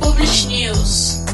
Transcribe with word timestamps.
Publish 0.00 0.46
News. 0.46 1.24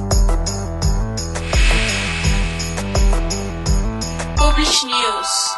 Publish 4.37 4.87
News. 4.87 5.57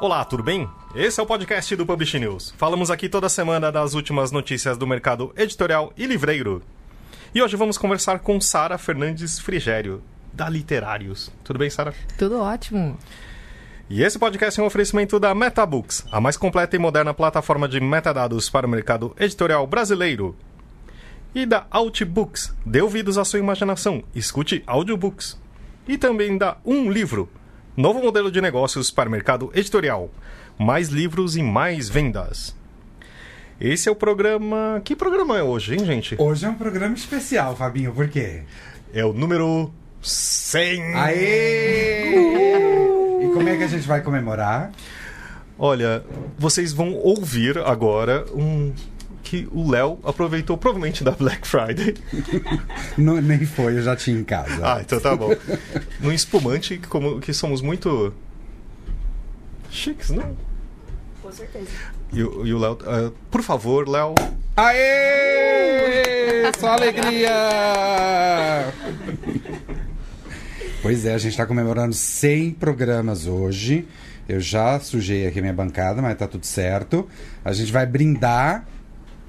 Olá, 0.00 0.24
tudo 0.24 0.42
bem? 0.42 0.68
Esse 0.94 1.20
é 1.20 1.22
o 1.22 1.26
podcast 1.26 1.74
do 1.76 1.84
Publish 1.84 2.18
News. 2.18 2.54
Falamos 2.56 2.90
aqui 2.90 3.08
toda 3.08 3.28
semana 3.28 3.72
das 3.72 3.94
últimas 3.94 4.30
notícias 4.30 4.76
do 4.76 4.86
mercado 4.86 5.32
editorial 5.36 5.92
e 5.96 6.06
livreiro. 6.06 6.62
E 7.34 7.42
hoje 7.42 7.56
vamos 7.56 7.76
conversar 7.76 8.20
com 8.20 8.40
Sara 8.40 8.78
Fernandes 8.78 9.38
Frigério, 9.40 10.02
da 10.32 10.48
Literários. 10.48 11.32
Tudo 11.42 11.58
bem, 11.58 11.68
Sara? 11.68 11.92
Tudo 12.16 12.38
ótimo. 12.40 12.96
E 13.88 14.02
esse 14.02 14.18
podcast 14.18 14.58
é 14.58 14.62
um 14.62 14.66
oferecimento 14.66 15.20
da 15.20 15.34
MetaBooks, 15.34 16.06
a 16.10 16.18
mais 16.18 16.38
completa 16.38 16.74
e 16.74 16.78
moderna 16.78 17.12
plataforma 17.12 17.68
de 17.68 17.78
metadados 17.80 18.48
para 18.48 18.66
o 18.66 18.70
mercado 18.70 19.14
editorial 19.20 19.66
brasileiro. 19.66 20.34
E 21.34 21.44
da 21.44 21.66
Outbooks, 21.70 22.54
dê 22.64 22.80
ouvidos 22.80 23.18
à 23.18 23.24
sua 23.26 23.40
imaginação, 23.40 24.02
escute 24.14 24.62
audiobooks. 24.66 25.38
E 25.86 25.98
também 25.98 26.38
da 26.38 26.56
Um 26.64 26.90
Livro, 26.90 27.28
novo 27.76 28.00
modelo 28.00 28.32
de 28.32 28.40
negócios 28.40 28.90
para 28.90 29.08
o 29.08 29.12
mercado 29.12 29.50
editorial. 29.54 30.10
Mais 30.58 30.88
livros 30.88 31.36
e 31.36 31.42
mais 31.42 31.90
vendas. 31.90 32.56
Esse 33.60 33.90
é 33.90 33.92
o 33.92 33.96
programa. 33.96 34.80
Que 34.82 34.96
programa 34.96 35.36
é 35.38 35.42
hoje, 35.42 35.74
hein, 35.74 35.84
gente? 35.84 36.16
Hoje 36.18 36.46
é 36.46 36.48
um 36.48 36.54
programa 36.54 36.94
especial, 36.94 37.54
Fabinho, 37.54 37.92
por 37.92 38.08
quê? 38.08 38.44
É 38.94 39.04
o 39.04 39.12
número 39.12 39.70
100. 40.00 40.94
Aê! 40.94 42.70
E 42.70 42.73
como 43.34 43.48
é 43.48 43.56
que 43.56 43.64
a 43.64 43.68
gente 43.68 43.86
vai 43.86 44.00
comemorar? 44.00 44.72
Olha, 45.58 46.02
vocês 46.38 46.72
vão 46.72 46.94
ouvir 46.94 47.58
agora 47.58 48.24
um 48.34 48.72
que 49.22 49.48
o 49.52 49.70
Léo 49.70 49.98
aproveitou 50.04 50.56
provavelmente 50.58 51.02
da 51.04 51.12
Black 51.12 51.46
Friday. 51.46 51.94
Não, 52.98 53.20
nem 53.20 53.44
foi, 53.46 53.78
eu 53.78 53.82
já 53.82 53.94
tinha 53.96 54.18
em 54.18 54.24
casa. 54.24 54.58
Ah, 54.62 54.80
então 54.80 55.00
tá 55.00 55.14
bom. 55.16 55.30
No 56.00 56.12
espumante, 56.12 56.78
como 56.88 57.20
que 57.20 57.32
somos 57.32 57.60
muito 57.62 58.12
chiques, 59.70 60.10
não? 60.10 60.36
Com 61.22 61.32
certeza. 61.32 61.68
E, 62.12 62.22
o- 62.22 62.46
e 62.46 62.52
o 62.52 62.58
Léo, 62.58 62.78
ah, 62.86 63.10
por 63.30 63.42
favor, 63.42 63.88
Léo, 63.88 64.14
Aê! 64.56 66.52
Só 66.58 66.72
alegria! 66.74 67.30
Pois 70.84 71.06
é, 71.06 71.14
a 71.14 71.18
gente 71.18 71.30
está 71.30 71.46
comemorando 71.46 71.94
100 71.94 72.50
programas 72.50 73.26
hoje. 73.26 73.88
Eu 74.28 74.38
já 74.38 74.78
sujei 74.78 75.26
aqui 75.26 75.38
a 75.38 75.40
minha 75.40 75.54
bancada, 75.54 76.02
mas 76.02 76.14
tá 76.18 76.28
tudo 76.28 76.44
certo. 76.44 77.08
A 77.42 77.54
gente 77.54 77.72
vai 77.72 77.86
brindar 77.86 78.66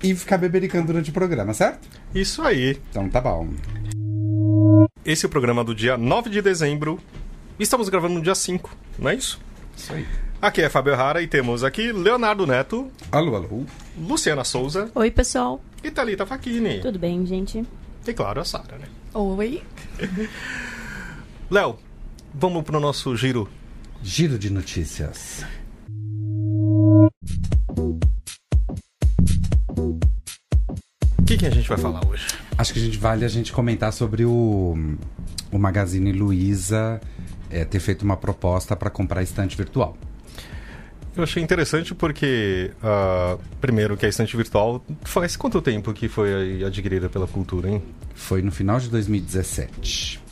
e 0.03 0.13
ficar 0.13 0.37
bebericando 0.37 0.87
durante 0.87 1.11
o 1.11 1.13
programa, 1.13 1.53
certo? 1.53 1.87
isso 2.13 2.41
aí. 2.41 2.77
Então 2.89 3.07
tá 3.07 3.21
bom. 3.21 3.47
Esse 5.05 5.25
é 5.25 5.27
o 5.27 5.29
programa 5.29 5.63
do 5.63 5.73
dia 5.73 5.97
9 5.97 6.29
de 6.29 6.41
dezembro. 6.41 6.99
Estamos 7.57 7.87
gravando 7.87 8.15
no 8.15 8.21
dia 8.21 8.35
5, 8.35 8.69
não 8.99 9.09
é 9.09 9.15
isso? 9.15 9.39
Isso 9.77 9.93
aí. 9.93 10.05
Aqui 10.41 10.61
é 10.61 10.67
Fábio 10.67 10.93
Rara 10.93 11.21
e 11.21 11.27
temos 11.27 11.63
aqui 11.63 11.93
Leonardo 11.93 12.45
Neto, 12.45 12.91
Alô, 13.09 13.33
alô. 13.33 13.63
Luciana 13.97 14.43
Souza 14.43 14.91
Oi, 14.93 15.09
pessoal. 15.09 15.61
e 15.81 15.89
Thalita 15.89 16.25
Facchini. 16.25 16.81
Tudo 16.81 16.99
bem, 16.99 17.25
gente? 17.25 17.65
E 18.05 18.13
claro, 18.13 18.41
a 18.41 18.43
Sara, 18.43 18.77
né? 18.77 18.87
Oi. 19.13 19.63
Léo, 21.49 21.77
vamos 22.33 22.63
pro 22.63 22.79
nosso 22.79 23.15
giro. 23.15 23.47
Giro 24.01 24.39
de 24.39 24.49
notícias. 24.49 25.45
O 31.19 31.23
que, 31.23 31.38
que 31.38 31.45
a 31.45 31.51
gente 31.51 31.69
vai 31.69 31.77
falar 31.77 32.03
hoje? 32.07 32.25
Acho 32.57 32.73
que 32.73 32.79
a 32.79 32.81
gente 32.81 32.97
vale 32.97 33.23
a 33.23 33.27
gente 33.27 33.53
comentar 33.53 33.93
sobre 33.93 34.25
o, 34.25 34.75
o 35.51 35.59
Magazine 35.59 36.11
Luiza 36.11 37.00
é, 37.51 37.63
ter 37.63 37.79
feito 37.79 38.01
uma 38.01 38.17
proposta 38.17 38.75
para 38.75 38.89
comprar 38.89 39.22
estante 39.22 39.56
virtual. 39.56 39.95
Eu 41.16 41.23
achei 41.23 41.44
interessante 41.44 41.94
porque, 41.94 42.72
ah, 42.81 43.38
primeiro, 43.62 43.95
que 43.95 44.06
a 44.06 44.09
estante 44.09 44.35
virtual 44.35 44.83
faz 45.03 45.38
quanto 45.38 45.62
tempo 45.62 45.94
que 45.94 46.07
foi 46.09 46.63
adquirida 46.63 47.07
pela 47.07 47.27
cultura, 47.27 47.69
hein? 47.69 47.83
Foi 48.16 48.41
no 48.41 48.51
final 48.51 48.79
de 48.79 48.89
2017. 48.89 50.25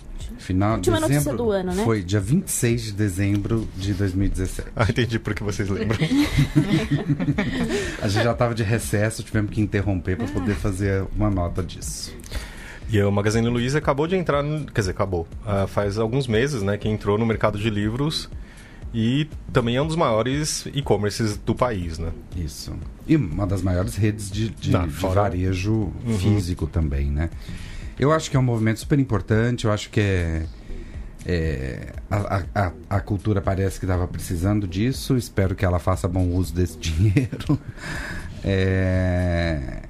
Final 0.43 0.75
Última 0.75 0.97
dezembro, 0.99 1.13
notícia 1.15 1.33
do 1.37 1.51
ano, 1.51 1.73
né? 1.73 1.83
Foi 1.83 2.03
dia 2.03 2.19
26 2.19 2.81
de 2.83 2.91
dezembro 2.93 3.67
de 3.77 3.93
2017. 3.93 4.69
Ah, 4.75 4.85
entendi 4.89 5.19
porque 5.19 5.43
vocês 5.43 5.69
lembram. 5.69 5.97
A 8.01 8.07
gente 8.07 8.23
já 8.23 8.31
estava 8.31 8.53
de 8.53 8.63
recesso, 8.63 9.23
tivemos 9.23 9.51
que 9.51 9.61
interromper 9.61 10.17
para 10.17 10.27
poder 10.27 10.55
fazer 10.55 11.05
uma 11.15 11.29
nota 11.29 11.63
disso. 11.63 12.13
e 12.89 13.01
o 13.01 13.11
Magazine 13.11 13.47
Luiza 13.47 13.77
acabou 13.77 14.07
de 14.07 14.15
entrar, 14.15 14.43
no- 14.43 14.65
quer 14.65 14.81
dizer, 14.81 14.91
acabou. 14.91 15.27
Ah, 15.45 15.65
faz 15.67 15.97
alguns 15.97 16.27
meses, 16.27 16.61
né, 16.61 16.77
que 16.77 16.87
entrou 16.87 17.17
no 17.17 17.25
mercado 17.25 17.57
de 17.57 17.69
livros 17.69 18.29
e 18.93 19.27
também 19.51 19.75
é 19.75 19.81
um 19.81 19.87
dos 19.87 19.95
maiores 19.95 20.67
e-commerces 20.73 21.35
do 21.37 21.55
país, 21.55 21.97
né? 21.97 22.09
Isso. 22.35 22.73
E 23.07 23.15
uma 23.15 23.47
das 23.47 23.61
maiores 23.63 23.95
redes 23.95 24.29
de, 24.29 24.49
de, 24.49 24.71
Não, 24.71 24.83
de 24.87 24.93
varejo 24.93 25.91
físico 26.19 26.67
também, 26.67 27.09
né? 27.09 27.29
Eu 27.99 28.11
acho 28.11 28.29
que 28.29 28.35
é 28.37 28.39
um 28.39 28.43
movimento 28.43 28.79
super 28.79 28.99
importante, 28.99 29.65
eu 29.65 29.71
acho 29.71 29.89
que 29.89 29.99
é. 29.99 30.45
é, 31.25 31.93
a, 32.09 32.43
a- 32.55 32.71
a, 32.89 32.99
cultura 32.99 33.41
parece 33.41 33.79
que 33.79 33.85
estava 33.85 34.07
precisando 34.07 34.67
disso, 34.67 35.15
espero 35.15 35.55
que 35.55 35.63
ela 35.63 35.79
faça 35.79 36.07
bom 36.07 36.27
uso 36.29 36.53
desse 36.53 36.77
dinheiro. 36.79 37.59
É, 38.43 39.81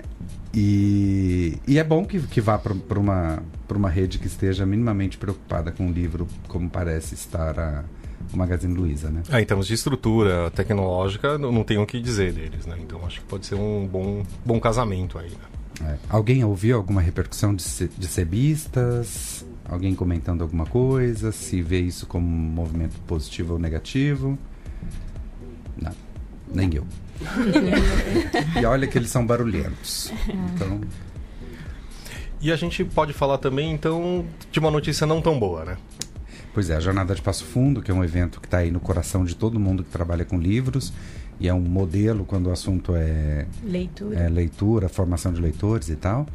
e, 0.54 1.58
e 1.68 1.80
é 1.80 1.84
bom 1.84 2.06
que, 2.06 2.20
que 2.20 2.40
vá 2.40 2.58
para 2.60 3.00
uma, 3.00 3.42
uma 3.74 3.90
rede 3.90 4.20
que 4.20 4.28
esteja 4.28 4.66
minimamente 4.66 5.18
preocupada 5.18 5.72
com 5.72 5.88
o 5.88 5.92
livro, 5.92 6.28
como 6.48 6.70
parece 6.70 7.16
estar 7.16 7.58
a, 7.60 7.84
o 8.32 8.38
Magazine 8.38 8.74
Luiza, 8.76 9.10
né? 9.10 9.24
Ah, 9.30 9.42
em 9.42 9.46
termos 9.46 9.66
de 9.66 9.74
estrutura 9.74 10.52
tecnológica, 10.52 11.38
não, 11.40 11.52
não 11.52 11.64
tenho 11.64 11.82
o 11.82 11.88
que 11.88 12.00
dizer 12.00 12.34
deles, 12.34 12.66
né? 12.68 12.76
Então 12.80 13.04
acho 13.06 13.22
que 13.22 13.26
pode 13.26 13.48
ser 13.48 13.56
um 13.56 13.88
bom, 13.88 14.24
bom 14.46 14.60
casamento 14.60 15.18
aí, 15.18 15.30
né? 15.30 15.38
É. 15.82 15.98
Alguém 16.10 16.44
ouviu 16.44 16.78
alguma 16.78 17.02
repercussão 17.02 17.56
de, 17.56 17.64
de 17.98 18.08
sebistas? 18.08 19.46
Alguém 19.66 19.96
comentando 19.96 20.42
alguma 20.42 20.66
coisa? 20.66 21.32
Se 21.32 21.62
vê 21.62 21.80
isso 21.80 22.06
como 22.06 22.28
um 22.28 22.30
movimento 22.30 23.00
positivo 23.08 23.54
ou 23.54 23.60
negativo? 23.60 24.38
Não, 25.82 25.94
nem 26.54 26.70
eu. 26.74 26.86
e 28.62 28.66
olha 28.66 28.88
que 28.88 28.98
eles 28.98 29.10
são 29.10 29.26
barulhentos. 29.26 30.12
Então, 30.28 30.82
E 32.42 32.52
a 32.52 32.56
gente 32.56 32.84
pode 32.84 33.14
falar 33.14 33.38
também, 33.38 33.72
então, 33.72 34.26
de 34.52 34.60
uma 34.60 34.70
notícia 34.70 35.08
não 35.08 35.22
tão 35.22 35.40
boa, 35.40 35.66
né? 35.66 35.78
pois 36.54 36.70
é, 36.70 36.76
a 36.76 36.80
Jornada 36.80 37.16
de 37.16 37.22
Passo 37.22 37.44
Fundo, 37.46 37.82
que 37.82 37.90
é 37.90 37.94
um 37.94 38.04
evento 38.04 38.40
que 38.40 38.46
está 38.46 38.60
aí 38.60 38.70
no 38.70 38.80
coração 38.80 39.26
de 39.26 39.36
todo 39.36 39.60
mundo 39.60 39.84
que 39.84 39.90
trabalha 39.90 40.24
com 40.24 40.38
livros, 40.38 40.94
e 41.40 41.48
é 41.48 41.54
um 41.54 41.62
modelo 41.62 42.26
quando 42.26 42.48
o 42.48 42.52
assunto 42.52 42.94
é 42.96 43.46
Leitura. 43.64 44.20
é, 44.20 44.30
leitura, 44.30 44.90
formação 44.90 45.34
de 45.34 45.42
leitores 45.42 45.90
e 45.90 45.96
tal. 45.96 46.28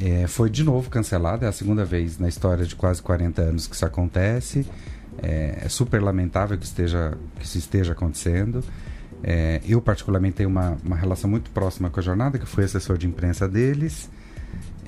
É, 0.00 0.26
foi 0.26 0.50
de 0.50 0.64
novo 0.64 0.90
cancelado, 0.90 1.44
é 1.44 1.48
a 1.48 1.52
segunda 1.52 1.84
vez 1.84 2.18
na 2.18 2.28
história 2.28 2.64
de 2.64 2.74
quase 2.74 3.02
40 3.02 3.42
anos 3.42 3.66
que 3.66 3.74
isso 3.74 3.84
acontece. 3.84 4.66
É, 5.22 5.62
é 5.64 5.68
super 5.68 6.02
lamentável 6.02 6.56
que, 6.56 6.64
esteja, 6.64 7.16
que 7.38 7.44
isso 7.44 7.58
esteja 7.58 7.92
acontecendo. 7.92 8.64
É, 9.22 9.60
eu, 9.66 9.80
particularmente, 9.80 10.36
tenho 10.36 10.48
uma, 10.48 10.76
uma 10.84 10.96
relação 10.96 11.30
muito 11.30 11.50
próxima 11.50 11.90
com 11.90 12.00
a 12.00 12.02
jornada, 12.02 12.38
que 12.38 12.46
fui 12.46 12.64
assessor 12.64 12.98
de 12.98 13.06
imprensa 13.06 13.48
deles. 13.48 14.10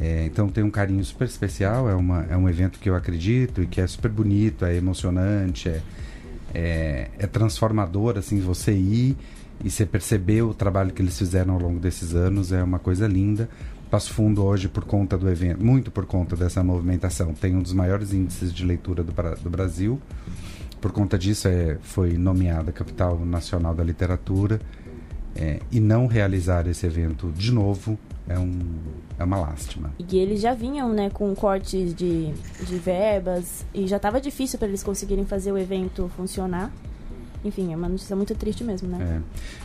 É, 0.00 0.25
então, 0.25 0.48
tenho 0.48 0.66
um 0.66 0.70
carinho 0.70 1.04
super 1.04 1.26
especial. 1.26 1.88
É, 1.88 1.94
uma, 1.94 2.26
é 2.28 2.37
um 2.37 2.48
evento 2.48 2.78
que 2.78 2.88
eu 2.88 2.97
acredito 2.97 3.62
e 3.62 3.66
que 3.66 3.81
é 3.81 3.87
super 3.87 4.10
bonito, 4.10 4.64
é 4.64 4.75
emocionante, 4.75 5.69
é, 5.69 5.82
é, 6.53 7.10
é 7.19 7.26
transformador, 7.26 8.19
assim, 8.19 8.41
você 8.41 8.72
ir 8.72 9.16
e 9.64 9.70
você 9.70 9.86
perceber 9.86 10.42
o 10.42 10.52
trabalho 10.52 10.92
que 10.92 11.00
eles 11.00 11.19
fizeram 11.19 11.55
ao 11.55 11.61
longo 11.61 11.81
desses 11.81 12.14
anos 12.14 12.52
é 12.52 12.62
uma 12.62 12.78
coisa 12.78 13.08
linda. 13.08 13.49
Passo 13.90 14.12
Fundo 14.12 14.44
hoje, 14.44 14.69
por 14.69 14.84
conta 14.84 15.16
do 15.16 15.28
evento, 15.31 15.64
muito 15.64 15.90
por 15.90 16.05
conta 16.05 16.37
dessa 16.37 16.62
movimentação, 16.62 17.32
tem 17.32 17.56
um 17.56 17.62
dos 17.62 17.72
maiores 17.72 18.12
índices 18.12 18.52
de 18.52 18.62
leitura 18.62 19.02
do, 19.02 19.12
do 19.43 19.49
Brasil. 19.49 19.99
Por 20.82 20.93
conta 20.93 21.16
disso, 21.16 21.49
é, 21.49 21.78
foi 21.81 22.19
nomeada 22.19 22.72
Capital 22.72 23.19
Nacional 23.25 23.75
da 23.75 23.82
Literatura. 23.82 24.61
É, 25.37 25.58
e 25.72 25.81
não 25.81 26.06
realizar 26.06 26.69
esse 26.69 26.87
evento 26.87 27.32
de 27.32 27.50
novo 27.50 27.99
é, 28.28 28.38
um, 28.38 28.52
é 29.19 29.25
uma 29.25 29.38
lástima. 29.38 29.93
E 29.99 30.19
eles 30.19 30.40
já 30.40 30.55
vinham, 30.55 30.93
né, 30.93 31.10
com 31.10 31.34
cortes 31.34 31.94
de, 31.94 32.32
de 32.60 32.76
verbas 32.76 33.64
e 33.75 33.87
já 33.87 33.99
tava 33.99 34.20
difícil 34.20 34.58
para 34.58 34.69
eles 34.69 34.82
conseguirem 34.82 35.25
fazer 35.25 35.50
o 35.50 35.58
evento 35.58 36.08
funcionar. 36.17 36.70
Enfim, 37.44 37.73
é 37.73 37.76
uma 37.76 37.88
notícia 37.88 38.17
muito 38.17 38.35
triste 38.35 38.64
mesmo, 38.64 38.88
né? 38.88 39.20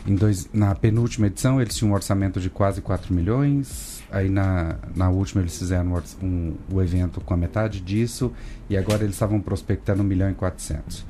É. 0.06 0.10
Em 0.10 0.14
dois, 0.14 0.48
na 0.52 0.74
penúltima 0.74 1.28
edição, 1.28 1.60
eles 1.62 1.74
tinham 1.74 1.90
um 1.92 1.94
orçamento 1.94 2.38
de 2.38 2.50
quase 2.50 2.82
4 2.82 3.12
milhões. 3.14 4.02
Aí 4.10 4.28
na, 4.28 4.76
na 4.94 5.08
última 5.08 5.40
eles 5.40 5.56
fizeram 5.58 5.90
um, 5.90 5.94
orç- 5.94 6.16
um, 6.22 6.54
o 6.70 6.82
evento 6.82 7.20
com 7.22 7.32
a 7.32 7.36
metade 7.36 7.80
disso. 7.80 8.32
E 8.68 8.76
agora 8.76 9.02
eles 9.04 9.14
estavam 9.14 9.40
prospectando 9.40 10.02
1 10.02 10.04
milhão 10.04 10.30
e 10.30 10.34
400. 10.34 11.04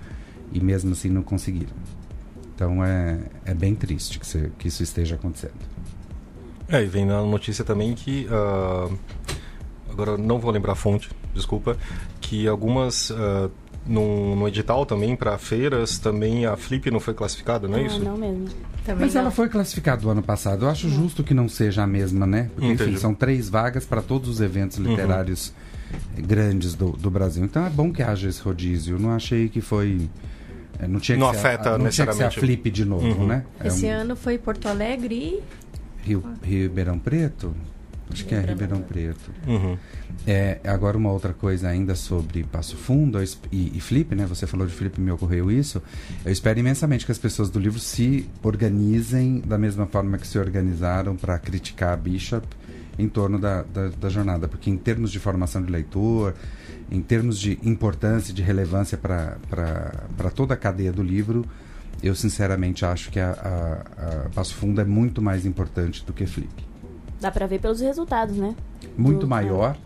E 0.52 0.60
mesmo 0.60 0.92
assim 0.92 1.08
não 1.08 1.22
conseguiram. 1.22 1.72
Então 2.54 2.84
é, 2.84 3.18
é 3.44 3.54
bem 3.54 3.74
triste 3.74 4.20
que, 4.20 4.26
se- 4.26 4.52
que 4.58 4.68
isso 4.68 4.82
esteja 4.82 5.16
acontecendo. 5.16 5.54
É, 6.68 6.84
e 6.84 6.86
vem 6.86 7.04
na 7.04 7.20
notícia 7.22 7.64
também 7.64 7.94
que. 7.94 8.28
ah, 8.30 8.88
agora 9.90 10.16
não 10.16 10.38
vou 10.38 10.52
lembrar 10.52 10.72
a 10.72 10.76
fonte, 10.76 11.10
desculpa. 11.34 11.76
Que 12.20 12.46
algumas. 12.46 13.10
ah, 13.10 13.50
no, 13.86 14.36
no 14.36 14.46
edital 14.48 14.84
também, 14.86 15.16
para 15.16 15.36
feiras, 15.38 15.98
também 15.98 16.46
a 16.46 16.56
Flip 16.56 16.90
não 16.90 17.00
foi 17.00 17.14
classificada, 17.14 17.66
não 17.66 17.78
é 17.78 17.82
Ah, 17.82 17.86
isso? 17.86 18.00
não 18.00 18.16
mesmo. 18.16 18.46
Também 18.84 19.06
Mas 19.06 19.14
não. 19.14 19.22
ela 19.22 19.30
foi 19.30 19.48
classificada 19.48 20.00
do 20.02 20.08
ano 20.10 20.22
passado. 20.22 20.64
Eu 20.64 20.70
acho 20.70 20.88
justo 20.88 21.22
que 21.24 21.34
não 21.34 21.48
seja 21.48 21.82
a 21.82 21.86
mesma, 21.86 22.26
né? 22.26 22.50
Porque, 22.54 22.66
enfim, 22.66 22.82
Entendi. 22.84 22.98
são 23.00 23.14
três 23.14 23.48
vagas 23.48 23.84
para 23.84 24.00
todos 24.00 24.28
os 24.28 24.40
eventos 24.40 24.78
literários 24.78 25.52
eh, 26.16 26.20
grandes 26.22 26.74
do, 26.74 26.90
do 26.92 27.10
Brasil. 27.10 27.44
Então 27.44 27.64
é 27.66 27.70
bom 27.70 27.92
que 27.92 28.02
haja 28.02 28.28
esse 28.28 28.40
rodízio. 28.40 28.98
Não 28.98 29.10
achei 29.12 29.48
que 29.48 29.60
foi. 29.60 30.08
eh, 30.78 30.86
Não, 30.88 30.98
tinha 30.98 31.16
que 31.18 31.22
Não 31.24 31.30
ser 31.32 31.38
afeta 31.38 31.70
a, 31.74 31.78
não 31.78 31.88
tinha 31.88 31.88
que 31.90 31.94
ser 31.96 32.02
a 32.02 32.06
necessariamente 32.06 32.38
o- 32.38 32.40
Flip 32.40 32.70
de 32.70 32.84
novo, 32.86 33.06
Uhum. 33.06 33.26
né? 33.26 33.44
É 33.62 33.68
Esse 33.68 33.86
um- 33.86 33.90
ano 33.90 34.16
foi 34.16 34.38
Porto 34.38 34.66
Alegre 34.66 35.14
e 35.14 35.42
Rio, 36.02 36.24
Ribeirão 36.42 36.98
Preto? 36.98 37.54
Acho 38.12 38.24
que 38.24 38.34
é 38.34 38.40
Ribeirão 38.40 38.82
Preto. 38.82 39.30
Uhum. 39.46 39.78
É, 40.26 40.60
agora 40.64 40.96
uma 40.96 41.12
outra 41.12 41.32
coisa 41.32 41.68
ainda 41.68 41.94
sobre 41.94 42.42
Passo 42.44 42.76
Fundo 42.76 43.18
e, 43.52 43.76
e 43.76 43.80
Flip, 43.80 44.14
né? 44.14 44.26
Você 44.26 44.46
falou 44.46 44.66
de 44.66 44.72
Flip, 44.72 45.00
me 45.00 45.10
ocorreu 45.10 45.50
isso. 45.50 45.82
Eu 46.24 46.32
espero 46.32 46.58
imensamente 46.58 47.06
que 47.06 47.12
as 47.12 47.18
pessoas 47.18 47.50
do 47.50 47.58
livro 47.58 47.78
se 47.78 48.28
organizem 48.42 49.40
da 49.40 49.56
mesma 49.56 49.86
forma 49.86 50.18
que 50.18 50.26
se 50.26 50.38
organizaram 50.38 51.16
para 51.16 51.38
criticar 51.38 51.92
a 51.92 51.96
Bishop 51.96 52.46
em 52.98 53.08
torno 53.08 53.38
da, 53.38 53.62
da, 53.62 53.88
da 53.88 54.08
jornada, 54.08 54.46
porque 54.46 54.68
em 54.68 54.76
termos 54.76 55.10
de 55.10 55.18
formação 55.18 55.62
de 55.62 55.70
leitor, 55.70 56.34
em 56.90 57.00
termos 57.00 57.38
de 57.38 57.58
importância 57.62 58.32
e 58.32 58.34
de 58.34 58.42
relevância 58.42 58.98
para 58.98 60.30
toda 60.34 60.54
a 60.54 60.56
cadeia 60.56 60.92
do 60.92 61.02
livro, 61.02 61.46
eu 62.02 62.14
sinceramente 62.14 62.84
acho 62.84 63.10
que 63.10 63.20
a, 63.20 63.30
a, 63.30 64.26
a 64.26 64.28
Passo 64.30 64.54
Fundo 64.54 64.80
é 64.80 64.84
muito 64.84 65.22
mais 65.22 65.46
importante 65.46 66.04
do 66.04 66.12
que 66.12 66.26
Flip. 66.26 66.69
Dá 67.20 67.30
pra 67.30 67.46
ver 67.46 67.60
pelos 67.60 67.80
resultados, 67.80 68.36
né? 68.36 68.54
Muito 68.96 69.20
Do- 69.20 69.28
maior 69.28 69.76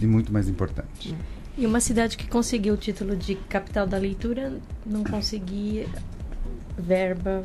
e 0.00 0.06
muito 0.06 0.32
mais 0.32 0.48
importante. 0.48 1.14
E 1.56 1.66
uma 1.66 1.80
cidade 1.80 2.16
que 2.16 2.26
conseguiu 2.26 2.74
o 2.74 2.76
título 2.76 3.14
de 3.14 3.34
capital 3.34 3.86
da 3.86 3.98
leitura 3.98 4.54
não 4.86 5.04
conseguia 5.04 5.86
verba 6.78 7.44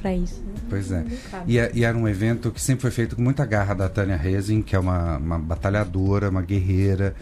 para 0.00 0.14
isso. 0.14 0.42
Pois 0.68 0.90
é. 0.92 1.04
E, 1.46 1.58
é- 1.58 1.70
e 1.74 1.84
era 1.84 1.96
um 1.96 2.08
evento 2.08 2.50
que 2.50 2.60
sempre 2.60 2.82
foi 2.82 2.90
feito 2.90 3.16
com 3.16 3.22
muita 3.22 3.44
garra 3.44 3.74
da 3.74 3.88
Tânia 3.88 4.16
Rezin, 4.16 4.62
que 4.62 4.74
é 4.74 4.78
uma, 4.78 5.16
uma 5.18 5.38
batalhadora, 5.38 6.28
uma 6.30 6.42
guerreira, 6.42 7.14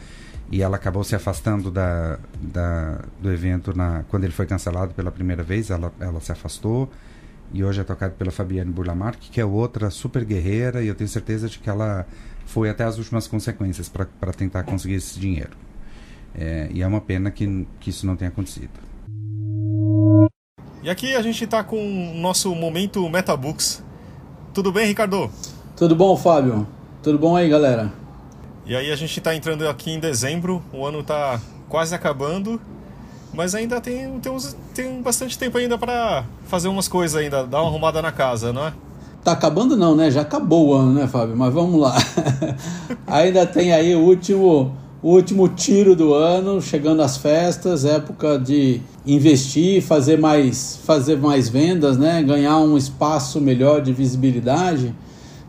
e 0.50 0.62
ela 0.62 0.76
acabou 0.76 1.02
se 1.04 1.14
afastando 1.14 1.70
da, 1.70 2.18
da- 2.40 3.00
do 3.20 3.30
evento 3.32 3.76
na, 3.76 4.04
quando 4.08 4.24
ele 4.24 4.32
foi 4.32 4.46
cancelado 4.46 4.94
pela 4.94 5.10
primeira 5.10 5.42
vez, 5.42 5.70
ela, 5.70 5.92
ela 6.00 6.20
se 6.20 6.32
afastou, 6.32 6.90
e 7.52 7.64
hoje 7.64 7.80
é 7.80 7.84
tocado 7.84 8.14
pela 8.14 8.30
Fabiane 8.30 8.70
Burlamark, 8.70 9.18
que 9.18 9.40
é 9.40 9.44
outra 9.44 9.90
super 9.90 10.24
guerreira, 10.24 10.82
e 10.82 10.88
eu 10.88 10.94
tenho 10.94 11.08
certeza 11.08 11.48
de 11.48 11.58
que 11.58 11.70
ela 11.70 12.06
foi 12.44 12.70
até 12.70 12.84
as 12.84 12.98
últimas 12.98 13.26
consequências 13.26 13.88
para 13.88 14.32
tentar 14.32 14.62
conseguir 14.62 14.94
esse 14.94 15.18
dinheiro. 15.18 15.56
É, 16.34 16.68
e 16.70 16.82
é 16.82 16.86
uma 16.86 17.00
pena 17.00 17.30
que, 17.30 17.66
que 17.80 17.90
isso 17.90 18.06
não 18.06 18.16
tenha 18.16 18.28
acontecido. 18.28 18.70
E 20.82 20.90
aqui 20.90 21.14
a 21.14 21.22
gente 21.22 21.46
tá 21.46 21.64
com 21.64 22.12
o 22.12 22.14
nosso 22.14 22.54
momento 22.54 23.08
Metabooks. 23.08 23.82
Tudo 24.52 24.70
bem, 24.70 24.86
Ricardo? 24.86 25.30
Tudo 25.74 25.96
bom, 25.96 26.16
Fábio? 26.16 26.66
Tudo 27.02 27.18
bom 27.18 27.34
aí, 27.36 27.48
galera? 27.48 27.92
E 28.64 28.74
aí 28.74 28.90
a 28.90 28.96
gente 28.96 29.20
tá 29.20 29.34
entrando 29.34 29.68
aqui 29.68 29.90
em 29.90 30.00
dezembro, 30.00 30.62
o 30.72 30.84
ano 30.84 31.02
tá 31.02 31.40
quase 31.68 31.94
acabando, 31.94 32.60
mas 33.36 33.54
ainda 33.54 33.80
tem, 33.80 34.18
tem, 34.20 34.32
uns- 34.32 34.56
tem 34.74 35.02
bastante 35.02 35.38
tempo 35.38 35.58
ainda 35.58 35.76
para 35.76 36.24
fazer 36.46 36.68
umas 36.68 36.88
coisas 36.88 37.20
ainda, 37.20 37.44
dar 37.46 37.60
uma 37.60 37.68
arrumada 37.68 38.00
na 38.00 38.10
casa, 38.10 38.52
não 38.52 38.66
é? 38.66 38.72
Tá 39.22 39.32
acabando 39.32 39.76
não, 39.76 39.94
né? 39.94 40.10
Já 40.10 40.22
acabou 40.22 40.68
o 40.68 40.74
ano, 40.74 40.92
né, 40.92 41.06
Fábio? 41.06 41.36
Mas 41.36 41.52
vamos 41.52 41.80
lá. 41.80 41.96
Ainda 43.08 43.44
tem 43.44 43.72
aí 43.72 43.92
o 43.94 43.98
último, 44.00 44.72
o 45.02 45.10
último 45.10 45.48
tiro 45.48 45.96
do 45.96 46.14
ano, 46.14 46.62
chegando 46.62 47.02
às 47.02 47.16
festas, 47.16 47.84
época 47.84 48.38
de 48.38 48.80
investir, 49.04 49.82
fazer 49.82 50.16
mais, 50.16 50.78
fazer 50.84 51.16
mais 51.18 51.48
vendas, 51.48 51.98
né? 51.98 52.22
Ganhar 52.22 52.58
um 52.58 52.76
espaço 52.76 53.40
melhor 53.40 53.80
de 53.82 53.92
visibilidade. 53.92 54.94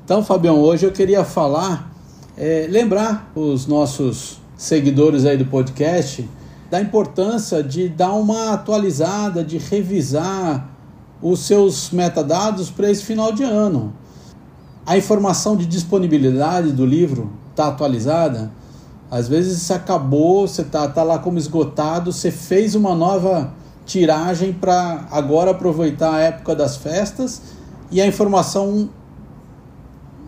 Então, 0.04 0.24
Fabião, 0.24 0.60
hoje 0.60 0.84
eu 0.86 0.92
queria 0.92 1.24
falar, 1.24 1.92
é, 2.36 2.66
lembrar 2.68 3.32
os 3.36 3.68
nossos 3.68 4.40
seguidores 4.58 5.24
aí 5.24 5.38
do 5.38 5.46
podcast 5.46 6.28
da 6.70 6.82
importância 6.82 7.64
de 7.64 7.88
dar 7.88 8.14
uma 8.14 8.54
atualizada, 8.54 9.44
de 9.44 9.58
revisar 9.58 10.70
os 11.22 11.40
seus 11.40 11.92
metadados 11.92 12.70
para 12.70 12.90
esse 12.90 13.04
final 13.04 13.32
de 13.32 13.44
ano. 13.44 13.94
A 14.86 14.98
informação 14.98 15.56
de 15.56 15.66
disponibilidade 15.66 16.72
do 16.72 16.86
livro 16.86 17.32
está 17.52 17.68
atualizada. 17.68 18.52
Às 19.10 19.28
vezes 19.28 19.62
você 19.62 19.74
acabou, 19.74 20.48
você 20.48 20.62
está 20.62 20.88
tá 20.88 21.04
lá 21.04 21.20
como 21.20 21.38
esgotado, 21.38 22.12
você 22.12 22.32
fez 22.32 22.76
uma 22.76 22.94
nova 22.94 23.54
tiragem 23.86 24.52
para 24.52 25.08
agora 25.12 25.52
aproveitar 25.52 26.14
a 26.14 26.20
época 26.20 26.54
das 26.54 26.76
festas 26.76 27.42
e 27.90 28.02
a 28.02 28.06
informação 28.06 28.90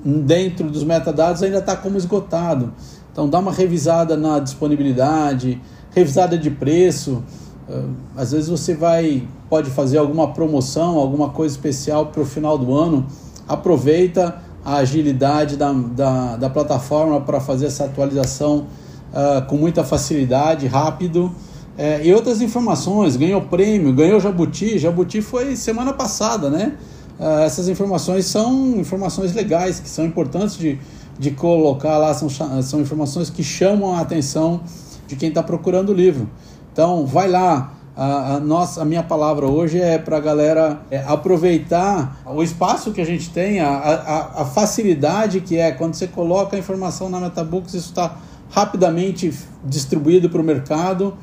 dentro 0.03 0.69
dos 0.69 0.83
metadados 0.83 1.44
ainda 1.44 1.59
está 1.59 1.75
como 1.75 1.97
esgotado. 1.97 2.74
Então 3.12 3.30
dá 3.30 3.39
uma 3.39 3.51
revisada 3.51 4.15
na 4.15 4.39
disponibilidade, 4.39 5.62
revisada 5.91 6.38
de 6.38 6.50
preço. 6.50 7.24
Uh, 7.68 7.89
Às 8.15 8.31
vezes 8.31 8.50
você 8.50 8.74
vai 8.74 9.27
pode 9.50 9.71
fazer 9.71 9.97
alguma 9.97 10.31
promoção, 10.31 10.97
alguma 10.97 11.30
coisa 11.30 11.56
especial 11.56 12.07
para 12.07 12.21
o 12.21 12.25
final 12.25 12.57
do 12.57 12.74
ano. 12.75 13.06
Aproveita 13.47 14.41
a 14.63 14.75
agilidade 14.75 15.57
da, 15.57 15.71
da, 15.71 16.38
da 16.38 16.50
plataforma 16.50 17.19
para 17.21 17.39
fazer 17.39 17.65
essa 17.65 17.86
atualização 17.86 18.68
uh, 19.12 19.45
com 19.47 19.57
muita 19.57 19.83
facilidade, 19.83 20.68
rápido. 20.68 21.31
É, 21.77 22.06
e 22.06 22.13
outras 22.13 22.42
informações, 22.42 23.15
ganhou 23.15 23.42
prêmio, 23.42 23.94
ganhou 23.94 24.19
Jabuti. 24.19 24.77
Jabuti 24.77 25.21
foi 25.21 25.56
semana 25.56 25.94
passada, 25.94 26.50
né? 26.50 26.74
Uh, 27.19 27.39
essas 27.39 27.68
informações 27.68 28.25
são 28.25 28.75
informações 28.77 29.33
legais, 29.33 29.80
que 29.80 29.89
são 29.89 30.06
importantes 30.06 30.57
de, 30.57 30.77
de 31.18 31.31
colocar 31.31 31.97
lá, 31.97 32.13
são, 32.13 32.30
são 32.62 32.81
informações 32.81 33.30
que 33.30 33.44
chamam 33.44 33.95
a 33.95 34.01
atenção 34.01 34.62
de 35.09 35.15
quem 35.15 35.29
está 35.29 35.41
procurando 35.41 35.89
o 35.89 35.94
livro. 35.94 36.29
Então, 36.71 37.06
vai 37.06 37.27
lá. 37.27 37.73
A, 37.97 38.35
a, 38.35 38.39
nossa, 38.39 38.81
a 38.81 38.85
minha 38.85 39.03
palavra 39.03 39.47
hoje 39.47 39.81
é 39.81 39.97
para 39.97 40.15
a 40.15 40.19
galera 40.21 40.81
é, 40.89 41.03
aproveitar 41.06 42.21
o 42.25 42.41
espaço 42.41 42.94
que 42.94 43.01
a 43.01 43.06
gente 43.06 43.29
tem, 43.31 43.59
a, 43.59 43.67
a, 43.67 44.41
a, 44.44 44.45
facilidade 44.45 45.42
que 45.42 45.57
é 45.57 45.71
quando 45.73 45.95
você 45.95 46.07
coloca 46.07 46.56
a 46.56 46.59
informação 46.59 47.09
na 47.09 47.19
Metabooks, 47.19 47.73
isso 47.73 47.89
está 47.89 48.16
rapidamente 48.49 49.33
distribuído 49.66 50.30
para 50.30 50.39
o 50.39 50.44
mercado, 50.44 51.13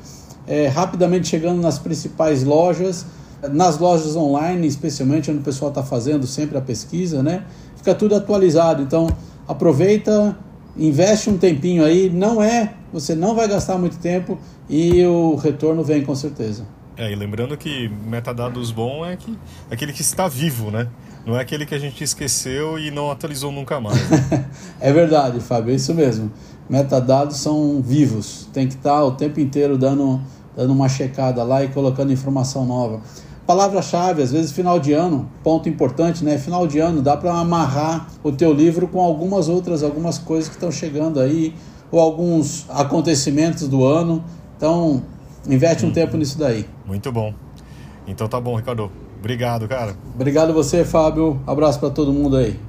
é, 0.45 0.67
rapidamente 0.67 1.27
chegando 1.27 1.59
nas 1.59 1.79
principais 1.79 2.43
lojas, 2.43 3.07
nas 3.49 3.79
lojas 3.79 4.15
online, 4.15 4.67
especialmente 4.67 5.31
onde 5.31 5.39
o 5.39 5.43
pessoal 5.43 5.69
está 5.69 5.81
fazendo 5.81 6.27
sempre 6.27 6.59
a 6.59 6.61
pesquisa, 6.61 7.23
né? 7.23 7.43
Fica 7.75 7.95
tudo 7.95 8.13
atualizado. 8.13 8.83
Então, 8.83 9.07
aproveita, 9.47 10.37
investe 10.77 11.29
um 11.29 11.37
tempinho 11.37 11.83
aí, 11.83 12.09
não 12.09 12.41
é, 12.41 12.73
você 12.91 13.15
não 13.15 13.35
vai 13.35 13.47
gastar 13.47 13.77
muito 13.77 13.97
tempo 13.97 14.37
e 14.69 15.05
o 15.05 15.35
retorno 15.35 15.83
vem 15.83 16.03
com 16.03 16.15
certeza. 16.15 16.65
É, 16.95 17.11
e 17.11 17.15
lembrando 17.15 17.55
que 17.55 17.89
metadados 17.89 18.71
bom 18.71 19.05
é, 19.05 19.15
que, 19.15 19.37
aquele 19.69 19.93
que 19.93 20.01
está 20.01 20.27
vivo, 20.27 20.71
né? 20.71 20.87
Não 21.25 21.37
é 21.37 21.41
aquele 21.41 21.65
que 21.65 21.75
a 21.75 21.79
gente 21.79 22.03
esqueceu 22.03 22.79
e 22.79 22.89
não 22.89 23.11
atualizou 23.11 23.51
nunca 23.51 23.79
mais. 23.79 24.09
Né? 24.09 24.45
é 24.79 24.93
verdade, 24.93 25.39
Fábio, 25.39 25.73
é 25.73 25.75
isso 25.75 25.93
mesmo. 25.93 26.31
Metadados 26.69 27.37
são 27.37 27.81
vivos, 27.81 28.49
tem 28.51 28.67
que 28.67 28.75
estar 28.75 29.03
o 29.03 29.11
tempo 29.11 29.39
inteiro 29.39 29.77
dando, 29.77 30.21
dando 30.55 30.73
uma 30.73 30.89
checada 30.89 31.43
lá 31.43 31.63
e 31.63 31.67
colocando 31.67 32.11
informação 32.11 32.65
nova. 32.65 33.01
Palavra-chave, 33.47 34.21
às 34.21 34.33
vezes 34.33 34.51
final 34.51 34.77
de 34.77 34.91
ano, 34.91 35.31
ponto 35.41 35.69
importante, 35.69 36.21
né? 36.21 36.37
Final 36.37 36.67
de 36.67 36.79
ano, 36.79 37.01
dá 37.01 37.15
para 37.15 37.33
amarrar 37.33 38.09
o 38.21 38.29
teu 38.29 38.51
livro 38.51 38.89
com 38.89 38.99
algumas 38.99 39.47
outras, 39.47 39.83
algumas 39.83 40.17
coisas 40.17 40.49
que 40.49 40.55
estão 40.55 40.69
chegando 40.69 41.17
aí, 41.17 41.55
ou 41.89 42.01
alguns 42.01 42.65
acontecimentos 42.69 43.65
do 43.69 43.85
ano. 43.85 44.21
Então, 44.57 45.01
investe 45.47 45.85
um 45.85 45.91
tempo 45.93 46.17
nisso 46.17 46.37
daí. 46.37 46.65
Muito 46.85 47.09
bom. 47.09 47.33
Então 48.05 48.27
tá 48.27 48.37
bom, 48.41 48.53
Ricardo. 48.57 48.91
Obrigado, 49.17 49.65
cara. 49.65 49.95
Obrigado 50.13 50.53
você, 50.53 50.83
Fábio. 50.83 51.41
Abraço 51.47 51.79
para 51.79 51.89
todo 51.89 52.11
mundo 52.11 52.35
aí. 52.35 52.59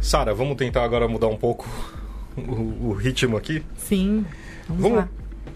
Sara, 0.00 0.32
vamos 0.32 0.56
tentar 0.56 0.84
agora 0.84 1.08
mudar 1.08 1.26
um 1.26 1.36
pouco 1.36 1.68
o, 2.38 2.88
o 2.88 2.92
ritmo 2.92 3.36
aqui? 3.36 3.62
Sim. 3.76 4.24
Vamos, 4.68 4.82
vamos 4.82 4.98
lá. 4.98 5.08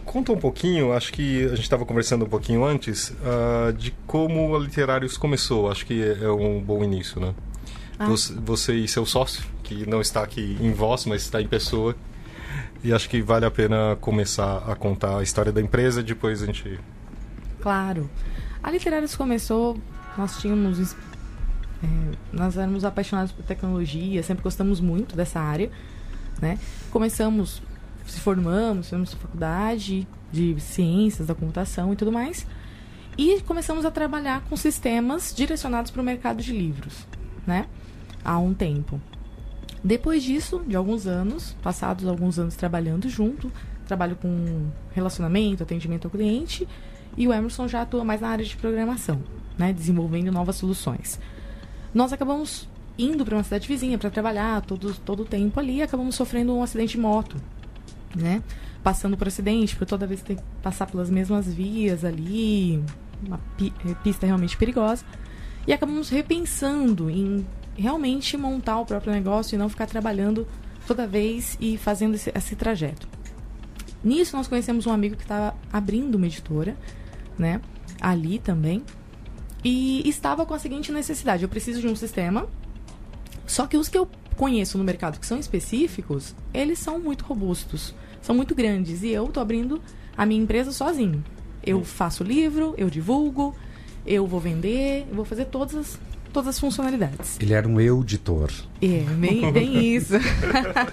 Conta 0.04 0.32
um 0.32 0.38
pouquinho, 0.38 0.92
acho 0.92 1.12
que 1.12 1.44
a 1.44 1.50
gente 1.50 1.62
estava 1.62 1.86
conversando 1.86 2.24
um 2.24 2.28
pouquinho 2.28 2.64
antes, 2.64 3.10
uh, 3.10 3.72
de 3.72 3.92
como 4.06 4.54
a 4.56 4.58
Literários 4.58 5.16
começou. 5.16 5.70
Acho 5.70 5.86
que 5.86 6.02
é, 6.02 6.24
é 6.24 6.30
um 6.30 6.60
bom 6.60 6.82
início, 6.82 7.20
né? 7.20 7.34
Ah. 7.98 8.08
Você, 8.08 8.34
você, 8.34 8.74
e 8.74 8.88
seu 8.88 9.06
sócio, 9.06 9.44
que 9.62 9.88
não 9.88 10.00
está 10.00 10.22
aqui 10.22 10.58
em 10.60 10.72
voz, 10.72 11.06
mas 11.06 11.22
está 11.22 11.40
em 11.40 11.46
pessoa. 11.46 11.94
E 12.82 12.92
acho 12.92 13.08
que 13.08 13.22
vale 13.22 13.46
a 13.46 13.50
pena 13.50 13.96
começar 14.00 14.58
a 14.66 14.74
contar 14.74 15.18
a 15.18 15.22
história 15.22 15.52
da 15.52 15.60
empresa 15.60 16.02
depois 16.02 16.42
a 16.42 16.46
gente. 16.46 16.80
Claro. 17.60 18.10
A 18.60 18.70
Literários 18.70 19.14
começou, 19.14 19.78
nós 20.18 20.40
tínhamos. 20.40 20.94
é, 21.82 21.86
nós 22.32 22.56
éramos 22.56 22.84
apaixonados 22.84 23.30
por 23.30 23.44
tecnologia, 23.44 24.22
sempre 24.22 24.42
gostamos 24.42 24.80
muito 24.80 25.14
dessa 25.14 25.38
área. 25.38 25.70
Né? 26.42 26.58
Começamos, 26.90 27.62
se 28.04 28.18
formamos, 28.18 28.86
fizemos 28.86 29.14
faculdade 29.14 30.06
de 30.32 30.60
ciências 30.60 31.28
da 31.28 31.34
computação 31.36 31.92
e 31.92 31.96
tudo 31.96 32.10
mais. 32.10 32.44
E 33.16 33.40
começamos 33.42 33.84
a 33.84 33.90
trabalhar 33.90 34.42
com 34.48 34.56
sistemas 34.56 35.32
direcionados 35.34 35.92
para 35.92 36.02
o 36.02 36.04
mercado 36.04 36.42
de 36.42 36.52
livros, 36.52 37.06
né? 37.46 37.66
Há 38.24 38.38
um 38.38 38.52
tempo. 38.52 39.00
Depois 39.84 40.22
disso, 40.22 40.62
de 40.66 40.74
alguns 40.74 41.06
anos, 41.06 41.54
passados 41.62 42.08
alguns 42.08 42.38
anos 42.38 42.56
trabalhando 42.56 43.08
junto, 43.08 43.52
trabalho 43.86 44.16
com 44.16 44.70
relacionamento, 44.92 45.62
atendimento 45.62 46.06
ao 46.06 46.10
cliente, 46.10 46.66
e 47.16 47.28
o 47.28 47.32
Emerson 47.32 47.68
já 47.68 47.82
atua 47.82 48.02
mais 48.02 48.20
na 48.20 48.28
área 48.28 48.44
de 48.44 48.56
programação, 48.56 49.22
né, 49.58 49.72
desenvolvendo 49.72 50.32
novas 50.32 50.56
soluções. 50.56 51.20
Nós 51.92 52.12
acabamos 52.12 52.66
indo 52.98 53.24
para 53.24 53.36
uma 53.36 53.42
cidade 53.42 53.66
vizinha 53.66 53.98
para 53.98 54.10
trabalhar 54.10 54.60
todo, 54.62 54.94
todo 54.94 55.22
o 55.22 55.24
tempo 55.24 55.58
ali 55.58 55.82
acabamos 55.82 56.14
sofrendo 56.14 56.54
um 56.54 56.62
acidente 56.62 56.92
de 56.92 57.00
moto, 57.00 57.36
né? 58.14 58.42
Passando 58.82 59.16
por 59.16 59.28
acidente, 59.28 59.76
por 59.76 59.86
toda 59.86 60.06
vez 60.06 60.22
ter 60.22 60.36
que 60.36 60.42
passar 60.62 60.86
pelas 60.86 61.08
mesmas 61.08 61.52
vias 61.52 62.04
ali, 62.04 62.82
uma 63.24 63.40
eh, 63.60 63.94
pista 64.02 64.26
realmente 64.26 64.56
perigosa. 64.56 65.04
E 65.66 65.72
acabamos 65.72 66.08
repensando 66.08 67.08
em 67.08 67.46
realmente 67.76 68.36
montar 68.36 68.78
o 68.78 68.86
próprio 68.86 69.12
negócio 69.12 69.54
e 69.54 69.58
não 69.58 69.68
ficar 69.68 69.86
trabalhando 69.86 70.46
toda 70.86 71.06
vez 71.06 71.56
e 71.60 71.78
fazendo 71.78 72.14
esse, 72.14 72.32
esse 72.34 72.56
trajeto. 72.56 73.08
Nisso 74.02 74.36
nós 74.36 74.48
conhecemos 74.48 74.86
um 74.86 74.92
amigo 74.92 75.16
que 75.16 75.22
estava 75.22 75.56
abrindo 75.72 76.16
uma 76.16 76.26
editora, 76.26 76.76
né? 77.38 77.60
Ali 78.00 78.38
também. 78.38 78.82
E 79.64 80.06
estava 80.08 80.44
com 80.44 80.54
a 80.54 80.58
seguinte 80.58 80.90
necessidade: 80.90 81.44
eu 81.44 81.48
preciso 81.48 81.80
de 81.80 81.86
um 81.86 81.94
sistema. 81.94 82.48
Só 83.52 83.66
que 83.66 83.76
os 83.76 83.86
que 83.86 83.98
eu 83.98 84.08
conheço 84.34 84.78
no 84.78 84.84
mercado 84.84 85.20
que 85.20 85.26
são 85.26 85.38
específicos, 85.38 86.34
eles 86.54 86.78
são 86.78 86.98
muito 86.98 87.22
robustos, 87.22 87.94
são 88.22 88.34
muito 88.34 88.54
grandes. 88.54 89.02
E 89.02 89.10
eu 89.10 89.26
tô 89.26 89.40
abrindo 89.40 89.78
a 90.16 90.24
minha 90.24 90.42
empresa 90.42 90.72
sozinho. 90.72 91.22
Eu 91.62 91.84
faço 91.84 92.24
livro, 92.24 92.74
eu 92.78 92.88
divulgo, 92.88 93.54
eu 94.06 94.26
vou 94.26 94.40
vender, 94.40 95.04
eu 95.06 95.14
vou 95.14 95.26
fazer 95.26 95.44
todas 95.44 95.74
as, 95.74 95.98
todas 96.32 96.48
as 96.48 96.58
funcionalidades. 96.58 97.38
Ele 97.38 97.52
era 97.52 97.68
um 97.68 97.78
eu-editor. 97.78 98.50
É, 98.80 99.00
bem, 99.18 99.52
bem 99.52 99.96
isso. 99.96 100.14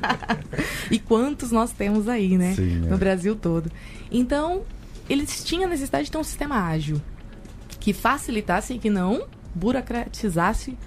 e 0.92 1.00
quantos 1.00 1.54
nós 1.54 1.72
temos 1.72 2.10
aí, 2.10 2.38
né? 2.38 2.56
Sim, 2.56 2.88
é. 2.88 2.90
No 2.90 2.98
Brasil 2.98 3.38
todo. 3.38 3.72
Então, 4.12 4.64
eles 5.10 5.46
tinham 5.46 5.64
a 5.64 5.70
necessidade 5.70 6.08
de 6.08 6.12
ter 6.12 6.18
um 6.18 6.26
sistema 6.26 6.62
ágil 6.62 7.02
que 7.80 7.94
facilitasse 7.94 8.74
e 8.74 8.80
que 8.80 8.90
não 8.90 9.28
burocratizasse 9.56 10.78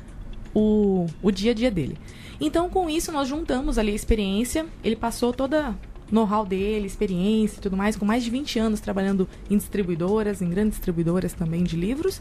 o, 0.54 1.06
o 1.22 1.30
dia 1.30 1.52
a 1.52 1.54
dia 1.54 1.70
dele. 1.70 1.98
Então, 2.40 2.68
com 2.68 2.90
isso, 2.90 3.12
nós 3.12 3.28
juntamos 3.28 3.78
ali 3.78 3.92
a 3.92 3.94
experiência. 3.94 4.66
Ele 4.82 4.96
passou 4.96 5.32
toda 5.32 5.76
know-how 6.10 6.44
dele, 6.44 6.86
experiência 6.86 7.58
e 7.58 7.60
tudo 7.60 7.76
mais, 7.76 7.96
com 7.96 8.04
mais 8.04 8.22
de 8.22 8.30
20 8.30 8.58
anos 8.58 8.80
trabalhando 8.80 9.26
em 9.50 9.56
distribuidoras, 9.56 10.42
em 10.42 10.50
grandes 10.50 10.76
distribuidoras 10.76 11.32
também 11.32 11.64
de 11.64 11.76
livros. 11.76 12.20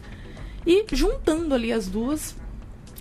E 0.65 0.85
juntando 0.93 1.53
ali 1.53 1.73
as 1.73 1.87
duas, 1.87 2.35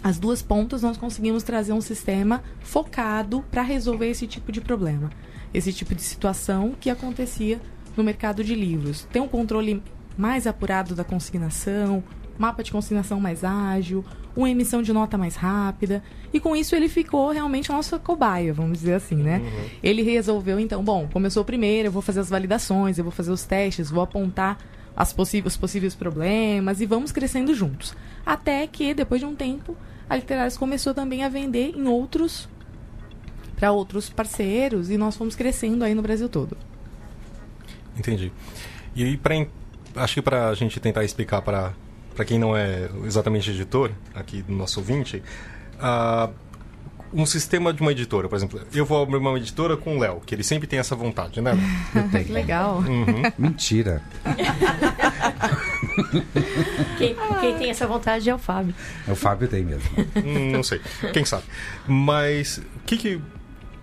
as 0.02 0.18
duas 0.18 0.42
pontas, 0.42 0.82
nós 0.82 0.96
conseguimos 0.96 1.42
trazer 1.42 1.72
um 1.72 1.80
sistema 1.80 2.42
focado 2.60 3.44
para 3.50 3.62
resolver 3.62 4.08
esse 4.08 4.26
tipo 4.26 4.50
de 4.50 4.60
problema, 4.60 5.10
esse 5.54 5.72
tipo 5.72 5.94
de 5.94 6.02
situação 6.02 6.74
que 6.78 6.90
acontecia 6.90 7.60
no 7.96 8.02
mercado 8.02 8.42
de 8.42 8.54
livros. 8.54 9.06
Tem 9.12 9.22
um 9.22 9.28
controle 9.28 9.82
mais 10.16 10.46
apurado 10.46 10.94
da 10.94 11.04
consignação, 11.04 12.02
mapa 12.38 12.62
de 12.62 12.72
consignação 12.72 13.20
mais 13.20 13.44
ágil, 13.44 14.04
uma 14.36 14.50
emissão 14.50 14.82
de 14.82 14.92
nota 14.92 15.18
mais 15.18 15.36
rápida. 15.36 16.02
E 16.32 16.38
com 16.38 16.54
isso 16.54 16.74
ele 16.74 16.88
ficou 16.88 17.30
realmente 17.30 17.70
a 17.70 17.74
nossa 17.74 17.98
cobaia, 17.98 18.52
vamos 18.52 18.78
dizer 18.78 18.94
assim, 18.94 19.16
né? 19.16 19.42
Ele 19.82 20.02
resolveu, 20.02 20.60
então, 20.60 20.82
bom, 20.82 21.08
o 21.12 21.44
primeiro, 21.44 21.88
eu 21.88 21.92
vou 21.92 22.02
fazer 22.02 22.20
as 22.20 22.30
validações, 22.30 22.98
eu 22.98 23.04
vou 23.04 23.12
fazer 23.12 23.30
os 23.30 23.44
testes, 23.44 23.90
vou 23.90 24.02
apontar 24.02 24.58
as 24.96 25.12
possíveis, 25.12 25.54
os 25.54 25.58
possíveis 25.58 25.94
problemas 25.94 26.80
e 26.80 26.86
vamos 26.86 27.12
crescendo 27.12 27.54
juntos. 27.54 27.94
Até 28.24 28.66
que, 28.66 28.92
depois 28.92 29.20
de 29.20 29.26
um 29.26 29.34
tempo, 29.34 29.76
a 30.08 30.16
Literários 30.16 30.56
começou 30.56 30.92
também 30.92 31.24
a 31.24 31.28
vender 31.28 31.74
em 31.76 31.86
outros 31.86 32.48
para 33.56 33.72
outros 33.72 34.08
parceiros 34.08 34.90
e 34.90 34.96
nós 34.96 35.16
fomos 35.16 35.36
crescendo 35.36 35.84
aí 35.84 35.94
no 35.94 36.00
Brasil 36.00 36.28
todo. 36.28 36.56
Entendi. 37.96 38.32
E 38.96 39.04
aí, 39.04 39.16
pra, 39.16 39.34
acho 39.96 40.14
que 40.14 40.22
para 40.22 40.48
a 40.48 40.54
gente 40.54 40.80
tentar 40.80 41.04
explicar 41.04 41.42
para 41.42 41.74
quem 42.24 42.38
não 42.38 42.56
é 42.56 42.88
exatamente 43.04 43.50
editor, 43.50 43.90
aqui 44.14 44.42
do 44.42 44.52
nosso 44.52 44.80
ouvinte, 44.80 45.22
ah, 45.78 46.30
um 47.12 47.26
sistema 47.26 47.72
de 47.72 47.80
uma 47.80 47.90
editora, 47.90 48.28
por 48.28 48.36
exemplo, 48.36 48.60
eu 48.72 48.86
vou 48.86 49.02
abrir 49.02 49.16
uma 49.16 49.36
editora 49.36 49.76
com 49.76 49.96
o 49.96 50.00
Léo, 50.00 50.20
que 50.24 50.34
ele 50.34 50.44
sempre 50.44 50.66
tem 50.68 50.78
essa 50.78 50.94
vontade, 50.94 51.40
né? 51.40 51.52
Eu 51.94 52.08
tenho. 52.08 52.24
Que 52.24 52.32
legal. 52.32 52.78
Uhum. 52.78 53.22
Mentira. 53.36 54.02
Quem, 56.96 57.16
quem 57.40 57.58
tem 57.58 57.70
essa 57.70 57.86
vontade 57.86 58.28
é 58.28 58.34
o 58.34 58.38
Fábio. 58.38 58.74
O 59.08 59.14
Fábio 59.14 59.48
tem 59.48 59.64
mesmo. 59.64 59.88
Hum, 60.16 60.50
não 60.50 60.62
sei, 60.62 60.80
quem 61.12 61.24
sabe. 61.24 61.44
Mas, 61.86 62.58
o 62.58 62.80
que 62.86 62.96
que... 62.96 63.20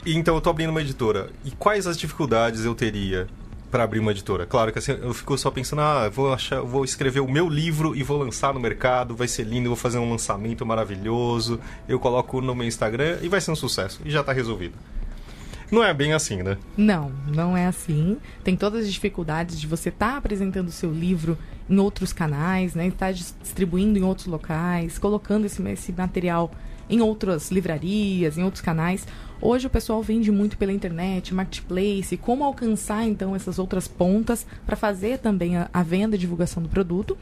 Então, 0.05 0.35
eu 0.35 0.41
tô 0.41 0.49
abrindo 0.49 0.69
uma 0.69 0.81
editora. 0.81 1.29
E 1.43 1.51
quais 1.51 1.87
as 1.87 1.97
dificuldades 1.97 2.65
eu 2.65 2.73
teria 2.75 3.27
para 3.69 3.83
abrir 3.83 3.99
uma 3.99 4.11
editora? 4.11 4.45
Claro 4.45 4.71
que 4.71 4.79
assim, 4.79 4.91
eu 4.93 5.13
fico 5.13 5.37
só 5.37 5.51
pensando, 5.51 5.81
ah, 5.81 6.09
vou, 6.09 6.33
achar, 6.33 6.61
vou 6.61 6.85
escrever 6.85 7.19
o 7.19 7.27
meu 7.29 7.49
livro 7.49 7.95
e 7.95 8.03
vou 8.03 8.17
lançar 8.17 8.53
no 8.53 8.59
mercado, 8.59 9.15
vai 9.15 9.27
ser 9.27 9.43
lindo, 9.43 9.69
vou 9.69 9.75
fazer 9.75 9.97
um 9.97 10.09
lançamento 10.09 10.65
maravilhoso, 10.65 11.59
eu 11.87 11.99
coloco 11.99 12.41
no 12.41 12.55
meu 12.55 12.67
Instagram 12.67 13.17
e 13.21 13.29
vai 13.29 13.41
ser 13.41 13.51
um 13.51 13.55
sucesso. 13.55 14.01
E 14.05 14.09
já 14.09 14.23
tá 14.23 14.31
resolvido. 14.31 14.75
Não 15.69 15.83
é 15.83 15.93
bem 15.93 16.13
assim, 16.13 16.41
né? 16.41 16.57
Não, 16.77 17.11
não 17.27 17.57
é 17.57 17.65
assim. 17.65 18.17
Tem 18.41 18.55
todas 18.55 18.85
as 18.85 18.93
dificuldades 18.93 19.59
de 19.59 19.67
você 19.67 19.89
estar 19.89 20.15
apresentando 20.15 20.69
o 20.69 20.71
seu 20.71 20.89
livro 20.91 21.37
em 21.69 21.77
outros 21.77 22.13
canais, 22.13 22.73
né? 22.73 22.87
Estar 22.87 23.11
dis- 23.11 23.35
distribuindo 23.41 23.99
em 23.99 24.03
outros 24.03 24.27
locais, 24.27 24.97
colocando 24.97 25.45
esse, 25.45 25.61
esse 25.69 25.91
material 25.91 26.51
em 26.89 27.01
outras 27.01 27.51
livrarias, 27.51 28.37
em 28.37 28.43
outros 28.43 28.61
canais. 28.61 29.05
Hoje 29.39 29.67
o 29.67 29.69
pessoal 29.69 30.01
vende 30.01 30.31
muito 30.31 30.57
pela 30.57 30.71
internet, 30.71 31.33
marketplace, 31.33 32.17
como 32.17 32.43
alcançar 32.43 33.05
então 33.05 33.35
essas 33.35 33.59
outras 33.59 33.87
pontas 33.87 34.45
para 34.65 34.75
fazer 34.75 35.19
também 35.19 35.57
a, 35.57 35.69
a 35.71 35.83
venda 35.83 36.15
e 36.15 36.19
divulgação 36.19 36.61
do 36.61 36.69
produto. 36.69 37.17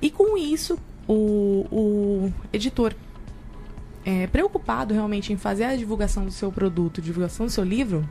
E 0.00 0.10
com 0.10 0.36
isso, 0.36 0.76
o, 1.06 1.66
o 1.70 2.32
editor 2.52 2.94
é, 4.04 4.26
preocupado 4.26 4.92
realmente 4.92 5.32
em 5.32 5.36
fazer 5.36 5.64
a 5.64 5.76
divulgação 5.76 6.24
do 6.24 6.32
seu 6.32 6.50
produto, 6.50 7.00
divulgação 7.00 7.46
do 7.46 7.52
seu 7.52 7.62
livro, 7.62 8.08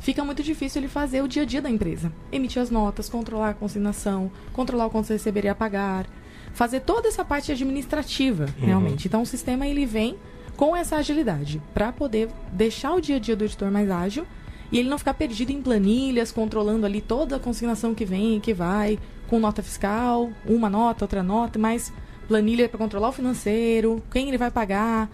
fica 0.00 0.24
muito 0.24 0.42
difícil 0.42 0.80
ele 0.80 0.88
fazer 0.88 1.22
o 1.22 1.28
dia 1.28 1.42
a 1.42 1.44
dia 1.44 1.60
da 1.60 1.68
empresa. 1.68 2.10
Emitir 2.30 2.62
as 2.62 2.70
notas, 2.70 3.10
controlar 3.10 3.50
a 3.50 3.54
consignação, 3.54 4.30
controlar 4.54 4.86
o 4.86 4.90
quanto 4.90 5.06
você 5.06 5.12
receberia 5.12 5.52
a 5.52 5.54
pagar, 5.54 6.06
fazer 6.54 6.80
toda 6.80 7.08
essa 7.08 7.24
parte 7.24 7.52
administrativa, 7.52 8.46
realmente. 8.56 9.06
Então 9.06 9.20
o 9.20 9.26
sistema 9.26 9.66
ele 9.66 9.84
vem 9.84 10.16
com 10.56 10.76
essa 10.76 10.96
agilidade 10.96 11.60
para 11.72 11.92
poder 11.92 12.28
deixar 12.52 12.94
o 12.94 13.00
dia 13.00 13.16
a 13.16 13.18
dia 13.18 13.36
do 13.36 13.44
editor 13.44 13.70
mais 13.70 13.90
ágil 13.90 14.26
e 14.70 14.78
ele 14.78 14.88
não 14.88 14.98
ficar 14.98 15.14
perdido 15.14 15.50
em 15.50 15.60
planilhas, 15.60 16.32
controlando 16.32 16.86
ali 16.86 17.00
toda 17.00 17.36
a 17.36 17.38
consignação 17.38 17.94
que 17.94 18.06
vem 18.06 18.36
e 18.36 18.40
que 18.40 18.54
vai, 18.54 18.98
com 19.28 19.38
nota 19.38 19.62
fiscal, 19.62 20.30
uma 20.46 20.70
nota, 20.70 21.04
outra 21.04 21.22
nota, 21.22 21.58
mas 21.58 21.92
planilha 22.26 22.68
para 22.68 22.78
controlar 22.78 23.10
o 23.10 23.12
financeiro, 23.12 24.02
quem 24.10 24.28
ele 24.28 24.38
vai 24.38 24.50
pagar 24.50 25.10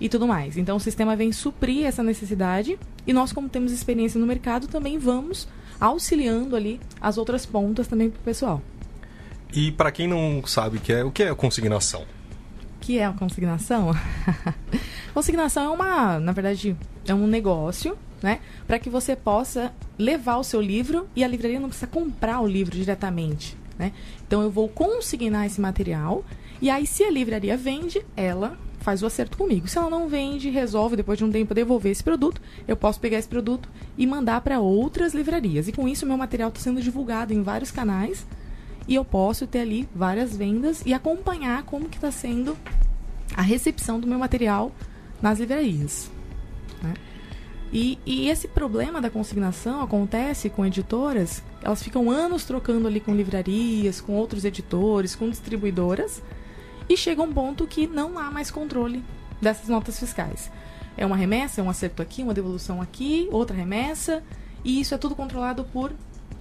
e 0.00 0.08
tudo 0.08 0.26
mais. 0.26 0.56
Então 0.56 0.76
o 0.76 0.80
sistema 0.80 1.14
vem 1.14 1.30
suprir 1.30 1.86
essa 1.86 2.02
necessidade 2.02 2.78
e 3.06 3.12
nós, 3.12 3.32
como 3.32 3.48
temos 3.48 3.70
experiência 3.70 4.18
no 4.18 4.26
mercado, 4.26 4.66
também 4.66 4.98
vamos 4.98 5.46
auxiliando 5.80 6.56
ali 6.56 6.80
as 7.00 7.16
outras 7.16 7.46
pontas 7.46 7.86
também 7.86 8.10
para 8.10 8.20
o 8.20 8.24
pessoal. 8.24 8.62
E 9.52 9.70
para 9.70 9.92
quem 9.92 10.08
não 10.08 10.44
sabe 10.44 10.78
o 10.78 10.80
que 10.80 10.92
é, 10.92 11.04
o 11.04 11.10
que 11.10 11.22
é 11.22 11.34
consignação? 11.34 12.04
Que 12.86 12.98
é 13.00 13.04
a 13.04 13.12
consignação? 13.12 13.92
consignação 15.12 15.64
é 15.64 15.68
uma, 15.70 16.20
na 16.20 16.30
verdade, 16.30 16.76
é 17.04 17.12
um 17.12 17.26
negócio, 17.26 17.98
né, 18.22 18.38
para 18.64 18.78
que 18.78 18.88
você 18.88 19.16
possa 19.16 19.74
levar 19.98 20.36
o 20.36 20.44
seu 20.44 20.60
livro 20.60 21.08
e 21.16 21.24
a 21.24 21.26
livraria 21.26 21.58
não 21.58 21.68
precisa 21.68 21.88
comprar 21.88 22.40
o 22.40 22.46
livro 22.46 22.76
diretamente, 22.76 23.56
né? 23.76 23.92
Então 24.24 24.40
eu 24.40 24.50
vou 24.52 24.68
consignar 24.68 25.46
esse 25.46 25.60
material 25.60 26.24
e 26.62 26.70
aí 26.70 26.86
se 26.86 27.02
a 27.02 27.10
livraria 27.10 27.56
vende, 27.56 28.06
ela 28.16 28.56
faz 28.78 29.02
o 29.02 29.06
acerto 29.06 29.36
comigo. 29.36 29.66
Se 29.66 29.76
ela 29.76 29.90
não 29.90 30.06
vende, 30.06 30.48
resolve 30.48 30.94
depois 30.94 31.18
de 31.18 31.24
um 31.24 31.30
tempo 31.32 31.52
devolver 31.52 31.90
esse 31.90 32.04
produto, 32.04 32.40
eu 32.68 32.76
posso 32.76 33.00
pegar 33.00 33.18
esse 33.18 33.26
produto 33.26 33.68
e 33.98 34.06
mandar 34.06 34.40
para 34.42 34.60
outras 34.60 35.12
livrarias. 35.12 35.66
E 35.66 35.72
com 35.72 35.88
isso 35.88 36.06
meu 36.06 36.16
material 36.16 36.50
está 36.50 36.60
sendo 36.60 36.80
divulgado 36.80 37.34
em 37.34 37.42
vários 37.42 37.72
canais 37.72 38.24
e 38.88 38.94
eu 38.94 39.04
posso 39.04 39.46
ter 39.46 39.60
ali 39.60 39.88
várias 39.94 40.36
vendas 40.36 40.82
e 40.86 40.94
acompanhar 40.94 41.62
como 41.64 41.88
que 41.88 41.96
está 41.96 42.10
sendo 42.10 42.56
a 43.36 43.42
recepção 43.42 43.98
do 43.98 44.06
meu 44.06 44.18
material 44.18 44.72
nas 45.20 45.38
livrarias. 45.38 46.10
E, 47.72 47.98
e 48.06 48.28
esse 48.28 48.46
problema 48.46 49.00
da 49.00 49.10
consignação 49.10 49.82
acontece 49.82 50.48
com 50.48 50.64
editoras, 50.64 51.42
elas 51.62 51.82
ficam 51.82 52.10
anos 52.10 52.44
trocando 52.44 52.86
ali 52.86 53.00
com 53.00 53.14
livrarias, 53.14 54.00
com 54.00 54.12
outros 54.12 54.44
editores, 54.44 55.16
com 55.16 55.28
distribuidoras, 55.28 56.22
e 56.88 56.96
chega 56.96 57.22
um 57.22 57.32
ponto 57.32 57.66
que 57.66 57.86
não 57.86 58.18
há 58.18 58.30
mais 58.30 58.50
controle 58.50 59.02
dessas 59.42 59.68
notas 59.68 59.98
fiscais. 59.98 60.50
É 60.96 61.04
uma 61.04 61.16
remessa, 61.16 61.60
é 61.60 61.64
um 61.64 61.68
acerto 61.68 62.00
aqui, 62.00 62.22
uma 62.22 62.32
devolução 62.32 62.80
aqui, 62.80 63.28
outra 63.32 63.56
remessa, 63.56 64.22
e 64.64 64.80
isso 64.80 64.94
é 64.94 64.98
tudo 64.98 65.16
controlado 65.16 65.64
por 65.64 65.92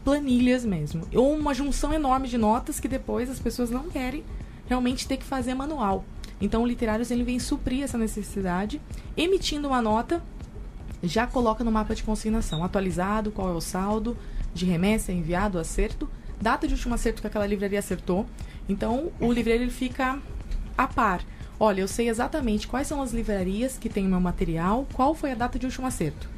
planilhas 0.06 0.64
mesmo. 0.64 1.02
Ou 1.14 1.34
uma 1.34 1.54
junção 1.54 1.92
enorme 1.92 2.28
de 2.28 2.38
notas 2.38 2.80
que 2.80 2.88
depois 2.88 3.30
as 3.30 3.40
pessoas 3.40 3.72
não 3.72 3.90
querem 3.90 4.24
realmente 4.68 5.08
ter 5.08 5.18
que 5.18 5.26
fazer 5.26 5.56
manual. 5.56 6.06
Então 6.40 6.62
o 6.62 6.68
Literários 6.68 7.10
ele 7.10 7.24
vem 7.24 7.40
suprir 7.40 7.84
essa 7.84 7.98
necessidade, 7.98 8.80
emitindo 9.18 9.68
uma 9.68 9.82
nota, 9.82 10.22
já 11.02 11.26
coloca 11.26 11.64
no 11.64 11.72
mapa 11.72 11.96
de 11.96 12.04
consignação, 12.04 12.64
atualizado, 12.64 13.32
qual 13.32 13.50
é 13.50 13.54
o 13.54 13.62
saldo 13.62 14.16
de 14.54 14.66
remessa, 14.66 15.12
enviado, 15.12 15.58
acerto, 15.58 16.10
data 16.40 16.68
de 16.68 16.74
último 16.74 16.94
acerto 16.94 17.22
que 17.22 17.28
aquela 17.28 17.48
livraria 17.48 17.80
acertou. 17.80 18.26
Então 18.70 19.12
o 19.20 19.32
livreiro 19.32 19.64
ele 19.64 19.72
fica 19.72 20.20
a 20.78 20.88
par. 20.88 21.22
Olha, 21.60 21.82
eu 21.82 21.88
sei 21.88 22.10
exatamente 22.10 22.68
quais 22.68 22.88
são 22.88 23.02
as 23.02 23.12
livrarias 23.12 23.78
que 23.78 23.90
têm 23.90 24.06
o 24.06 24.10
meu 24.10 24.20
material, 24.20 24.86
qual 24.94 25.16
foi 25.16 25.32
a 25.32 25.36
data 25.36 25.58
de 25.58 25.66
último 25.66 25.88
acerto. 25.88 26.35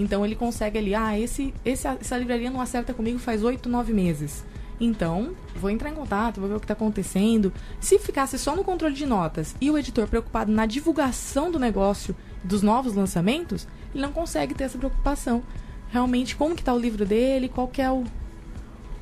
Então 0.00 0.24
ele 0.24 0.34
consegue 0.34 0.78
ali, 0.78 0.94
ah, 0.94 1.18
esse, 1.18 1.52
esse, 1.62 1.86
essa 1.86 2.16
livraria 2.16 2.50
não 2.50 2.60
acerta 2.60 2.94
comigo 2.94 3.18
faz 3.18 3.44
oito, 3.44 3.68
nove 3.68 3.92
meses. 3.92 4.42
Então, 4.80 5.34
vou 5.54 5.68
entrar 5.68 5.90
em 5.90 5.94
contato, 5.94 6.40
vou 6.40 6.48
ver 6.48 6.56
o 6.56 6.58
que 6.58 6.64
está 6.64 6.72
acontecendo. 6.72 7.52
Se 7.78 7.98
ficasse 7.98 8.38
só 8.38 8.56
no 8.56 8.64
controle 8.64 8.94
de 8.94 9.04
notas 9.04 9.54
e 9.60 9.70
o 9.70 9.76
editor 9.76 10.08
preocupado 10.08 10.50
na 10.50 10.64
divulgação 10.64 11.50
do 11.50 11.58
negócio, 11.58 12.16
dos 12.42 12.62
novos 12.62 12.94
lançamentos, 12.94 13.68
ele 13.94 14.02
não 14.02 14.10
consegue 14.10 14.54
ter 14.54 14.64
essa 14.64 14.78
preocupação. 14.78 15.42
Realmente, 15.90 16.34
como 16.34 16.54
que 16.54 16.62
está 16.62 16.72
o 16.72 16.78
livro 16.78 17.04
dele, 17.04 17.50
qual 17.50 17.68
que 17.68 17.82
é 17.82 17.90
o, 17.90 18.04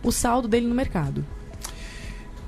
o 0.02 0.10
saldo 0.10 0.48
dele 0.48 0.66
no 0.66 0.74
mercado. 0.74 1.24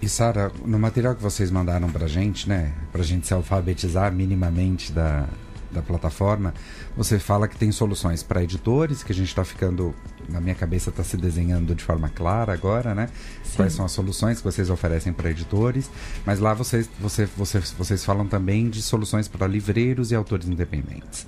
E 0.02 0.09
Sara, 0.09 0.50
no 0.64 0.78
material 0.78 1.14
que 1.14 1.23
vocês 1.23 1.52
mandaram 1.52 1.88
pra 1.88 2.09
gente, 2.09 2.49
né, 2.49 2.73
pra 2.90 3.04
gente 3.04 3.28
se 3.28 3.35
alfabetizar 3.35 4.11
minimamente 4.11 4.90
da, 4.90 5.28
da 5.73 5.83
plataforma, 5.83 6.55
você 6.97 7.19
fala 7.19 7.47
que 7.47 7.57
tem 7.57 7.71
soluções 7.73 8.23
para 8.23 8.43
editores, 8.43 9.03
que 9.03 9.12
a 9.12 9.15
gente 9.15 9.29
está 9.29 9.45
ficando, 9.45 9.95
na 10.29 10.41
minha 10.41 10.55
cabeça 10.55 10.91
está 10.91 11.05
se 11.05 11.17
desenhando 11.17 11.75
de 11.75 11.85
forma 11.85 12.09
clara 12.09 12.53
agora, 12.53 12.95
né? 12.95 13.09
Sim. 13.43 13.57
Quais 13.57 13.73
são 13.73 13.85
as 13.85 13.93
soluções 13.93 14.39
que 14.39 14.45
vocês 14.45 14.71
oferecem 14.71 15.12
para 15.12 15.31
editores, 15.31 15.91
mas 16.25 16.41
lá 16.41 16.55
vocês, 16.55 16.89
você, 16.99 17.27
vocês, 17.37 17.75
vocês 17.77 18.05
falam 18.05 18.27
também 18.27 18.69
de 18.69 18.83
soluções 18.83 19.29
para 19.29 19.47
livreiros 19.47 20.11
e 20.11 20.15
autores 20.15 20.49
independentes. 20.49 21.27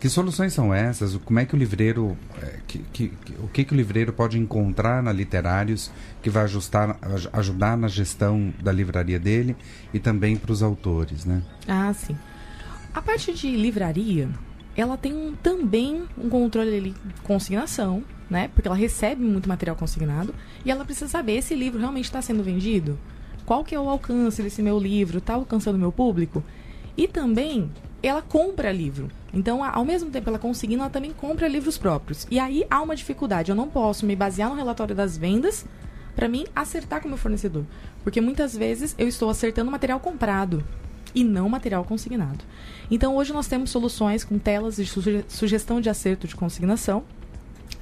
Que 0.00 0.08
soluções 0.08 0.52
são 0.52 0.72
essas? 0.72 1.16
Como 1.16 1.40
é 1.40 1.44
que 1.44 1.56
o 1.56 1.58
livreiro, 1.58 2.16
é, 2.40 2.58
que, 2.68 2.78
que, 2.92 3.12
o 3.42 3.48
que, 3.48 3.64
que 3.64 3.72
o 3.72 3.76
livreiro 3.76 4.12
pode 4.12 4.38
encontrar 4.38 5.02
na 5.02 5.12
Literários 5.12 5.90
que 6.22 6.30
vai 6.30 6.44
ajustar, 6.44 6.96
ajudar 7.32 7.76
na 7.76 7.88
gestão 7.88 8.54
da 8.62 8.70
livraria 8.70 9.18
dele 9.18 9.56
e 9.92 9.98
também 9.98 10.36
para 10.36 10.52
os 10.52 10.62
autores, 10.62 11.24
né? 11.24 11.42
Ah, 11.66 11.92
sim. 11.92 12.16
A 12.98 13.00
parte 13.00 13.32
de 13.32 13.56
livraria, 13.56 14.28
ela 14.76 14.96
tem 14.96 15.14
um, 15.14 15.32
também 15.32 16.02
um 16.20 16.28
controle 16.28 16.80
de 16.80 16.94
consignação, 17.22 18.02
né? 18.28 18.50
Porque 18.52 18.66
ela 18.66 18.76
recebe 18.76 19.22
muito 19.22 19.48
material 19.48 19.76
consignado 19.76 20.34
e 20.64 20.70
ela 20.72 20.84
precisa 20.84 21.06
saber 21.06 21.34
se 21.34 21.38
esse 21.38 21.54
livro 21.54 21.78
realmente 21.78 22.06
está 22.06 22.20
sendo 22.20 22.42
vendido. 22.42 22.98
Qual 23.46 23.62
que 23.62 23.72
é 23.72 23.78
o 23.78 23.88
alcance 23.88 24.42
desse 24.42 24.60
meu 24.62 24.80
livro? 24.80 25.18
Está 25.18 25.34
alcançando 25.34 25.76
o 25.76 25.78
meu 25.78 25.92
público? 25.92 26.42
E 26.96 27.06
também 27.06 27.70
ela 28.02 28.20
compra 28.20 28.72
livro. 28.72 29.08
Então, 29.32 29.62
ao 29.62 29.84
mesmo 29.84 30.10
tempo 30.10 30.28
ela 30.28 30.38
conseguindo, 30.40 30.82
ela 30.82 30.90
também 30.90 31.12
compra 31.12 31.46
livros 31.46 31.78
próprios. 31.78 32.26
E 32.28 32.40
aí 32.40 32.64
há 32.68 32.82
uma 32.82 32.96
dificuldade. 32.96 33.52
Eu 33.52 33.56
não 33.56 33.68
posso 33.68 34.04
me 34.04 34.16
basear 34.16 34.50
no 34.50 34.56
relatório 34.56 34.96
das 34.96 35.16
vendas 35.16 35.64
para 36.16 36.26
mim 36.26 36.46
acertar 36.52 37.00
com 37.00 37.06
o 37.06 37.10
meu 37.10 37.18
fornecedor. 37.18 37.64
Porque 38.02 38.20
muitas 38.20 38.56
vezes 38.56 38.96
eu 38.98 39.06
estou 39.06 39.30
acertando 39.30 39.70
material 39.70 40.00
comprado 40.00 40.64
e 41.14 41.24
não 41.24 41.48
material 41.48 41.84
consignado. 41.84 42.44
Então, 42.90 43.16
hoje 43.16 43.32
nós 43.32 43.46
temos 43.46 43.70
soluções 43.70 44.24
com 44.24 44.38
telas 44.38 44.76
de 44.76 44.86
suge 44.86 45.24
sugestão 45.28 45.80
de 45.80 45.90
acerto 45.90 46.26
de 46.26 46.36
consignação, 46.36 47.04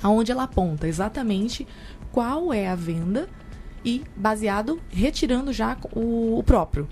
aonde 0.02 0.32
ela 0.32 0.44
aponta 0.44 0.88
exatamente 0.88 1.66
qual 2.12 2.52
é 2.52 2.68
a 2.68 2.74
venda 2.74 3.28
e 3.84 4.02
baseado 4.16 4.80
retirando 4.90 5.52
já 5.52 5.76
o, 5.92 6.38
o 6.38 6.42
próprio. 6.42 6.88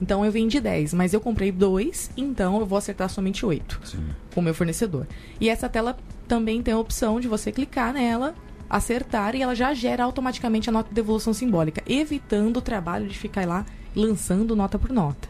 Então 0.00 0.24
eu 0.24 0.30
vendi 0.30 0.60
10, 0.60 0.92
mas 0.92 1.14
eu 1.14 1.20
comprei 1.20 1.52
2, 1.52 2.10
então 2.16 2.58
eu 2.58 2.66
vou 2.66 2.76
acertar 2.76 3.08
somente 3.08 3.46
8 3.46 3.80
com 4.34 4.40
o 4.40 4.42
meu 4.42 4.52
fornecedor. 4.52 5.06
E 5.40 5.48
essa 5.48 5.68
tela 5.68 5.96
também 6.26 6.62
tem 6.62 6.74
a 6.74 6.78
opção 6.78 7.20
de 7.20 7.28
você 7.28 7.52
clicar 7.52 7.92
nela, 7.92 8.34
acertar 8.68 9.34
e 9.36 9.42
ela 9.42 9.54
já 9.54 9.72
gera 9.72 10.04
automaticamente 10.04 10.68
a 10.68 10.72
nota 10.72 10.88
de 10.88 10.94
devolução 10.94 11.32
simbólica, 11.32 11.82
evitando 11.86 12.56
o 12.56 12.62
trabalho 12.62 13.06
de 13.06 13.16
ficar 13.16 13.46
lá 13.46 13.64
lançando 13.94 14.56
nota 14.56 14.78
por 14.78 14.90
nota. 14.90 15.28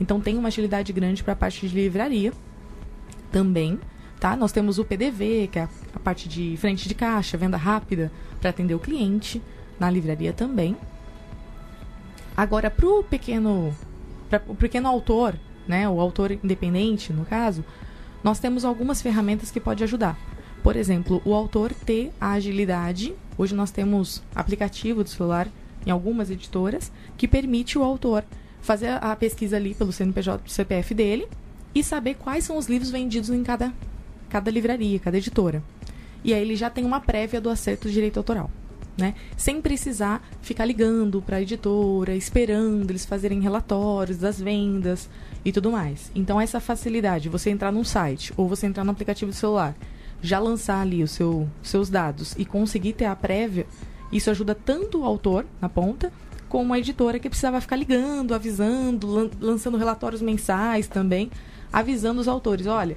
Então 0.00 0.20
tem 0.20 0.36
uma 0.36 0.48
agilidade 0.48 0.92
grande 0.92 1.22
para 1.22 1.32
a 1.32 1.36
parte 1.36 1.66
de 1.66 1.74
livraria 1.74 2.32
também. 3.30 3.78
Tá? 4.20 4.36
Nós 4.36 4.52
temos 4.52 4.78
o 4.78 4.84
PDV, 4.84 5.48
que 5.52 5.58
é 5.58 5.68
a 5.94 5.98
parte 5.98 6.28
de 6.28 6.56
frente 6.56 6.88
de 6.88 6.94
caixa, 6.94 7.36
venda 7.36 7.56
rápida 7.56 8.10
para 8.40 8.50
atender 8.50 8.74
o 8.74 8.78
cliente, 8.78 9.42
na 9.78 9.90
livraria 9.90 10.32
também. 10.32 10.76
Agora, 12.36 12.70
para 12.70 12.86
o 12.86 13.02
pequeno 13.02 13.74
para 14.28 14.42
o 14.48 14.54
pequeno 14.54 14.88
autor, 14.88 15.38
né, 15.68 15.88
o 15.88 16.00
autor 16.00 16.32
independente, 16.32 17.12
no 17.12 17.24
caso, 17.24 17.64
nós 18.24 18.40
temos 18.40 18.64
algumas 18.64 19.00
ferramentas 19.00 19.50
que 19.50 19.60
pode 19.60 19.84
ajudar. 19.84 20.18
Por 20.62 20.74
exemplo, 20.74 21.22
o 21.24 21.32
autor 21.32 21.72
ter 21.72 22.12
a 22.20 22.32
agilidade. 22.32 23.14
Hoje 23.38 23.54
nós 23.54 23.70
temos 23.70 24.22
aplicativo 24.34 25.04
de 25.04 25.10
celular 25.10 25.48
em 25.86 25.90
algumas 25.90 26.28
editoras 26.28 26.90
que 27.16 27.28
permite 27.28 27.78
o 27.78 27.84
autor 27.84 28.24
fazer 28.66 28.98
a 29.00 29.14
pesquisa 29.16 29.56
ali 29.56 29.74
pelo 29.74 29.92
CNPJ 29.92 30.44
do 30.44 30.50
CPF 30.50 30.94
dele 30.94 31.26
e 31.74 31.82
saber 31.82 32.14
quais 32.14 32.44
são 32.44 32.58
os 32.58 32.66
livros 32.66 32.90
vendidos 32.90 33.30
em 33.30 33.42
cada, 33.42 33.72
cada 34.28 34.50
livraria, 34.50 34.98
cada 34.98 35.16
editora. 35.16 35.62
E 36.24 36.34
aí 36.34 36.42
ele 36.42 36.56
já 36.56 36.68
tem 36.68 36.84
uma 36.84 37.00
prévia 37.00 37.40
do 37.40 37.48
acerto 37.48 37.88
de 37.88 37.94
direito 37.94 38.18
autoral 38.18 38.50
né? 38.96 39.14
Sem 39.36 39.60
precisar 39.60 40.26
ficar 40.40 40.64
ligando 40.64 41.20
para 41.20 41.36
a 41.36 41.42
editora, 41.42 42.14
esperando 42.14 42.90
eles 42.90 43.04
fazerem 43.04 43.40
relatórios 43.40 44.16
das 44.16 44.40
vendas 44.40 45.08
e 45.44 45.52
tudo 45.52 45.70
mais. 45.70 46.10
Então 46.14 46.40
essa 46.40 46.60
facilidade, 46.60 47.28
você 47.28 47.50
entrar 47.50 47.70
num 47.70 47.84
site 47.84 48.32
ou 48.36 48.48
você 48.48 48.66
entrar 48.66 48.84
no 48.84 48.90
aplicativo 48.90 49.30
do 49.30 49.36
celular, 49.36 49.76
já 50.22 50.38
lançar 50.38 50.80
ali 50.80 51.02
os 51.02 51.10
seu, 51.10 51.48
seus 51.62 51.90
dados 51.90 52.34
e 52.38 52.44
conseguir 52.44 52.94
ter 52.94 53.04
a 53.04 53.14
prévia, 53.14 53.66
isso 54.10 54.30
ajuda 54.30 54.54
tanto 54.54 55.00
o 55.00 55.04
autor 55.04 55.44
na 55.60 55.68
ponta 55.68 56.10
como 56.48 56.72
a 56.72 56.78
editora 56.78 57.18
que 57.18 57.28
precisava 57.28 57.60
ficar 57.60 57.76
ligando, 57.76 58.34
avisando, 58.34 59.06
lan 59.06 59.30
lançando 59.40 59.76
relatórios 59.76 60.22
mensais 60.22 60.86
também, 60.86 61.30
avisando 61.72 62.20
os 62.20 62.28
autores, 62.28 62.66
olha, 62.66 62.96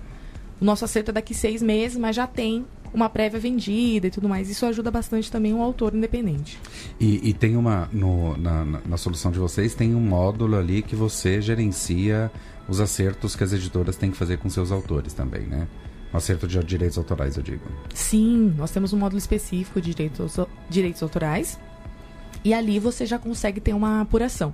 o 0.62 0.66
nosso 0.66 0.86
acerto 0.86 1.12
é 1.12 1.14
daqui 1.14 1.34
seis 1.34 1.62
meses, 1.62 1.98
mas 1.98 2.16
já 2.16 2.28
tem 2.28 2.66
uma 2.94 3.10
prévia 3.10 3.40
vendida 3.40 4.08
e 4.08 4.12
tudo 4.12 4.28
mais. 4.28 4.50
Isso 4.50 4.66
ajuda 4.66 4.92
bastante 4.92 5.32
também 5.32 5.54
um 5.54 5.62
autor 5.62 5.94
independente. 5.94 6.60
E, 7.00 7.30
e 7.30 7.34
tem 7.34 7.56
uma. 7.56 7.88
No, 7.92 8.38
na, 8.38 8.66
na, 8.66 8.98
solução 8.98 9.32
de 9.32 9.40
vocês, 9.40 9.74
tem 9.74 9.96
um 9.96 10.02
módulo 10.02 10.58
ali 10.58 10.82
que 10.82 10.96
você 10.96 11.42
gerencia 11.42 12.32
os 12.68 12.80
acertos 12.80 13.36
que 13.36 13.44
as 13.44 13.54
editoras 13.54 13.96
têm 13.96 14.12
que 14.12 14.18
fazer 14.18 14.38
com 14.38 14.50
seus 14.50 14.72
autores 14.72 15.14
também, 15.14 15.42
né? 15.42 15.68
O 16.12 16.18
acerto 16.18 16.48
de 16.48 16.62
direitos 16.64 16.98
autorais, 16.98 17.38
eu 17.38 17.44
digo. 17.44 17.64
Sim, 17.94 18.54
nós 18.58 18.72
temos 18.72 18.94
um 18.94 18.98
módulo 18.98 19.20
específico 19.20 19.80
de 19.80 19.94
direitos, 19.94 20.38
direitos 20.70 21.04
autorais. 21.04 21.60
E 22.44 22.54
ali 22.54 22.80
você 22.80 23.06
já 23.06 23.20
consegue 23.20 23.60
ter 23.60 23.74
uma 23.74 24.02
apuração. 24.02 24.54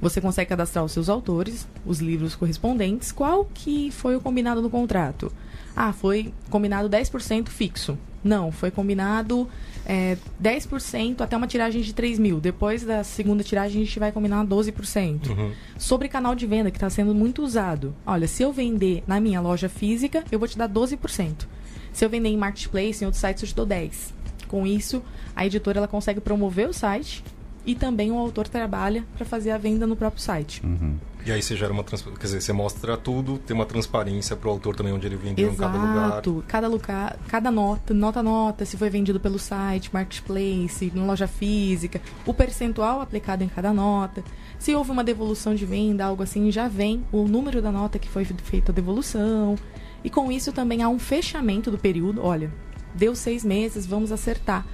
Você 0.00 0.20
consegue 0.20 0.48
cadastrar 0.48 0.84
os 0.84 0.92
seus 0.92 1.08
autores, 1.08 1.68
os 1.84 2.00
livros 2.00 2.34
correspondentes, 2.34 3.12
qual 3.12 3.44
que 3.44 3.90
foi 3.90 4.16
o 4.16 4.20
combinado 4.20 4.62
no 4.62 4.70
contrato 4.70 5.30
ah, 5.74 5.92
foi 5.92 6.32
combinado 6.48 6.88
10% 6.88 7.48
fixo. 7.48 7.98
Não, 8.22 8.52
foi 8.52 8.70
combinado 8.70 9.48
é, 9.86 10.18
10% 10.42 11.22
até 11.22 11.36
uma 11.36 11.46
tiragem 11.46 11.80
de 11.80 11.94
3 11.94 12.18
mil. 12.18 12.38
Depois 12.38 12.82
da 12.84 13.02
segunda 13.02 13.42
tiragem, 13.42 13.80
a 13.80 13.84
gente 13.84 13.98
vai 13.98 14.12
combinar 14.12 14.44
12%. 14.44 15.30
Uhum. 15.30 15.52
Sobre 15.78 16.08
canal 16.08 16.34
de 16.34 16.46
venda, 16.46 16.70
que 16.70 16.76
está 16.76 16.90
sendo 16.90 17.14
muito 17.14 17.42
usado. 17.42 17.94
Olha, 18.04 18.28
se 18.28 18.42
eu 18.42 18.52
vender 18.52 19.02
na 19.06 19.18
minha 19.20 19.40
loja 19.40 19.68
física, 19.68 20.22
eu 20.30 20.38
vou 20.38 20.46
te 20.46 20.58
dar 20.58 20.68
12%. 20.68 21.46
Se 21.92 22.04
eu 22.04 22.10
vender 22.10 22.28
em 22.28 22.36
marketplace, 22.36 23.02
em 23.02 23.06
outros 23.06 23.20
sites, 23.20 23.42
eu 23.42 23.48
te 23.48 23.54
dou 23.54 23.66
10%. 23.66 24.12
Com 24.50 24.66
isso, 24.66 25.00
a 25.36 25.46
editora 25.46 25.78
ela 25.78 25.86
consegue 25.86 26.20
promover 26.20 26.68
o 26.68 26.72
site 26.72 27.22
e 27.64 27.72
também 27.72 28.10
o 28.10 28.18
autor 28.18 28.48
trabalha 28.48 29.04
para 29.16 29.24
fazer 29.24 29.52
a 29.52 29.58
venda 29.58 29.86
no 29.86 29.94
próprio 29.94 30.20
site. 30.20 30.60
Uhum. 30.66 30.96
E 31.24 31.30
aí 31.30 31.40
você 31.40 31.54
gera 31.54 31.72
uma 31.72 31.84
quer 31.84 31.96
dizer, 32.20 32.40
você 32.40 32.52
mostra 32.52 32.96
tudo, 32.96 33.38
tem 33.38 33.54
uma 33.54 33.64
transparência 33.64 34.34
para 34.34 34.48
o 34.48 34.50
autor 34.50 34.74
também 34.74 34.92
onde 34.92 35.06
ele 35.06 35.14
vendeu 35.14 35.52
Exato. 35.52 35.76
em 35.76 35.80
cada 35.80 35.86
lugar. 35.86 36.44
Cada 36.48 36.68
lugar, 36.68 37.18
cada 37.28 37.50
nota, 37.52 37.94
nota 37.94 38.22
nota, 38.24 38.64
se 38.64 38.76
foi 38.76 38.90
vendido 38.90 39.20
pelo 39.20 39.38
site, 39.38 39.88
marketplace, 39.92 40.90
na 40.92 41.04
loja 41.04 41.28
física, 41.28 42.00
o 42.26 42.34
percentual 42.34 43.00
aplicado 43.00 43.44
em 43.44 43.48
cada 43.48 43.72
nota. 43.72 44.24
Se 44.58 44.74
houve 44.74 44.90
uma 44.90 45.04
devolução 45.04 45.54
de 45.54 45.64
venda, 45.64 46.04
algo 46.04 46.24
assim, 46.24 46.50
já 46.50 46.66
vem 46.66 47.04
o 47.12 47.22
número 47.28 47.62
da 47.62 47.70
nota 47.70 48.00
que 48.00 48.08
foi 48.08 48.24
feita 48.24 48.72
a 48.72 48.74
devolução. 48.74 49.54
E 50.02 50.10
com 50.10 50.32
isso 50.32 50.50
também 50.50 50.82
há 50.82 50.88
um 50.88 50.98
fechamento 50.98 51.70
do 51.70 51.78
período. 51.78 52.20
Olha, 52.20 52.50
deu 52.94 53.14
seis 53.14 53.44
meses, 53.44 53.86
vamos 53.86 54.12
acertar 54.12 54.66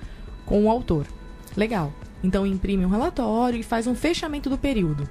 com 0.45 0.65
o 0.65 0.71
autor. 0.71 1.07
Legal. 1.57 1.93
Então 2.23 2.47
imprime 2.47 2.85
um 2.85 2.91
relatório 2.91 3.61
e 3.61 3.63
faz 3.63 3.87
um 3.87 3.95
fechamento 3.95 4.51
do 4.51 4.59
período. 4.59 5.09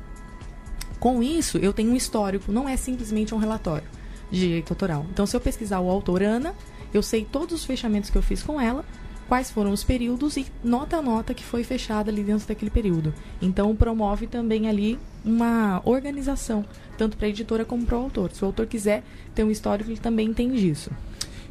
Com 0.99 1.21
isso, 1.21 1.57
eu 1.57 1.71
tenho 1.71 1.91
um 1.91 1.95
histórico, 1.95 2.51
não 2.51 2.67
é 2.67 2.75
simplesmente 2.75 3.35
um 3.35 3.37
relatório 3.37 3.87
de 4.31 4.39
direito 4.39 4.71
autoral. 4.71 5.05
Então, 5.11 5.25
se 5.25 5.35
eu 5.35 5.41
pesquisar 5.41 5.79
o 5.79 5.89
autor 5.89 6.23
Ana, 6.23 6.55
eu 6.93 7.03
sei 7.03 7.23
todos 7.23 7.53
os 7.53 7.65
fechamentos 7.65 8.09
que 8.09 8.17
eu 8.17 8.23
fiz 8.23 8.41
com 8.41 8.59
ela, 8.59 8.83
quais 9.27 9.51
foram 9.51 9.71
os 9.71 9.83
períodos 9.83 10.37
e 10.37 10.45
nota 10.63 10.97
a 10.97 11.01
nota 11.01 11.33
que 11.33 11.43
foi 11.43 11.63
fechada 11.63 12.09
ali 12.09 12.23
dentro 12.23 12.47
daquele 12.47 12.71
período. 12.71 13.13
Então, 13.41 13.75
promove 13.75 14.27
também 14.27 14.67
ali 14.67 14.99
uma 15.23 15.81
organização, 15.85 16.65
tanto 16.97 17.17
para 17.17 17.27
a 17.27 17.29
editora 17.29 17.65
como 17.65 17.85
para 17.85 17.97
o 17.97 18.01
autor. 18.01 18.31
Se 18.31 18.43
o 18.43 18.47
autor 18.47 18.65
quiser 18.65 19.03
ter 19.33 19.43
um 19.43 19.51
histórico, 19.51 19.89
ele 19.89 19.99
também 19.99 20.29
entende 20.29 20.67
isso. 20.67 20.89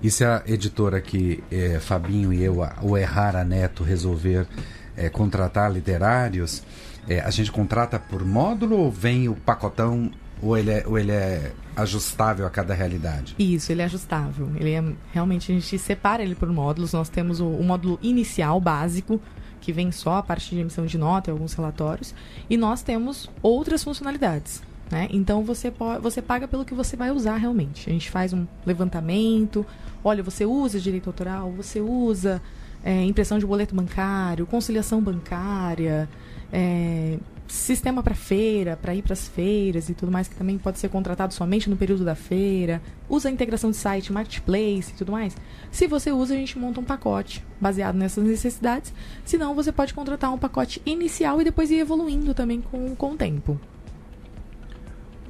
E 0.05 0.11
se 0.11 0.23
a 0.23 0.43
editora 0.47 1.01
que 1.01 1.43
é, 1.51 1.81
Fabinho 1.81 2.31
e 2.31 2.45
eu, 2.45 2.59
o 2.83 2.95
Errara 2.95 3.43
Neto, 3.43 3.83
resolver 3.83 4.47
é, 4.95 5.09
contratar 5.09 5.73
literários, 5.73 6.63
é, 7.09 7.21
a 7.21 7.31
gente 7.31 7.51
contrata 7.51 7.99
por 7.99 8.23
módulo 8.23 8.77
ou 8.77 8.91
vem 8.91 9.31
o 9.31 9.35
pacotão 9.35 10.11
ou 10.43 10.59
ele, 10.59 10.73
é, 10.73 10.85
ou 10.87 10.99
ele 10.99 11.11
é 11.11 11.53
ajustável 11.75 12.47
a 12.47 12.51
cada 12.51 12.75
realidade? 12.75 13.35
Isso, 13.39 13.73
ele 13.73 13.81
é 13.81 13.87
ajustável. 13.87 14.51
Ele 14.57 14.73
é 14.73 14.85
realmente 15.11 15.51
a 15.51 15.55
gente 15.55 15.79
separa 15.79 16.23
ele 16.23 16.35
por 16.35 16.53
módulos. 16.53 16.93
Nós 16.93 17.09
temos 17.09 17.41
o, 17.41 17.47
o 17.47 17.65
módulo 17.65 17.99
inicial 18.03 18.61
básico 18.61 19.19
que 19.59 19.73
vem 19.73 19.91
só 19.91 20.17
a 20.19 20.23
parte 20.23 20.55
de 20.55 20.61
emissão 20.61 20.85
de 20.85 20.99
nota 20.99 21.31
e 21.31 21.33
alguns 21.33 21.55
relatórios, 21.55 22.15
e 22.51 22.59
nós 22.59 22.83
temos 22.83 23.31
outras 23.41 23.83
funcionalidades. 23.83 24.63
Né? 24.91 25.09
Então 25.11 25.43
você, 25.43 25.71
pode, 25.71 26.03
você 26.03 26.21
paga 26.21 26.47
pelo 26.47 26.65
que 26.65 26.75
você 26.75 26.97
vai 26.97 27.11
usar 27.11 27.37
realmente. 27.37 27.89
A 27.89 27.93
gente 27.93 28.11
faz 28.11 28.33
um 28.33 28.47
levantamento. 28.65 29.65
Olha, 30.03 30.23
você 30.23 30.45
usa 30.45 30.79
direito 30.79 31.09
autoral, 31.09 31.51
você 31.51 31.81
usa 31.81 32.41
é, 32.85 33.03
impressão 33.03 33.39
de 33.39 33.47
boleto 33.47 33.75
bancário, 33.75 34.47
conciliação 34.47 35.01
bancária, 35.01 36.09
é, 36.53 37.19
sistema 37.49 38.03
para 38.03 38.15
feira, 38.15 38.77
para 38.77 38.95
ir 38.95 39.03
para 39.03 39.15
as 39.15 39.27
feiras 39.27 39.89
e 39.89 39.95
tudo 39.95 40.13
mais, 40.13 40.29
que 40.29 40.35
também 40.35 40.59
pode 40.59 40.79
ser 40.79 40.89
contratado 40.89 41.33
somente 41.33 41.71
no 41.71 41.77
período 41.77 42.05
da 42.05 42.15
feira. 42.15 42.83
Usa 43.09 43.29
a 43.29 43.33
integração 43.33 43.71
de 43.71 43.77
site, 43.77 44.13
marketplace 44.13 44.93
e 44.93 44.95
tudo 44.99 45.13
mais. 45.13 45.35
Se 45.71 45.87
você 45.87 46.13
usa, 46.13 46.35
a 46.35 46.37
gente 46.37 46.59
monta 46.59 46.81
um 46.81 46.85
pacote 46.85 47.45
baseado 47.59 47.97
nessas 47.97 48.25
necessidades. 48.25 48.93
Se 49.25 49.39
não, 49.39 49.55
você 49.55 49.73
pode 49.73 49.95
contratar 49.95 50.33
um 50.33 50.39
pacote 50.39 50.83
inicial 50.85 51.41
e 51.41 51.45
depois 51.45 51.71
ir 51.71 51.79
evoluindo 51.79 52.35
também 52.35 52.61
com, 52.61 52.95
com 52.95 53.13
o 53.13 53.17
tempo. 53.17 53.59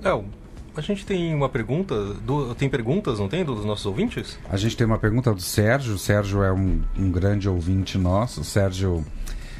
É, 0.04 0.24
a 0.76 0.80
gente 0.80 1.06
tem 1.06 1.34
uma 1.34 1.48
pergunta, 1.48 1.94
do, 2.14 2.54
tem 2.54 2.68
perguntas, 2.68 3.18
não 3.18 3.28
tem, 3.28 3.44
dos 3.44 3.64
nossos 3.64 3.86
ouvintes? 3.86 4.38
A 4.50 4.56
gente 4.56 4.76
tem 4.76 4.86
uma 4.86 4.98
pergunta 4.98 5.32
do 5.32 5.40
Sérgio. 5.40 5.94
O 5.94 5.98
Sérgio 5.98 6.42
é 6.42 6.52
um, 6.52 6.82
um 6.98 7.10
grande 7.10 7.48
ouvinte 7.48 7.96
nosso. 7.96 8.42
O 8.42 8.44
Sérgio, 8.44 9.04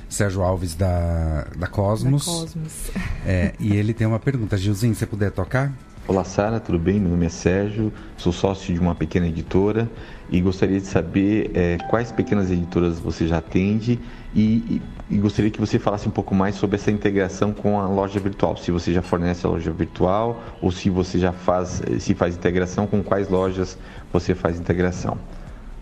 Sérgio 0.08 0.42
Alves 0.42 0.74
da, 0.74 1.46
da 1.56 1.66
Cosmos. 1.66 2.26
Da 2.26 2.32
Cosmos. 2.32 2.90
É, 3.26 3.54
e 3.58 3.74
ele 3.74 3.94
tem 3.94 4.06
uma 4.06 4.18
pergunta. 4.18 4.56
Gilzinho, 4.58 4.94
você 4.94 5.06
puder 5.06 5.30
tocar? 5.30 5.72
Olá 6.06 6.22
Sara, 6.22 6.60
tudo 6.60 6.78
bem? 6.78 7.00
Meu 7.00 7.08
nome 7.08 7.24
é 7.24 7.30
Sérgio, 7.30 7.90
sou 8.18 8.30
sócio 8.30 8.74
de 8.74 8.78
uma 8.78 8.94
pequena 8.94 9.26
editora 9.26 9.90
e 10.28 10.38
gostaria 10.38 10.78
de 10.78 10.86
saber 10.86 11.50
é, 11.54 11.78
quais 11.88 12.12
pequenas 12.12 12.50
editoras 12.50 13.00
você 13.00 13.26
já 13.26 13.38
atende 13.38 13.98
e, 14.34 14.82
e, 15.10 15.16
gostaria 15.18 15.50
que 15.50 15.60
você 15.60 15.78
falasse 15.78 16.08
um 16.08 16.10
pouco 16.10 16.34
mais 16.34 16.54
sobre 16.54 16.76
essa 16.76 16.90
integração 16.90 17.52
com 17.52 17.78
a 17.78 17.86
loja 17.86 18.18
virtual. 18.18 18.56
Se 18.56 18.70
você 18.70 18.92
já 18.92 19.02
fornece 19.02 19.46
a 19.46 19.50
loja 19.50 19.70
virtual 19.70 20.42
ou 20.62 20.70
se 20.70 20.88
você 20.88 21.18
já 21.18 21.32
faz, 21.32 21.82
se 22.00 22.14
faz 22.14 22.36
integração, 22.36 22.86
com 22.86 23.02
quais 23.02 23.28
lojas 23.28 23.76
você 24.12 24.34
faz 24.34 24.58
integração. 24.58 25.18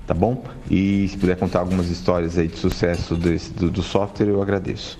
Tá 0.06 0.14
bom? 0.14 0.44
E 0.68 1.08
se 1.08 1.16
puder 1.16 1.36
contar 1.36 1.60
algumas 1.60 1.88
histórias 1.88 2.36
aí 2.36 2.48
de 2.48 2.58
sucesso 2.58 3.14
desse, 3.16 3.52
do, 3.52 3.70
do 3.70 3.82
software, 3.82 4.28
eu 4.28 4.42
agradeço. 4.42 4.98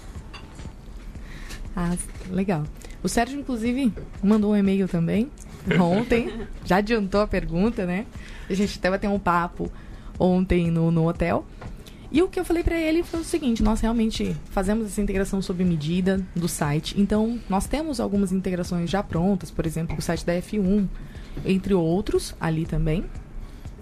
Ah, 1.74 1.96
legal. 2.30 2.62
O 3.02 3.08
Sérgio, 3.08 3.40
inclusive, 3.40 3.92
mandou 4.22 4.52
um 4.52 4.56
e-mail 4.56 4.86
também 4.86 5.28
ontem. 5.80 6.32
já 6.64 6.76
adiantou 6.76 7.20
a 7.20 7.26
pergunta, 7.26 7.84
né? 7.84 8.06
A 8.48 8.54
gente 8.54 8.78
até 8.78 8.88
vai 8.88 8.98
ter 8.98 9.08
um 9.08 9.18
papo 9.18 9.70
ontem 10.18 10.70
no, 10.70 10.90
no 10.90 11.08
hotel. 11.08 11.44
E 12.12 12.20
o 12.20 12.28
que 12.28 12.38
eu 12.38 12.44
falei 12.44 12.62
para 12.62 12.78
ele 12.78 13.02
foi 13.02 13.20
o 13.20 13.24
seguinte: 13.24 13.62
nós 13.62 13.80
realmente 13.80 14.36
fazemos 14.50 14.86
essa 14.86 15.00
integração 15.00 15.40
sob 15.40 15.64
medida 15.64 16.20
do 16.36 16.46
site. 16.46 16.94
Então, 17.00 17.40
nós 17.48 17.66
temos 17.66 17.98
algumas 17.98 18.32
integrações 18.32 18.90
já 18.90 19.02
prontas, 19.02 19.50
por 19.50 19.64
exemplo, 19.64 19.96
o 19.96 20.02
site 20.02 20.26
da 20.26 20.34
F1, 20.34 20.86
entre 21.46 21.72
outros, 21.72 22.34
ali 22.38 22.66
também. 22.66 23.04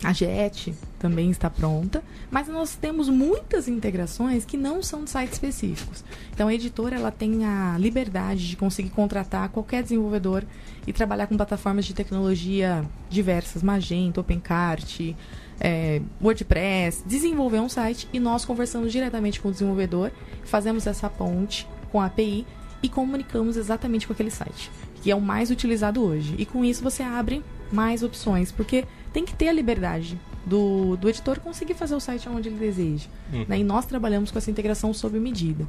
A 0.03 0.15
JET 0.15 0.73
também 0.99 1.31
está 1.31 1.51
pronta, 1.51 2.03
mas 2.31 2.49
nós 2.49 2.75
temos 2.75 3.11
muitas 3.11 3.69
integrações 3.69 4.47
que 4.47 4.57
não 4.57 4.83
são 4.83 5.05
de 5.05 5.11
sites 5.11 5.35
específicos. 5.35 6.03
Então 6.33 6.49
a 6.49 6.55
editora 6.55 6.97
ela 6.97 7.11
tem 7.11 7.45
a 7.45 7.77
liberdade 7.79 8.49
de 8.49 8.57
conseguir 8.57 8.89
contratar 8.89 9.51
qualquer 9.51 9.83
desenvolvedor 9.83 10.43
e 10.87 10.93
trabalhar 10.93 11.27
com 11.27 11.37
plataformas 11.37 11.85
de 11.85 11.93
tecnologia 11.93 12.83
diversas, 13.11 13.63
Magento, 13.63 14.23
OpenCart, 14.23 15.15
é, 15.61 16.01
WordPress, 16.23 17.03
desenvolver 17.07 17.61
um 17.61 17.69
site 17.69 18.09
e 18.13 18.19
nós 18.19 18.45
conversamos 18.45 18.91
diretamente 18.91 19.41
com 19.41 19.49
o 19.49 19.53
desenvolvedor, 19.53 20.11
fazemos 20.45 20.87
essa 20.87 21.09
ponte 21.09 21.69
com 21.93 22.01
a 22.01 22.07
API 22.07 22.47
e 22.83 22.89
comunicamos 22.89 23.57
exatamente 23.57 24.07
com 24.07 24.13
aquele 24.13 24.31
site, 24.31 24.71
que 25.03 25.11
é 25.11 25.15
o 25.15 25.21
mais 25.21 25.51
utilizado 25.51 26.03
hoje. 26.03 26.35
E 26.39 26.47
com 26.47 26.65
isso 26.65 26.83
você 26.83 27.03
abre 27.03 27.45
mais 27.71 28.03
opções, 28.03 28.51
porque 28.51 28.87
tem 29.13 29.25
que 29.25 29.35
ter 29.35 29.49
a 29.49 29.53
liberdade 29.53 30.19
do, 30.47 30.97
do 30.97 31.09
editor 31.09 31.39
conseguir 31.41 31.75
fazer 31.75 31.95
o 31.95 32.01
site 32.01 32.29
onde 32.29 32.49
ele 32.49 32.59
deseja. 32.59 33.07
Uhum. 33.33 33.45
Né? 33.47 33.59
E 33.59 33.65
nós 33.65 33.85
trabalhamos 33.85 34.31
com 34.31 34.39
essa 34.39 34.51
integração 34.51 34.95
sob 34.95 35.19
medida. 35.19 35.67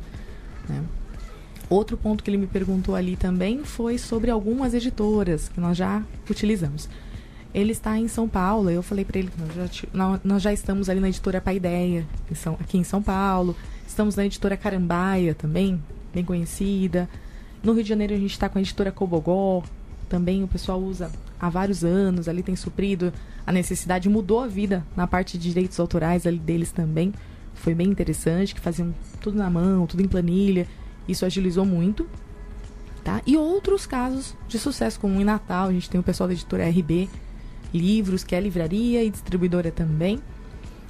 Né? 0.69 0.81
Outro 1.69 1.97
ponto 1.97 2.23
que 2.23 2.29
ele 2.29 2.37
me 2.37 2.47
perguntou 2.47 2.95
ali 2.95 3.15
também 3.15 3.63
foi 3.63 3.97
sobre 3.97 4.31
algumas 4.31 4.73
editoras 4.73 5.49
que 5.49 5.59
nós 5.59 5.77
já 5.77 6.03
utilizamos. 6.29 6.89
Ele 7.53 7.73
está 7.73 7.97
em 7.97 8.07
São 8.07 8.29
Paulo, 8.29 8.69
eu 8.69 8.81
falei 8.81 9.03
para 9.03 9.19
ele 9.19 9.29
que 9.29 9.41
nós 9.41 9.53
já, 9.53 10.19
nós 10.23 10.41
já, 10.41 10.53
estamos 10.53 10.89
ali 10.89 11.01
na 11.01 11.09
editora 11.09 11.41
Paideia, 11.41 12.07
aqui 12.59 12.77
em 12.77 12.83
São 12.83 13.01
Paulo. 13.01 13.55
Estamos 13.85 14.15
na 14.15 14.25
editora 14.25 14.55
Carambaia 14.55 15.35
também, 15.35 15.81
bem 16.13 16.23
conhecida. 16.23 17.09
No 17.61 17.73
Rio 17.73 17.83
de 17.83 17.89
Janeiro 17.89 18.13
a 18.13 18.17
gente 18.17 18.31
está 18.31 18.47
com 18.47 18.57
a 18.57 18.61
editora 18.61 18.91
Cobogó, 18.91 19.63
também 20.07 20.43
o 20.43 20.47
pessoal 20.47 20.79
usa 20.79 21.11
há 21.39 21.49
vários 21.49 21.83
anos, 21.83 22.29
ali 22.29 22.41
tem 22.41 22.55
suprido 22.55 23.11
a 23.45 23.51
necessidade, 23.51 24.07
mudou 24.07 24.39
a 24.39 24.47
vida 24.47 24.85
na 24.95 25.05
parte 25.05 25.37
de 25.37 25.49
direitos 25.49 25.79
autorais 25.79 26.25
ali 26.25 26.39
deles 26.39 26.71
também. 26.71 27.13
Foi 27.53 27.75
bem 27.75 27.87
interessante, 27.87 28.55
que 28.55 28.61
faziam 28.61 28.93
tudo 29.19 29.37
na 29.37 29.49
mão, 29.49 29.85
tudo 29.85 30.01
em 30.01 30.07
planilha. 30.07 30.67
Isso 31.07 31.25
agilizou 31.25 31.65
muito. 31.65 32.07
Tá? 33.03 33.21
E 33.25 33.35
outros 33.35 33.85
casos 33.85 34.35
de 34.47 34.59
sucesso, 34.59 34.99
como 34.99 35.19
em 35.19 35.23
Natal, 35.23 35.67
a 35.67 35.73
gente 35.73 35.89
tem 35.89 35.99
o 35.99 36.03
pessoal 36.03 36.27
da 36.27 36.33
editora 36.33 36.69
RB 36.69 37.09
Livros, 37.73 38.23
que 38.23 38.35
é 38.35 38.39
livraria 38.39 39.03
e 39.03 39.09
distribuidora 39.09 39.71
também. 39.71 40.19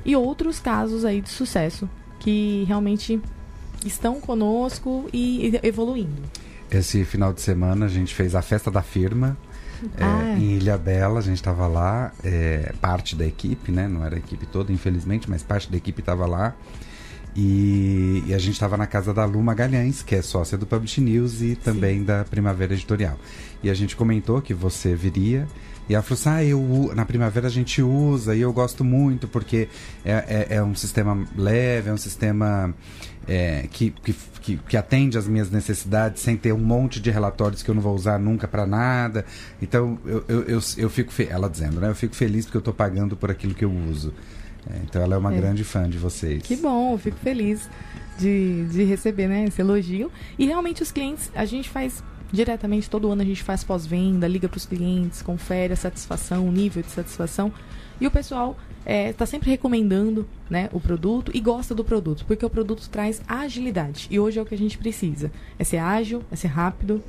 E 0.06 0.16
outros 0.16 0.60
casos 0.60 1.06
aí 1.06 1.22
de 1.22 1.30
sucesso 1.30 1.90
que 2.20 2.64
realmente 2.68 3.22
estão 3.86 4.20
conosco 4.20 5.10
e 5.14 5.60
evoluindo. 5.64 6.22
Esse 6.70 7.04
final 7.04 7.34
de 7.34 7.42
semana 7.42 7.86
a 7.86 7.90
gente 7.90 8.14
fez 8.14 8.34
a 8.36 8.42
festa 8.42 8.72
da 8.72 8.82
firma 8.82 9.38
é, 9.98 10.04
ah. 10.04 10.36
em 10.38 10.54
Ilha 10.54 10.78
Bela, 10.78 11.20
a 11.20 11.22
gente 11.22 11.38
estava 11.38 11.68
lá, 11.68 12.12
é, 12.24 12.74
parte 12.80 13.16
da 13.16 13.26
equipe, 13.26 13.72
né? 13.72 13.88
Não 13.88 14.06
era 14.06 14.16
a 14.16 14.18
equipe 14.18 14.46
toda, 14.46 14.72
infelizmente, 14.72 15.30
mas 15.30 15.42
parte 15.42 15.70
da 15.72 15.78
equipe 15.78 16.02
estava 16.02 16.26
lá. 16.26 16.56
E, 17.36 18.24
e, 18.28 18.34
a 18.34 18.38
gente 18.38 18.54
estava 18.54 18.76
na 18.76 18.86
casa 18.86 19.14
da 19.14 19.24
Lu 19.24 19.42
Magalhães, 19.42 20.04
que 20.04 20.16
é 20.16 20.22
sócia 20.22 20.58
do 20.58 20.66
Publish 20.66 21.00
News 21.00 21.42
e 21.42 21.56
também 21.56 22.00
Sim. 22.00 22.06
da 22.06 22.26
Primavera 22.26 22.74
Editorial. 22.74 23.18
E 23.64 23.70
a 23.70 23.74
gente 23.74 23.96
comentou 23.96 24.42
que 24.42 24.54
você 24.54 24.94
viria. 24.94 25.48
E 25.92 25.94
ela 25.94 26.02
falou 26.02 26.18
assim: 26.18 26.30
ah, 26.30 26.44
eu, 26.44 26.92
na 26.96 27.04
primavera 27.04 27.48
a 27.48 27.50
gente 27.50 27.82
usa 27.82 28.34
e 28.34 28.40
eu 28.40 28.54
gosto 28.54 28.82
muito 28.82 29.28
porque 29.28 29.68
é, 30.06 30.48
é, 30.50 30.56
é 30.56 30.64
um 30.64 30.74
sistema 30.74 31.28
leve, 31.36 31.90
é 31.90 31.94
um 31.94 31.98
sistema 31.98 32.74
é, 33.28 33.68
que, 33.70 33.94
que, 34.42 34.56
que, 34.56 34.78
atende 34.78 35.18
às 35.18 35.28
minhas 35.28 35.52
necessidades 35.52 36.22
sem 36.22 36.38
ter 36.38 36.54
um 36.54 36.60
monte 36.60 37.02
de 37.02 37.12
relatórios 37.12 37.62
que 37.62 37.70
eu 37.70 37.76
não 37.76 37.82
vou 37.82 37.94
usar 37.94 38.18
nunca 38.18 38.48
para 38.48 38.66
nada. 38.66 39.26
Então 39.62 40.00
eu, 40.06 40.24
eu, 40.30 40.42
eu, 40.44 40.60
eu 40.78 40.90
fico, 40.90 41.12
ela 41.30 41.50
dizendo, 41.50 41.82
né? 41.82 41.90
Eu 41.90 41.96
fico 41.96 42.16
feliz 42.16 42.46
porque 42.46 42.56
eu 42.56 42.62
estou 42.62 42.74
pagando 42.74 43.18
por 43.18 43.30
aquilo 43.30 43.54
que 43.54 43.66
eu 43.66 43.72
uso. 43.90 44.14
É, 44.70 44.78
então 44.86 45.02
ela 45.02 45.16
é 45.16 45.18
uma 45.18 45.34
é. 45.34 45.38
grande 45.38 45.66
fã 45.66 45.90
de 45.90 45.98
vocês. 45.98 46.42
Que 46.42 46.56
bom, 46.56 46.94
eu 46.94 46.98
fico 47.00 47.18
feliz 47.18 47.70
de, 48.18 48.64
de 48.68 48.86
receber 48.86 49.28
né, 49.28 49.44
esse 49.44 49.60
elogio. 49.60 50.10
E 50.40 50.46
realmente 50.46 50.82
os 50.82 50.90
clientes, 50.90 51.30
a 51.36 51.44
gente 51.44 51.70
faz 51.70 52.02
diretamente, 52.32 52.90
todo 52.90 53.12
ano 53.12 53.22
a 53.22 53.26
gente 53.26 53.44
faz 53.44 53.64
pós-venda, 53.64 54.28
liga 54.28 54.48
para 54.48 54.58
os 54.58 54.66
clientes, 54.66 55.22
confere 55.22 55.74
a 55.74 55.76
satisfação, 55.76 56.48
o 56.48 56.52
nível 56.52 56.82
de 56.82 56.90
satisfação. 56.90 57.52
E 58.00 58.08
o 58.08 58.12
pessoal 58.12 58.58
está 58.80 58.92
é, 58.92 59.14
tá 59.14 59.26
sempre 59.26 59.50
recomendando 59.50 60.28
né, 60.50 60.70
o 60.74 60.80
produto 60.80 61.32
e 61.34 61.40
gosta 61.40 61.76
do 61.76 61.84
produto, 61.84 62.26
porque 62.26 62.46
o 62.46 62.50
produto 62.50 62.90
traz 62.90 63.22
agilidade. 63.28 64.08
E 64.10 64.20
hoje 64.20 64.40
é 64.40 64.42
o 64.42 64.46
que 64.46 64.56
a 64.56 64.58
gente 64.58 64.78
precisa. 64.78 65.32
É 65.60 65.64
ser 65.64 65.78
ágil, 65.78 66.24
é 66.32 66.36
ser 66.36 66.48
rápido, 66.48 67.04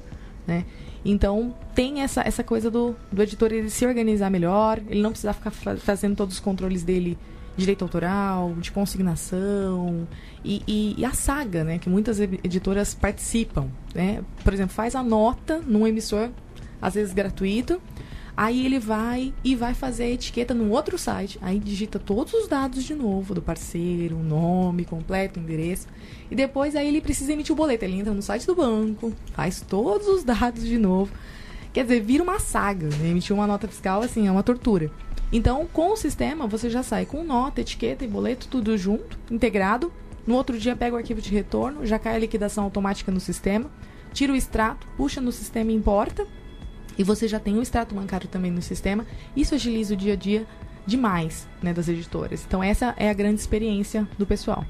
né? 0.46 0.64
Então, 1.04 1.54
tem 1.74 2.00
essa, 2.00 2.20
essa 2.22 2.44
coisa 2.44 2.70
do, 2.70 2.94
do 3.10 3.22
editor 3.22 3.52
ele 3.52 3.70
se 3.70 3.84
organizar 3.84 4.30
melhor, 4.30 4.80
ele 4.88 5.02
não 5.02 5.10
precisar 5.10 5.32
ficar 5.32 5.50
fa 5.50 5.76
fazendo 5.76 6.14
todos 6.14 6.34
os 6.34 6.40
controles 6.40 6.84
dele 6.84 7.18
direito 7.56 7.82
autoral, 7.82 8.54
de 8.58 8.72
consignação 8.72 10.06
e, 10.44 10.62
e, 10.66 10.94
e, 10.98 11.04
a 11.04 11.12
saga, 11.12 11.64
né, 11.64 11.78
que 11.78 11.88
muitas 11.88 12.18
editoras 12.20 12.94
participam, 12.94 13.68
né? 13.94 14.22
Por 14.42 14.52
exemplo, 14.52 14.74
faz 14.74 14.94
a 14.94 15.02
nota 15.02 15.60
num 15.66 15.86
emissor, 15.86 16.30
às 16.80 16.94
vezes 16.94 17.12
gratuito, 17.12 17.80
aí 18.36 18.64
ele 18.64 18.78
vai 18.78 19.32
e 19.44 19.54
vai 19.54 19.74
fazer 19.74 20.04
a 20.04 20.10
etiqueta 20.10 20.54
num 20.54 20.70
outro 20.70 20.96
site, 20.96 21.38
aí 21.42 21.58
digita 21.58 21.98
todos 21.98 22.32
os 22.32 22.48
dados 22.48 22.82
de 22.84 22.94
novo 22.94 23.34
do 23.34 23.42
parceiro, 23.42 24.16
nome 24.16 24.84
completo, 24.84 25.38
endereço, 25.38 25.86
e 26.30 26.34
depois 26.34 26.74
aí 26.74 26.88
ele 26.88 27.00
precisa 27.00 27.32
emitir 27.32 27.52
o 27.52 27.56
boleto, 27.56 27.84
ele 27.84 27.98
entra 27.98 28.14
no 28.14 28.22
site 28.22 28.46
do 28.46 28.54
banco, 28.54 29.12
faz 29.32 29.60
todos 29.60 30.08
os 30.08 30.24
dados 30.24 30.64
de 30.64 30.78
novo. 30.78 31.12
Quer 31.72 31.84
dizer, 31.84 32.02
vira 32.02 32.22
uma 32.22 32.38
saga, 32.38 32.88
né? 32.88 33.08
emitir 33.08 33.34
uma 33.34 33.46
nota 33.46 33.66
fiscal 33.66 34.02
assim 34.02 34.26
é 34.26 34.32
uma 34.32 34.42
tortura. 34.42 34.90
Então, 35.32 35.66
com 35.72 35.92
o 35.92 35.96
sistema, 35.96 36.46
você 36.46 36.68
já 36.68 36.82
sai 36.82 37.06
com 37.06 37.24
nota, 37.24 37.62
etiqueta 37.62 38.04
e 38.04 38.08
boleto, 38.08 38.46
tudo 38.48 38.76
junto, 38.76 39.18
integrado. 39.30 39.90
No 40.26 40.34
outro 40.34 40.58
dia, 40.58 40.76
pega 40.76 40.94
o 40.94 40.98
arquivo 40.98 41.22
de 41.22 41.30
retorno, 41.30 41.86
já 41.86 41.98
cai 41.98 42.14
a 42.14 42.18
liquidação 42.18 42.64
automática 42.64 43.10
no 43.10 43.18
sistema, 43.18 43.70
tira 44.12 44.32
o 44.32 44.36
extrato, 44.36 44.86
puxa 44.96 45.20
no 45.20 45.32
sistema 45.32 45.72
e 45.72 45.74
importa. 45.74 46.26
E 46.98 47.02
você 47.02 47.26
já 47.26 47.40
tem 47.40 47.56
o 47.56 47.62
extrato 47.62 47.94
bancário 47.94 48.28
também 48.28 48.50
no 48.50 48.60
sistema. 48.60 49.06
Isso 49.34 49.54
agiliza 49.54 49.94
o 49.94 49.96
dia 49.96 50.12
a 50.12 50.16
dia 50.16 50.46
demais 50.86 51.48
né, 51.62 51.72
das 51.72 51.88
editoras. 51.88 52.44
Então, 52.46 52.62
essa 52.62 52.94
é 52.98 53.08
a 53.08 53.14
grande 53.14 53.40
experiência 53.40 54.06
do 54.18 54.26
pessoal. 54.26 54.66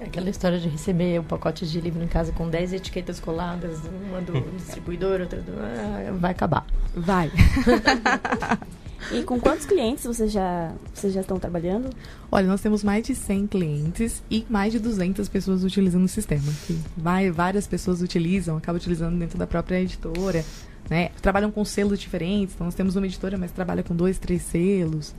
Aquela 0.00 0.30
história 0.30 0.60
de 0.60 0.68
receber 0.68 1.18
um 1.18 1.24
pacote 1.24 1.66
de 1.66 1.80
livro 1.80 2.02
em 2.04 2.06
casa 2.06 2.30
com 2.30 2.48
10 2.48 2.74
etiquetas 2.74 3.18
coladas, 3.18 3.80
uma 4.08 4.20
do 4.20 4.40
distribuidor, 4.56 5.20
outra 5.22 5.40
do. 5.40 5.52
Ah, 5.52 6.12
vai 6.12 6.30
acabar. 6.30 6.64
Vai. 6.94 7.32
E 9.12 9.22
com 9.22 9.38
quantos 9.38 9.64
clientes 9.66 10.04
vocês 10.04 10.32
já, 10.32 10.72
vocês 10.92 11.12
já 11.12 11.20
estão 11.20 11.38
trabalhando? 11.38 11.90
Olha, 12.30 12.46
nós 12.46 12.60
temos 12.60 12.82
mais 12.82 13.06
de 13.06 13.14
100 13.14 13.46
clientes 13.46 14.22
e 14.30 14.44
mais 14.48 14.72
de 14.72 14.78
200 14.78 15.28
pessoas 15.28 15.62
utilizando 15.62 16.04
o 16.04 16.08
sistema. 16.08 16.52
Que 16.66 16.78
vai, 16.96 17.30
várias 17.30 17.66
pessoas 17.66 18.02
utilizam, 18.02 18.56
acabam 18.56 18.78
utilizando 18.78 19.18
dentro 19.18 19.38
da 19.38 19.46
própria 19.46 19.80
editora. 19.80 20.44
Né? 20.90 21.10
Trabalham 21.22 21.50
com 21.50 21.64
selos 21.64 21.98
diferentes. 21.98 22.54
Então, 22.54 22.66
nós 22.66 22.74
temos 22.74 22.96
uma 22.96 23.06
editora, 23.06 23.38
mas 23.38 23.52
trabalha 23.52 23.82
com 23.82 23.94
dois, 23.94 24.18
três 24.18 24.42
selos. 24.42 25.14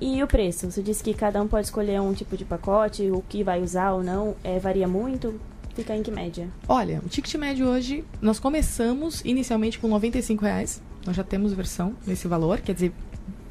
E 0.00 0.22
o 0.22 0.26
preço? 0.26 0.70
Você 0.70 0.82
disse 0.82 1.02
que 1.02 1.14
cada 1.14 1.40
um 1.42 1.48
pode 1.48 1.66
escolher 1.66 2.00
um 2.00 2.12
tipo 2.12 2.36
de 2.36 2.44
pacote, 2.44 3.10
o 3.10 3.22
que 3.28 3.42
vai 3.42 3.62
usar 3.62 3.92
ou 3.92 4.02
não. 4.02 4.36
É, 4.44 4.58
varia 4.58 4.86
muito? 4.86 5.40
Fica 5.74 5.96
em 5.96 6.02
que 6.02 6.10
média? 6.10 6.48
Olha, 6.68 7.00
o 7.04 7.08
ticket 7.08 7.34
médio 7.34 7.66
hoje, 7.66 8.04
nós 8.22 8.38
começamos 8.38 9.22
inicialmente 9.24 9.78
com 9.78 9.96
R$ 9.96 10.10
reais. 10.40 10.80
Nós 11.04 11.16
já 11.16 11.24
temos 11.24 11.52
versão 11.52 11.94
nesse 12.06 12.28
valor, 12.28 12.60
quer 12.60 12.74
dizer, 12.74 12.92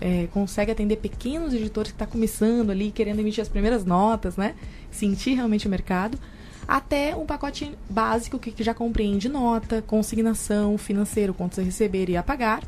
é, 0.03 0.27
consegue 0.33 0.69
atender 0.69 0.97
pequenos 0.97 1.53
editores 1.53 1.91
que 1.91 1.95
estão 1.95 2.05
tá 2.05 2.11
começando 2.11 2.71
ali, 2.71 2.91
querendo 2.91 3.19
emitir 3.19 3.41
as 3.41 3.47
primeiras 3.47 3.85
notas, 3.85 4.35
né? 4.35 4.53
Sentir 4.91 5.35
realmente 5.35 5.65
o 5.65 5.69
mercado. 5.69 6.19
Até 6.67 7.15
um 7.15 7.25
pacote 7.25 7.71
básico 7.89 8.37
que, 8.37 8.51
que 8.51 8.63
já 8.63 8.73
compreende 8.73 9.29
nota, 9.29 9.81
consignação, 9.81 10.77
financeiro, 10.77 11.33
quanto 11.33 11.55
você 11.55 11.63
receber 11.63 12.09
e 12.09 12.17
a 12.17 12.23
pagar. 12.23 12.63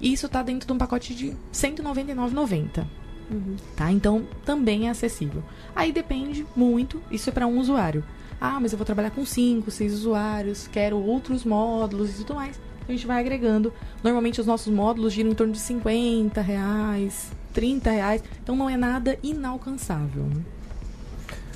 E 0.00 0.14
isso 0.14 0.24
está 0.24 0.42
dentro 0.42 0.66
de 0.66 0.72
um 0.72 0.78
pacote 0.78 1.14
de 1.14 1.28
R$ 1.28 1.36
199,90. 1.52 2.86
Uhum. 3.30 3.56
Tá? 3.76 3.92
Então, 3.92 4.26
também 4.42 4.88
é 4.88 4.90
acessível. 4.90 5.42
Aí 5.76 5.92
depende 5.92 6.46
muito, 6.56 7.02
isso 7.10 7.28
é 7.28 7.32
para 7.32 7.46
um 7.46 7.58
usuário. 7.58 8.02
Ah, 8.40 8.58
mas 8.58 8.72
eu 8.72 8.78
vou 8.78 8.86
trabalhar 8.86 9.10
com 9.10 9.26
5, 9.26 9.70
6 9.70 9.92
usuários, 9.92 10.66
quero 10.68 10.96
outros 10.96 11.44
módulos 11.44 12.10
e 12.10 12.24
tudo 12.24 12.34
mais 12.34 12.58
a 12.88 12.92
gente 12.92 13.06
vai 13.06 13.20
agregando. 13.20 13.72
Normalmente 14.02 14.40
os 14.40 14.46
nossos 14.46 14.72
módulos 14.72 15.12
giram 15.12 15.30
em 15.30 15.34
torno 15.34 15.52
de 15.52 15.58
50 15.58 16.40
reais, 16.40 17.30
30 17.52 17.90
reais. 17.90 18.24
Então 18.42 18.56
não 18.56 18.68
é 18.68 18.76
nada 18.76 19.18
inalcançável. 19.22 20.24
Né? 20.24 20.42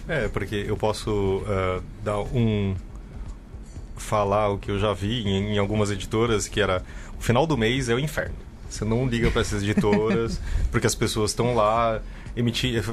É, 0.09 0.29
porque 0.29 0.65
eu 0.67 0.77
posso 0.77 1.11
uh, 1.11 1.83
dar 2.05 2.21
um. 2.21 2.75
falar 3.97 4.51
o 4.51 4.59
que 4.59 4.71
eu 4.71 4.79
já 4.79 4.93
vi 4.93 5.23
em, 5.23 5.55
em 5.55 5.59
algumas 5.59 5.91
editoras, 5.91 6.47
que 6.47 6.61
era 6.61 6.83
o 7.19 7.23
final 7.23 7.47
do 7.47 7.57
mês 7.57 7.89
é 7.89 7.95
o 7.95 7.99
inferno. 7.99 8.35
Você 8.69 8.85
não 8.85 9.07
liga 9.07 9.31
para 9.31 9.41
essas 9.41 9.63
editoras, 9.63 10.41
porque 10.71 10.87
as 10.87 10.95
pessoas 10.95 11.31
estão 11.31 11.55
lá 11.55 12.01
emitir 12.37 12.85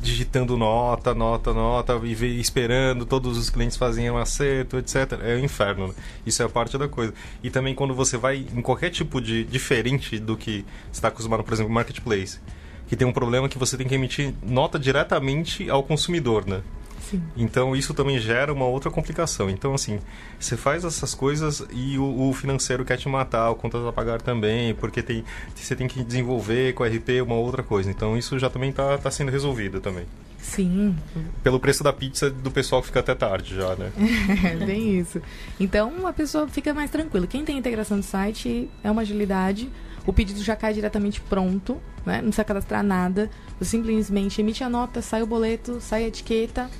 digitando 0.00 0.56
nota, 0.56 1.14
nota, 1.14 1.52
nota 1.52 2.00
e 2.04 2.40
esperando, 2.40 3.04
todos 3.04 3.36
os 3.36 3.50
clientes 3.50 3.76
fazem 3.76 4.10
um 4.10 4.16
acerto, 4.16 4.78
etc. 4.78 5.18
É 5.22 5.36
um 5.36 5.44
inferno. 5.44 5.88
Né? 5.88 5.94
Isso 6.26 6.42
é 6.42 6.46
a 6.46 6.48
parte 6.48 6.76
da 6.78 6.88
coisa. 6.88 7.12
E 7.42 7.50
também 7.50 7.74
quando 7.74 7.94
você 7.94 8.16
vai 8.16 8.36
em 8.36 8.62
qualquer 8.62 8.90
tipo 8.90 9.20
de 9.20 9.44
diferente 9.44 10.18
do 10.18 10.36
que 10.36 10.64
está 10.92 11.08
acostumado, 11.08 11.42
por 11.42 11.52
exemplo, 11.52 11.72
marketplace, 11.72 12.40
que 12.86 12.96
tem 12.96 13.06
um 13.06 13.12
problema 13.12 13.48
que 13.48 13.58
você 13.58 13.76
tem 13.76 13.86
que 13.86 13.94
emitir 13.94 14.32
nota 14.42 14.78
diretamente 14.78 15.68
ao 15.68 15.82
consumidor, 15.82 16.46
né? 16.46 16.62
Sim. 17.10 17.22
Então 17.36 17.74
isso 17.74 17.94
também 17.94 18.18
gera 18.18 18.52
uma 18.52 18.66
outra 18.66 18.90
complicação. 18.90 19.48
Então, 19.48 19.74
assim, 19.74 19.98
você 20.38 20.56
faz 20.56 20.84
essas 20.84 21.14
coisas 21.14 21.64
e 21.72 21.98
o, 21.98 22.28
o 22.28 22.32
financeiro 22.32 22.84
quer 22.84 22.96
te 22.96 23.08
matar, 23.08 23.50
o 23.50 23.54
contas 23.54 23.84
a 23.86 23.92
pagar 23.92 24.20
também, 24.20 24.74
porque 24.74 25.02
tem, 25.02 25.24
você 25.54 25.74
tem 25.74 25.88
que 25.88 26.04
desenvolver 26.04 26.74
com 26.74 26.82
o 26.82 26.86
RP 26.86 27.22
uma 27.22 27.36
outra 27.36 27.62
coisa. 27.62 27.90
Então 27.90 28.16
isso 28.16 28.38
já 28.38 28.50
também 28.50 28.70
está 28.70 28.98
tá 28.98 29.10
sendo 29.10 29.30
resolvido 29.30 29.80
também. 29.80 30.04
Sim. 30.40 30.96
Pelo 31.42 31.60
preço 31.60 31.84
da 31.84 31.92
pizza 31.92 32.30
do 32.30 32.50
pessoal 32.50 32.80
que 32.80 32.86
fica 32.88 33.00
até 33.00 33.14
tarde 33.14 33.54
já, 33.56 33.74
né? 33.76 33.92
É, 34.44 34.64
bem 34.64 34.98
isso. 34.98 35.20
Então 35.58 36.06
a 36.06 36.12
pessoa 36.12 36.48
fica 36.48 36.72
mais 36.72 36.90
tranquila. 36.90 37.26
Quem 37.26 37.44
tem 37.44 37.58
integração 37.58 37.98
de 38.00 38.06
site 38.06 38.70
é 38.82 38.90
uma 38.90 39.02
agilidade. 39.02 39.70
O 40.06 40.12
pedido 40.12 40.42
já 40.42 40.56
cai 40.56 40.72
diretamente 40.72 41.20
pronto, 41.20 41.78
né? 42.06 42.16
não 42.16 42.28
precisa 42.28 42.44
cadastrar 42.44 42.82
nada. 42.82 43.30
Você 43.58 43.72
simplesmente 43.72 44.40
emite 44.40 44.64
a 44.64 44.68
nota, 44.68 45.02
sai 45.02 45.22
o 45.22 45.26
boleto, 45.26 45.80
sai 45.80 46.04
a 46.04 46.08
etiqueta, 46.08 46.70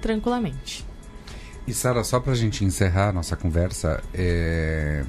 tranquilamente. 0.00 0.86
E 1.66 1.74
Sara, 1.74 2.02
só 2.02 2.18
para 2.18 2.32
a 2.32 2.36
gente 2.36 2.64
encerrar 2.64 3.10
a 3.10 3.12
nossa 3.12 3.36
conversa, 3.36 4.02
é... 4.14 5.04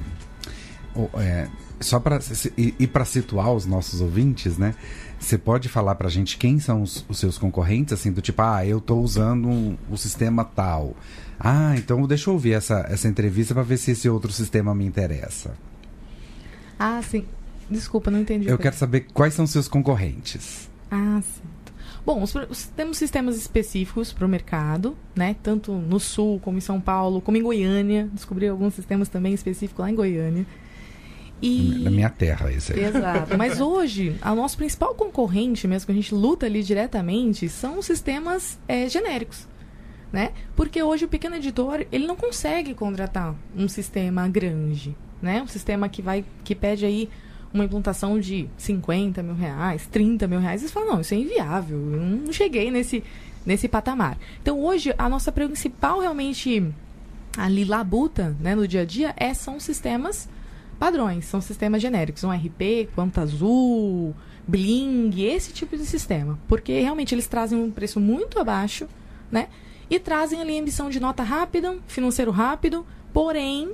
É... 1.18 1.48
só 1.80 1.98
para 1.98 2.18
e, 2.56 2.86
para 2.86 3.04
situar 3.04 3.52
os 3.52 3.64
nossos 3.64 4.00
ouvintes, 4.00 4.58
né? 4.58 4.74
Você 5.18 5.38
pode 5.38 5.68
falar 5.68 5.94
para 5.94 6.08
a 6.08 6.10
gente 6.10 6.36
quem 6.36 6.58
são 6.58 6.82
os, 6.82 7.04
os, 7.08 7.18
seus 7.18 7.38
concorrentes, 7.38 7.92
assim, 7.92 8.10
do 8.12 8.20
tipo, 8.20 8.40
ah, 8.42 8.64
eu 8.64 8.78
estou 8.78 9.02
usando 9.02 9.48
um, 9.48 9.76
o 9.90 9.96
sistema 9.96 10.44
tal. 10.44 10.94
Ah, 11.38 11.74
então 11.76 12.06
deixa 12.06 12.28
eu 12.28 12.34
ouvir 12.34 12.52
essa, 12.52 12.86
essa 12.90 13.08
entrevista 13.08 13.54
para 13.54 13.62
ver 13.62 13.78
se 13.78 13.92
esse 13.92 14.08
outro 14.08 14.32
sistema 14.32 14.74
me 14.74 14.84
interessa. 14.84 15.54
Ah, 16.78 17.00
sim. 17.02 17.26
Desculpa, 17.70 18.10
não 18.10 18.20
entendi. 18.20 18.48
Eu 18.48 18.58
quero 18.58 18.76
saber 18.76 19.06
quais 19.12 19.32
são 19.32 19.46
seus 19.46 19.68
concorrentes. 19.68 20.68
Ah, 20.90 21.20
sim. 21.22 21.59
Bom, 22.04 22.22
os, 22.22 22.34
os, 22.34 22.66
temos 22.66 22.96
sistemas 22.96 23.36
específicos 23.36 24.12
para 24.12 24.24
o 24.24 24.28
mercado, 24.28 24.96
né? 25.14 25.36
Tanto 25.42 25.72
no 25.72 26.00
Sul, 26.00 26.40
como 26.40 26.58
em 26.58 26.60
São 26.60 26.80
Paulo, 26.80 27.20
como 27.20 27.36
em 27.36 27.42
Goiânia. 27.42 28.08
Descobri 28.12 28.48
alguns 28.48 28.74
sistemas 28.74 29.08
também 29.08 29.34
específicos 29.34 29.82
lá 29.82 29.90
em 29.90 29.94
Goiânia. 29.94 30.46
E... 31.42 31.80
Na 31.82 31.90
minha 31.90 32.10
terra, 32.10 32.50
isso 32.52 32.72
aí. 32.72 32.84
Exato. 32.84 33.36
Mas 33.36 33.60
hoje, 33.60 34.16
o 34.22 34.34
nosso 34.34 34.56
principal 34.56 34.94
concorrente, 34.94 35.66
mesmo 35.66 35.86
que 35.86 35.92
a 35.92 35.94
gente 35.94 36.14
luta 36.14 36.46
ali 36.46 36.62
diretamente, 36.62 37.48
são 37.48 37.78
os 37.78 37.86
sistemas 37.86 38.58
é, 38.68 38.88
genéricos. 38.88 39.48
Né? 40.12 40.32
Porque 40.56 40.82
hoje 40.82 41.04
o 41.04 41.08
pequeno 41.08 41.36
editor, 41.36 41.86
ele 41.92 42.06
não 42.06 42.16
consegue 42.16 42.74
contratar 42.74 43.34
um 43.56 43.68
sistema 43.68 44.26
grande, 44.26 44.96
né? 45.22 45.40
Um 45.40 45.46
sistema 45.46 45.88
que 45.88 46.02
vai, 46.02 46.24
que 46.42 46.52
pede 46.52 46.84
aí 46.84 47.08
uma 47.52 47.64
implantação 47.64 48.18
de 48.18 48.48
50 48.56 49.22
mil 49.22 49.34
reais, 49.34 49.86
30 49.90 50.26
mil 50.28 50.38
reais, 50.38 50.62
eles 50.62 50.72
falam, 50.72 50.94
não, 50.94 51.00
isso 51.00 51.14
é 51.14 51.16
inviável, 51.16 51.76
eu 51.76 52.00
não 52.00 52.32
cheguei 52.32 52.70
nesse, 52.70 53.02
nesse 53.44 53.68
patamar. 53.68 54.16
Então, 54.40 54.60
hoje, 54.60 54.94
a 54.96 55.08
nossa 55.08 55.32
principal, 55.32 56.00
realmente, 56.00 56.64
ali, 57.36 57.64
labuta, 57.64 58.36
né, 58.40 58.54
no 58.54 58.66
dia 58.68 58.82
a 58.82 58.84
dia, 58.84 59.14
é, 59.16 59.34
são 59.34 59.58
sistemas 59.58 60.28
padrões, 60.78 61.26
são 61.26 61.40
sistemas 61.40 61.82
genéricos, 61.82 62.24
um 62.24 62.30
RP, 62.30 62.88
Quanto 62.94 63.20
Azul, 63.20 64.14
Bling, 64.46 65.12
esse 65.22 65.52
tipo 65.52 65.76
de 65.76 65.84
sistema. 65.84 66.38
Porque, 66.48 66.80
realmente, 66.80 67.14
eles 67.14 67.26
trazem 67.26 67.58
um 67.58 67.70
preço 67.70 67.98
muito 67.98 68.38
abaixo, 68.38 68.88
né, 69.30 69.48
e 69.88 69.98
trazem 69.98 70.40
ali 70.40 70.52
a 70.52 70.58
emissão 70.58 70.88
de 70.88 71.00
nota 71.00 71.24
rápida, 71.24 71.76
financeiro 71.88 72.30
rápido, 72.30 72.86
porém 73.12 73.72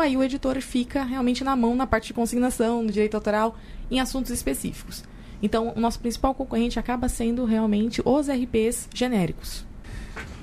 aí 0.00 0.16
o 0.16 0.22
editor 0.22 0.60
fica 0.60 1.02
realmente 1.02 1.44
na 1.44 1.54
mão 1.56 1.74
na 1.74 1.86
parte 1.86 2.08
de 2.08 2.14
consignação, 2.14 2.82
no 2.82 2.90
direito 2.90 3.14
autoral, 3.14 3.56
em 3.90 4.00
assuntos 4.00 4.30
específicos. 4.30 5.04
Então, 5.42 5.72
o 5.76 5.80
nosso 5.80 6.00
principal 6.00 6.34
concorrente 6.34 6.78
acaba 6.78 7.08
sendo 7.08 7.44
realmente 7.44 8.02
os 8.04 8.28
RPs 8.28 8.88
genéricos. 8.92 9.64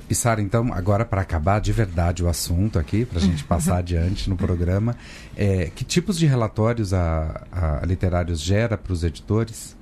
E 0.09 0.13
Sara, 0.13 0.41
então, 0.41 0.71
agora 0.71 1.03
para 1.03 1.21
acabar 1.21 1.59
de 1.59 1.71
verdade 1.71 2.23
o 2.23 2.29
assunto 2.29 2.77
aqui, 2.77 3.05
para 3.05 3.17
a 3.17 3.21
gente 3.21 3.43
passar 3.45 3.77
adiante 3.77 4.29
no 4.29 4.37
programa, 4.37 4.95
é, 5.35 5.71
que 5.73 5.83
tipos 5.83 6.17
de 6.17 6.25
relatórios 6.27 6.93
a, 6.93 7.43
a 7.51 7.85
Literários 7.85 8.39
gera 8.39 8.77
para 8.77 8.93
os 8.93 9.03
editores? 9.03 9.75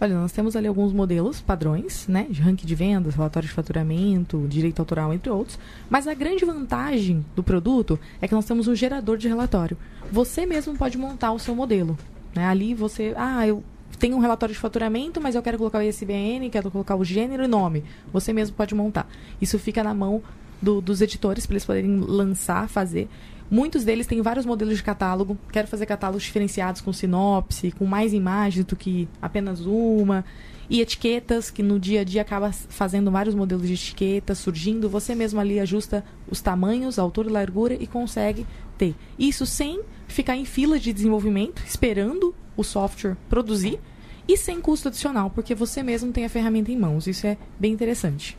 Olha, 0.00 0.14
nós 0.14 0.30
temos 0.30 0.54
ali 0.54 0.68
alguns 0.68 0.92
modelos 0.92 1.40
padrões, 1.40 2.06
né? 2.06 2.26
De 2.30 2.40
ranking 2.40 2.66
de 2.66 2.74
vendas, 2.74 3.16
relatório 3.16 3.48
de 3.48 3.54
faturamento, 3.54 4.46
direito 4.48 4.78
autoral, 4.78 5.12
entre 5.12 5.28
outros. 5.30 5.58
Mas 5.90 6.06
a 6.06 6.14
grande 6.14 6.44
vantagem 6.44 7.24
do 7.34 7.42
produto 7.42 7.98
é 8.22 8.28
que 8.28 8.34
nós 8.34 8.44
temos 8.44 8.68
um 8.68 8.74
gerador 8.76 9.18
de 9.18 9.26
relatório. 9.26 9.76
Você 10.12 10.46
mesmo 10.46 10.76
pode 10.76 10.96
montar 10.96 11.32
o 11.32 11.38
seu 11.38 11.54
modelo. 11.54 11.98
Né? 12.34 12.44
Ali 12.46 12.74
você. 12.74 13.12
Ah, 13.16 13.44
eu 13.46 13.62
tenho 13.98 14.16
um 14.16 14.20
relatório 14.20 14.54
de 14.54 14.60
faturamento, 14.60 15.20
mas 15.20 15.34
eu 15.34 15.42
quero 15.42 15.58
colocar 15.58 15.78
o 15.78 15.82
ISBN, 15.82 16.48
quero 16.50 16.70
colocar 16.70 16.94
o 16.94 17.04
gênero 17.04 17.42
e 17.42 17.48
nome. 17.48 17.82
Você 18.12 18.32
mesmo 18.32 18.54
pode 18.54 18.76
montar. 18.76 19.08
Isso 19.40 19.58
fica 19.58 19.82
na 19.82 19.92
mão 19.92 20.22
do- 20.62 20.80
dos 20.80 21.00
editores 21.00 21.44
para 21.44 21.54
eles 21.54 21.64
poderem 21.64 21.98
lançar, 21.98 22.68
fazer. 22.68 23.08
Muitos 23.50 23.82
deles 23.82 24.06
têm 24.06 24.20
vários 24.20 24.44
modelos 24.44 24.76
de 24.76 24.82
catálogo. 24.82 25.38
Quero 25.50 25.66
fazer 25.66 25.86
catálogos 25.86 26.22
diferenciados 26.22 26.80
com 26.80 26.92
sinopse, 26.92 27.72
com 27.72 27.86
mais 27.86 28.12
imagens 28.12 28.64
do 28.64 28.76
que 28.76 29.08
apenas 29.20 29.60
uma. 29.60 30.24
E 30.68 30.82
etiquetas, 30.82 31.50
que 31.50 31.62
no 31.62 31.80
dia 31.80 32.02
a 32.02 32.04
dia 32.04 32.20
acaba 32.20 32.52
fazendo 32.52 33.10
vários 33.10 33.34
modelos 33.34 33.66
de 33.66 33.72
etiquetas, 33.72 34.38
surgindo. 34.38 34.88
Você 34.88 35.14
mesmo 35.14 35.40
ali 35.40 35.58
ajusta 35.58 36.04
os 36.30 36.42
tamanhos, 36.42 36.98
altura 36.98 37.28
e 37.28 37.32
largura 37.32 37.74
e 37.74 37.86
consegue 37.86 38.46
ter. 38.76 38.94
Isso 39.18 39.46
sem 39.46 39.80
ficar 40.06 40.36
em 40.36 40.44
fila 40.44 40.78
de 40.78 40.92
desenvolvimento, 40.92 41.62
esperando 41.66 42.34
o 42.54 42.62
software 42.62 43.16
produzir. 43.30 43.80
E 44.28 44.36
sem 44.36 44.60
custo 44.60 44.88
adicional, 44.88 45.30
porque 45.30 45.54
você 45.54 45.82
mesmo 45.82 46.12
tem 46.12 46.26
a 46.26 46.28
ferramenta 46.28 46.70
em 46.70 46.76
mãos. 46.76 47.06
Isso 47.06 47.26
é 47.26 47.38
bem 47.58 47.72
interessante. 47.72 48.36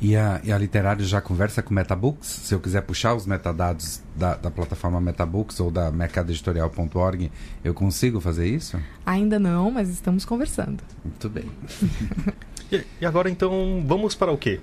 E 0.00 0.16
a, 0.16 0.40
e 0.42 0.50
a 0.50 0.56
Literário 0.56 1.04
já 1.04 1.20
conversa 1.20 1.62
com 1.62 1.74
Metabooks? 1.74 2.26
Se 2.26 2.54
eu 2.54 2.60
quiser 2.60 2.80
puxar 2.82 3.14
os 3.14 3.26
metadados 3.26 4.02
da, 4.16 4.34
da 4.34 4.50
plataforma 4.50 5.00
Metabooks 5.00 5.60
ou 5.60 5.70
da 5.70 5.90
mercadoeditorial.org, 5.90 7.30
eu 7.62 7.74
consigo 7.74 8.18
fazer 8.18 8.46
isso? 8.48 8.80
Ainda 9.04 9.38
não, 9.38 9.70
mas 9.70 9.90
estamos 9.90 10.24
conversando. 10.24 10.82
Muito 11.04 11.28
bem. 11.28 11.50
E, 12.72 12.86
e 13.00 13.04
agora 13.04 13.28
então 13.28 13.82
vamos 13.84 14.14
para 14.14 14.30
o 14.30 14.38
quê? 14.38 14.60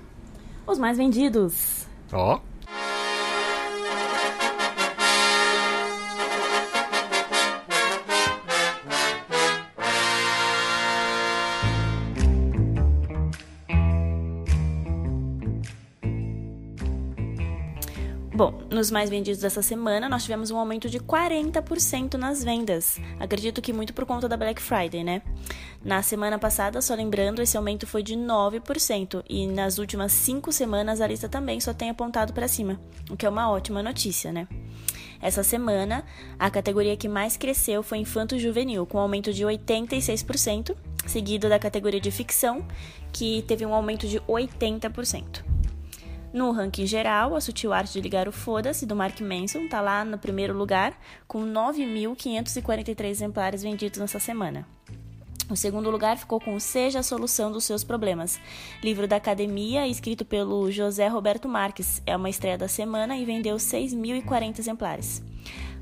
Os 0.66 0.78
mais 0.78 0.96
vendidos. 0.96 1.86
Ó. 2.10 2.36
Bom, 2.36 2.42
nos 18.70 18.90
mais 18.90 19.08
vendidos 19.08 19.40
dessa 19.40 19.62
semana, 19.62 20.08
nós 20.08 20.22
tivemos 20.24 20.50
um 20.50 20.58
aumento 20.58 20.90
de 20.90 21.00
40% 21.00 22.14
nas 22.14 22.44
vendas. 22.44 23.00
Acredito 23.18 23.62
que 23.62 23.72
muito 23.72 23.94
por 23.94 24.04
conta 24.04 24.28
da 24.28 24.36
Black 24.36 24.60
Friday, 24.60 25.02
né? 25.02 25.22
Na 25.82 26.02
semana 26.02 26.38
passada, 26.38 26.82
só 26.82 26.94
lembrando, 26.94 27.40
esse 27.40 27.56
aumento 27.56 27.86
foi 27.86 28.02
de 28.02 28.14
9%. 28.14 29.24
E 29.28 29.46
nas 29.46 29.78
últimas 29.78 30.12
cinco 30.12 30.52
semanas, 30.52 31.00
a 31.00 31.06
lista 31.06 31.28
também 31.28 31.60
só 31.60 31.72
tem 31.72 31.88
apontado 31.88 32.32
para 32.32 32.46
cima, 32.46 32.78
o 33.10 33.16
que 33.16 33.24
é 33.24 33.28
uma 33.28 33.50
ótima 33.50 33.82
notícia, 33.82 34.32
né? 34.32 34.46
Essa 35.20 35.42
semana, 35.42 36.04
a 36.38 36.50
categoria 36.50 36.96
que 36.96 37.08
mais 37.08 37.36
cresceu 37.36 37.82
foi 37.82 37.98
Infanto 37.98 38.38
Juvenil, 38.38 38.86
com 38.86 38.98
um 38.98 39.00
aumento 39.00 39.32
de 39.32 39.44
86%, 39.44 40.76
seguido 41.06 41.48
da 41.48 41.58
categoria 41.58 42.00
de 42.00 42.10
ficção, 42.10 42.64
que 43.12 43.42
teve 43.48 43.64
um 43.64 43.74
aumento 43.74 44.06
de 44.06 44.20
80%. 44.20 45.42
No 46.38 46.52
ranking 46.52 46.86
geral, 46.86 47.34
a 47.34 47.40
Sutil 47.40 47.72
Arte 47.72 47.94
de 47.94 48.00
Ligar 48.00 48.28
o 48.28 48.32
Foda-se, 48.32 48.86
do 48.86 48.94
Mark 48.94 49.20
Manson, 49.20 49.66
tá 49.66 49.80
lá 49.80 50.04
no 50.04 50.16
primeiro 50.16 50.56
lugar, 50.56 50.96
com 51.26 51.40
9.543 51.44 53.06
exemplares 53.10 53.60
vendidos 53.60 53.98
nessa 53.98 54.20
semana. 54.20 54.64
O 55.50 55.56
segundo 55.56 55.90
lugar 55.90 56.16
ficou 56.16 56.38
com 56.38 56.60
Seja 56.60 57.00
a 57.00 57.02
Solução 57.02 57.50
dos 57.50 57.64
Seus 57.64 57.82
Problemas, 57.82 58.38
livro 58.84 59.08
da 59.08 59.16
academia 59.16 59.88
escrito 59.88 60.24
pelo 60.24 60.70
José 60.70 61.08
Roberto 61.08 61.48
Marques. 61.48 62.00
É 62.06 62.14
uma 62.14 62.30
estreia 62.30 62.56
da 62.56 62.68
semana 62.68 63.16
e 63.16 63.24
vendeu 63.24 63.56
6.040 63.56 64.60
exemplares. 64.60 65.20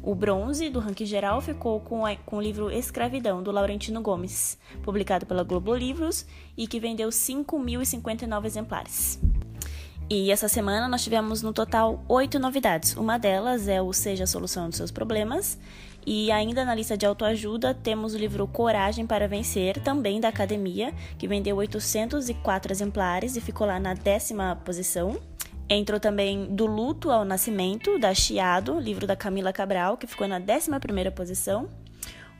O 0.02 0.14
bronze 0.14 0.70
do 0.70 0.78
ranking 0.80 1.04
geral 1.04 1.42
ficou 1.42 1.80
com, 1.80 2.06
a- 2.06 2.16
com 2.16 2.38
o 2.38 2.40
livro 2.40 2.70
Escravidão, 2.70 3.42
do 3.42 3.52
Laurentino 3.52 4.00
Gomes, 4.00 4.56
publicado 4.82 5.26
pela 5.26 5.44
Globo 5.44 5.74
Livros 5.74 6.24
e 6.56 6.66
que 6.66 6.80
vendeu 6.80 7.10
5.059 7.10 8.46
exemplares. 8.46 9.20
E 10.08 10.30
essa 10.30 10.46
semana 10.46 10.86
nós 10.86 11.02
tivemos 11.02 11.42
no 11.42 11.52
total 11.52 12.04
oito 12.08 12.38
novidades. 12.38 12.94
Uma 12.94 13.18
delas 13.18 13.66
é 13.66 13.82
o 13.82 13.92
Seja 13.92 14.22
a 14.22 14.26
Solução 14.26 14.68
dos 14.68 14.76
Seus 14.76 14.92
Problemas. 14.92 15.58
E 16.06 16.30
ainda 16.30 16.64
na 16.64 16.76
lista 16.76 16.96
de 16.96 17.04
autoajuda 17.04 17.74
temos 17.74 18.14
o 18.14 18.18
livro 18.18 18.46
Coragem 18.46 19.04
para 19.04 19.26
Vencer, 19.26 19.82
também 19.82 20.20
da 20.20 20.28
Academia, 20.28 20.94
que 21.18 21.26
vendeu 21.26 21.56
804 21.56 22.72
exemplares 22.72 23.34
e 23.34 23.40
ficou 23.40 23.66
lá 23.66 23.80
na 23.80 23.94
décima 23.94 24.54
posição. 24.64 25.16
Entrou 25.68 25.98
também 25.98 26.54
Do 26.54 26.66
Luto 26.66 27.10
ao 27.10 27.24
Nascimento, 27.24 27.98
da 27.98 28.14
Chiado, 28.14 28.78
livro 28.78 29.08
da 29.08 29.16
Camila 29.16 29.52
Cabral, 29.52 29.96
que 29.96 30.06
ficou 30.06 30.28
na 30.28 30.38
décima 30.38 30.78
primeira 30.78 31.10
posição. 31.10 31.68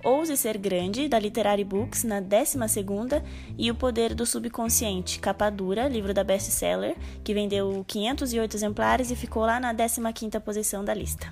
Ouse 0.07 0.37
Ser 0.37 0.57
Grande, 0.57 1.09
da 1.09 1.19
Literary 1.19 1.65
Books, 1.65 2.05
na 2.05 2.23
12ª, 2.23 3.25
e 3.59 3.73
O 3.73 3.75
Poder 3.75 4.15
do 4.15 4.25
Subconsciente, 4.25 5.19
capa 5.19 5.51
dura, 5.51 5.89
livro 5.89 6.15
da 6.15 6.23
best-seller, 6.23 6.95
que 7.25 7.35
vendeu 7.35 7.85
508 7.89 8.57
exemplares 8.57 9.11
e 9.11 9.17
ficou 9.17 9.45
lá 9.45 9.59
na 9.59 9.75
15ª 9.75 10.39
posição 10.39 10.85
da 10.85 10.95
lista. 10.95 11.27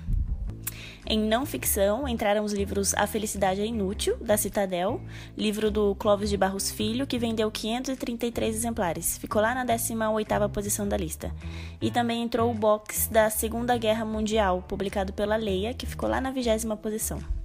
Em 1.07 1.17
não 1.17 1.45
ficção, 1.45 2.05
entraram 2.05 2.43
os 2.43 2.51
livros 2.51 2.93
A 2.95 3.07
Felicidade 3.07 3.61
é 3.61 3.65
Inútil, 3.65 4.17
da 4.17 4.35
Citadel, 4.35 4.99
livro 5.37 5.71
do 5.71 5.95
Clóvis 5.95 6.29
de 6.29 6.35
Barros 6.35 6.69
Filho, 6.69 7.07
que 7.07 7.17
vendeu 7.17 7.49
533 7.49 8.53
exemplares, 8.53 9.17
ficou 9.17 9.41
lá 9.41 9.55
na 9.55 9.65
18ª 9.65 10.49
posição 10.49 10.85
da 10.85 10.97
lista. 10.97 11.33
E 11.81 11.89
também 11.89 12.23
entrou 12.23 12.51
o 12.51 12.53
box 12.53 13.07
da 13.07 13.29
Segunda 13.29 13.77
Guerra 13.77 14.03
Mundial, 14.03 14.61
publicado 14.67 15.13
pela 15.13 15.37
Leia, 15.37 15.73
que 15.73 15.85
ficou 15.85 16.09
lá 16.09 16.19
na 16.19 16.33
20ª 16.33 16.75
posição. 16.75 17.44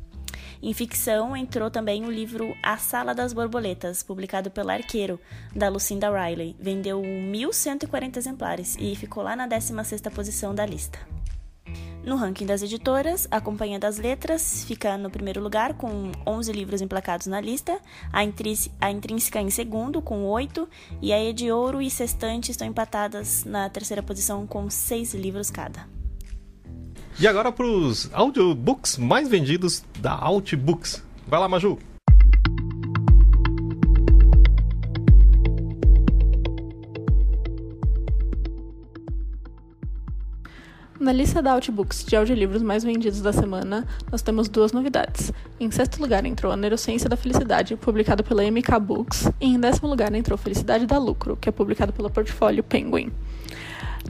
Em 0.63 0.75
ficção, 0.75 1.35
entrou 1.35 1.71
também 1.71 2.05
o 2.05 2.11
livro 2.11 2.55
A 2.63 2.77
Sala 2.77 3.15
das 3.15 3.33
Borboletas, 3.33 4.03
publicado 4.03 4.51
pela 4.51 4.75
Arqueiro, 4.75 5.19
da 5.57 5.71
Lucinda 5.71 6.11
Riley. 6.11 6.55
Vendeu 6.61 7.01
1.140 7.01 8.19
exemplares 8.19 8.77
e 8.79 8.95
ficou 8.95 9.23
lá 9.23 9.35
na 9.35 9.49
16ª 9.49 10.11
posição 10.11 10.55
da 10.55 10.67
lista. 10.67 10.99
No 12.05 12.17
ranking 12.17 12.47
das 12.47 12.63
editoras, 12.63 13.29
a 13.31 13.41
Companhia 13.41 13.79
das 13.79 13.99
Letras 13.99 14.65
fica 14.65 14.99
no 14.99 15.11
primeiro 15.11 15.41
lugar 15.41 15.75
com 15.75 16.11
11 16.27 16.53
livros 16.53 16.81
emplacados 16.81 17.27
na 17.27 17.41
lista, 17.41 17.79
a, 18.13 18.21
a 18.81 18.91
Intrínseca 18.91 19.41
em 19.41 19.51
segundo 19.51 20.01
com 20.01 20.25
8 20.25 20.69
e 21.01 21.13
a 21.13 21.23
Ed 21.23 21.51
Ouro 21.51 21.81
e 21.81 21.91
Sextante 21.91 22.51
estão 22.51 22.67
empatadas 22.67 23.45
na 23.45 23.69
terceira 23.69 24.03
posição 24.03 24.47
com 24.47 24.69
6 24.69 25.15
livros 25.15 25.51
cada. 25.51 26.00
E 27.23 27.29
agora 27.29 27.53
para 27.53 27.67
os 27.67 28.09
audiobooks 28.15 28.97
mais 28.97 29.29
vendidos 29.29 29.85
da 29.99 30.15
Outbooks. 30.15 31.05
Vai 31.29 31.39
lá, 31.39 31.47
Maju. 31.47 31.79
Na 40.99 41.13
lista 41.13 41.43
da 41.43 41.53
Outbooks 41.53 42.07
de 42.07 42.17
audiolivros 42.17 42.63
mais 42.63 42.83
vendidos 42.83 43.21
da 43.21 43.35
semana, 43.35 43.87
nós 44.11 44.23
temos 44.23 44.49
duas 44.49 44.73
novidades. 44.73 45.31
Em 45.59 45.71
sexto 45.71 46.01
lugar 46.01 46.25
entrou 46.25 46.51
A 46.51 46.57
Neurociência 46.57 47.07
da 47.07 47.19
Felicidade, 47.19 47.77
publicado 47.77 48.25
pela 48.25 48.51
MK 48.51 48.81
Books, 48.81 49.31
e 49.39 49.47
em 49.47 49.61
décimo 49.61 49.91
lugar 49.91 50.15
entrou 50.15 50.39
Felicidade 50.39 50.87
dá 50.87 50.97
Lucro, 50.97 51.37
que 51.37 51.51
é 51.51 51.53
publicado 51.53 51.93
pela 51.93 52.09
Portfólio 52.09 52.63
Penguin. 52.63 53.13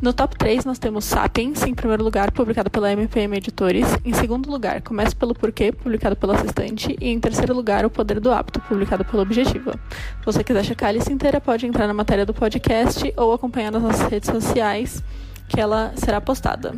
No 0.02 0.14
top 0.14 0.36
3 0.36 0.64
nós 0.64 0.78
temos 0.78 1.04
Sapiens, 1.04 1.62
em 1.62 1.74
primeiro 1.74 2.02
lugar, 2.02 2.30
publicado 2.30 2.70
pela 2.70 2.90
MPM 2.90 3.36
Editores. 3.36 3.86
Em 4.04 4.14
segundo 4.14 4.50
lugar, 4.50 4.80
Comece 4.80 5.14
pelo 5.14 5.34
Porquê, 5.34 5.72
publicado 5.72 6.16
pela 6.16 6.36
Assistente. 6.36 6.96
E 6.98 7.08
em 7.08 7.20
terceiro 7.20 7.54
lugar, 7.54 7.84
O 7.84 7.90
Poder 7.90 8.18
do 8.18 8.30
Hábito, 8.30 8.60
publicado 8.60 9.04
pela 9.04 9.22
Objetiva. 9.22 9.72
Se 9.72 10.24
você 10.24 10.42
quiser 10.42 10.64
checar 10.64 10.88
a 10.88 10.92
lista 10.92 11.12
inteira, 11.12 11.40
pode 11.40 11.66
entrar 11.66 11.86
na 11.86 11.92
matéria 11.92 12.24
do 12.24 12.32
podcast 12.32 13.12
ou 13.16 13.34
acompanhar 13.34 13.70
nas 13.70 13.82
nossas 13.82 14.08
redes 14.10 14.30
sociais, 14.30 15.02
que 15.48 15.60
ela 15.60 15.92
será 15.96 16.20
postada. 16.20 16.72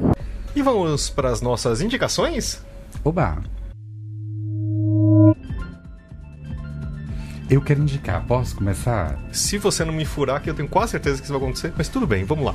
E 0.54 0.60
vamos 0.60 1.08
para 1.08 1.30
as 1.30 1.40
nossas 1.40 1.80
indicações? 1.80 2.60
Oba! 3.04 3.42
Eu 7.48 7.60
quero 7.60 7.82
indicar, 7.82 8.24
posso 8.26 8.56
começar? 8.56 9.18
Se 9.30 9.58
você 9.58 9.84
não 9.84 9.92
me 9.92 10.04
furar, 10.04 10.42
que 10.42 10.48
eu 10.48 10.54
tenho 10.54 10.68
quase 10.68 10.92
certeza 10.92 11.18
que 11.18 11.24
isso 11.24 11.32
vai 11.32 11.42
acontecer, 11.42 11.72
mas 11.76 11.88
tudo 11.88 12.06
bem, 12.06 12.24
vamos 12.24 12.46
lá. 12.46 12.54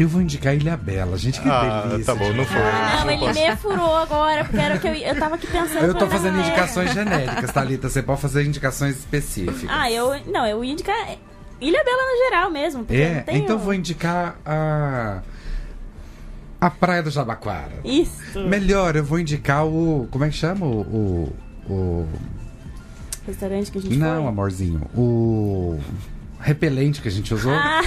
Eu 0.00 0.08
vou 0.08 0.22
indicar 0.22 0.54
Ilha 0.54 0.78
Bela, 0.78 1.18
gente, 1.18 1.40
que 1.40 1.46
Ah, 1.48 1.84
delícia. 1.90 2.14
tá 2.14 2.18
bom, 2.18 2.32
não 2.32 2.44
foi. 2.46 2.58
Não, 2.58 3.04
Não 3.04 3.10
ele 3.10 3.18
posso- 3.20 3.40
me 3.40 3.56
furou 3.56 3.96
agora, 3.96 4.44
porque 4.44 4.56
era 4.58 4.76
o 4.76 4.80
que 4.80 4.88
eu, 4.88 4.94
eu 4.94 5.18
tava 5.18 5.34
aqui 5.34 5.46
pensando. 5.46 5.84
Eu 5.84 5.94
tô 5.94 6.06
fazendo 6.06 6.38
indicações 6.40 6.92
genéricas, 6.94 7.52
Thalita. 7.52 7.88
Você 7.90 8.02
pode 8.02 8.18
fazer 8.20 8.46
indicações 8.46 8.96
específicas. 8.98 9.68
Ah, 9.68 9.90
eu. 9.92 10.18
Não, 10.26 10.46
eu 10.46 10.64
ia 10.64 10.72
indicar 10.72 10.96
Ilha 11.60 11.84
Bela 11.84 12.02
no 12.02 12.24
geral 12.24 12.50
mesmo. 12.50 12.84
Porque 12.84 12.98
É, 13.00 13.14
não 13.16 13.22
tem 13.24 13.36
então 13.36 13.58
vou 13.58 13.74
indicar 13.74 14.38
a. 14.46 15.20
A 16.62 16.70
Praia 16.70 17.02
do 17.02 17.10
Jabaquara. 17.10 17.72
Isso. 17.84 18.40
Melhor, 18.48 18.96
eu 18.96 19.04
vou 19.04 19.18
indicar 19.18 19.66
o. 19.66 20.08
Como 20.10 20.24
é 20.24 20.28
que 20.30 20.34
chama? 20.36 20.64
O. 20.64 20.80
o, 21.68 21.72
o- 21.72 22.08
restaurante 23.26 23.70
que 23.70 23.78
a 23.78 23.82
gente 23.82 23.96
Não, 23.98 24.22
foi? 24.22 24.28
amorzinho. 24.28 24.80
O 24.94 25.78
repelente 26.40 27.00
que 27.00 27.08
a 27.08 27.10
gente 27.10 27.32
usou. 27.32 27.52
Ah, 27.52 27.82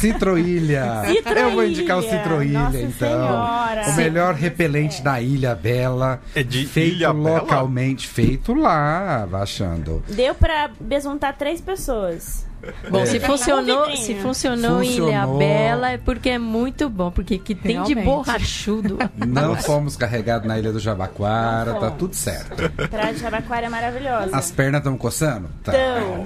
Citroilha. 0.00 1.02
Citroilha. 1.06 1.40
Eu 1.40 1.50
vou 1.52 1.64
indicar 1.66 1.98
o 1.98 2.02
Citroilha, 2.02 2.58
Nossa 2.60 2.78
então. 2.80 3.08
Senhora. 3.08 3.88
O 3.88 3.96
melhor 3.96 4.34
repelente 4.34 5.02
da 5.02 5.20
Ilha 5.20 5.54
Bela. 5.54 6.20
É 6.34 6.42
de 6.42 6.66
feito 6.66 6.96
Ilha 6.96 7.12
Bela? 7.12 7.40
localmente, 7.40 8.06
feito 8.08 8.54
lá, 8.54 9.26
baixando. 9.30 10.02
Deu 10.08 10.34
pra 10.34 10.70
besuntar 10.80 11.36
três 11.36 11.60
pessoas. 11.60 12.46
Bom, 12.90 13.04
se 13.04 13.16
É. 13.16 13.20
funcionou, 13.20 13.82
Um 13.82 13.86
vidrinho. 13.86 14.06
se 14.06 14.14
funcionou, 14.16 14.82
em 14.82 14.86
Ilha 14.92 15.02
Funcionou. 15.22 15.38
Bela 15.38 15.90
é 15.90 15.98
porque 15.98 16.28
é 16.30 16.38
muito 16.38 16.88
bom, 16.88 17.10
porque 17.10 17.38
que 17.38 17.54
tem 17.54 17.82
de 17.82 17.94
Realmente. 17.94 18.04
borrachudo. 18.04 18.98
Não 19.16 19.56
fomos 19.56 19.96
carregados 19.96 20.46
na 20.46 20.58
Ilha 20.58 20.72
do 20.72 20.78
Jabaquara, 20.78 21.74
tá 21.74 21.90
tudo 21.90 22.14
certo. 22.14 22.70
Praia 22.88 23.12
de 23.14 23.20
Jabaquara 23.20 23.66
é 23.66 23.68
maravilhosa. 23.68 24.36
As 24.36 24.50
pernas 24.50 24.78
estão 24.80 24.96
coçando? 24.96 25.48
Tá. 25.64 25.72
Então. 25.74 26.24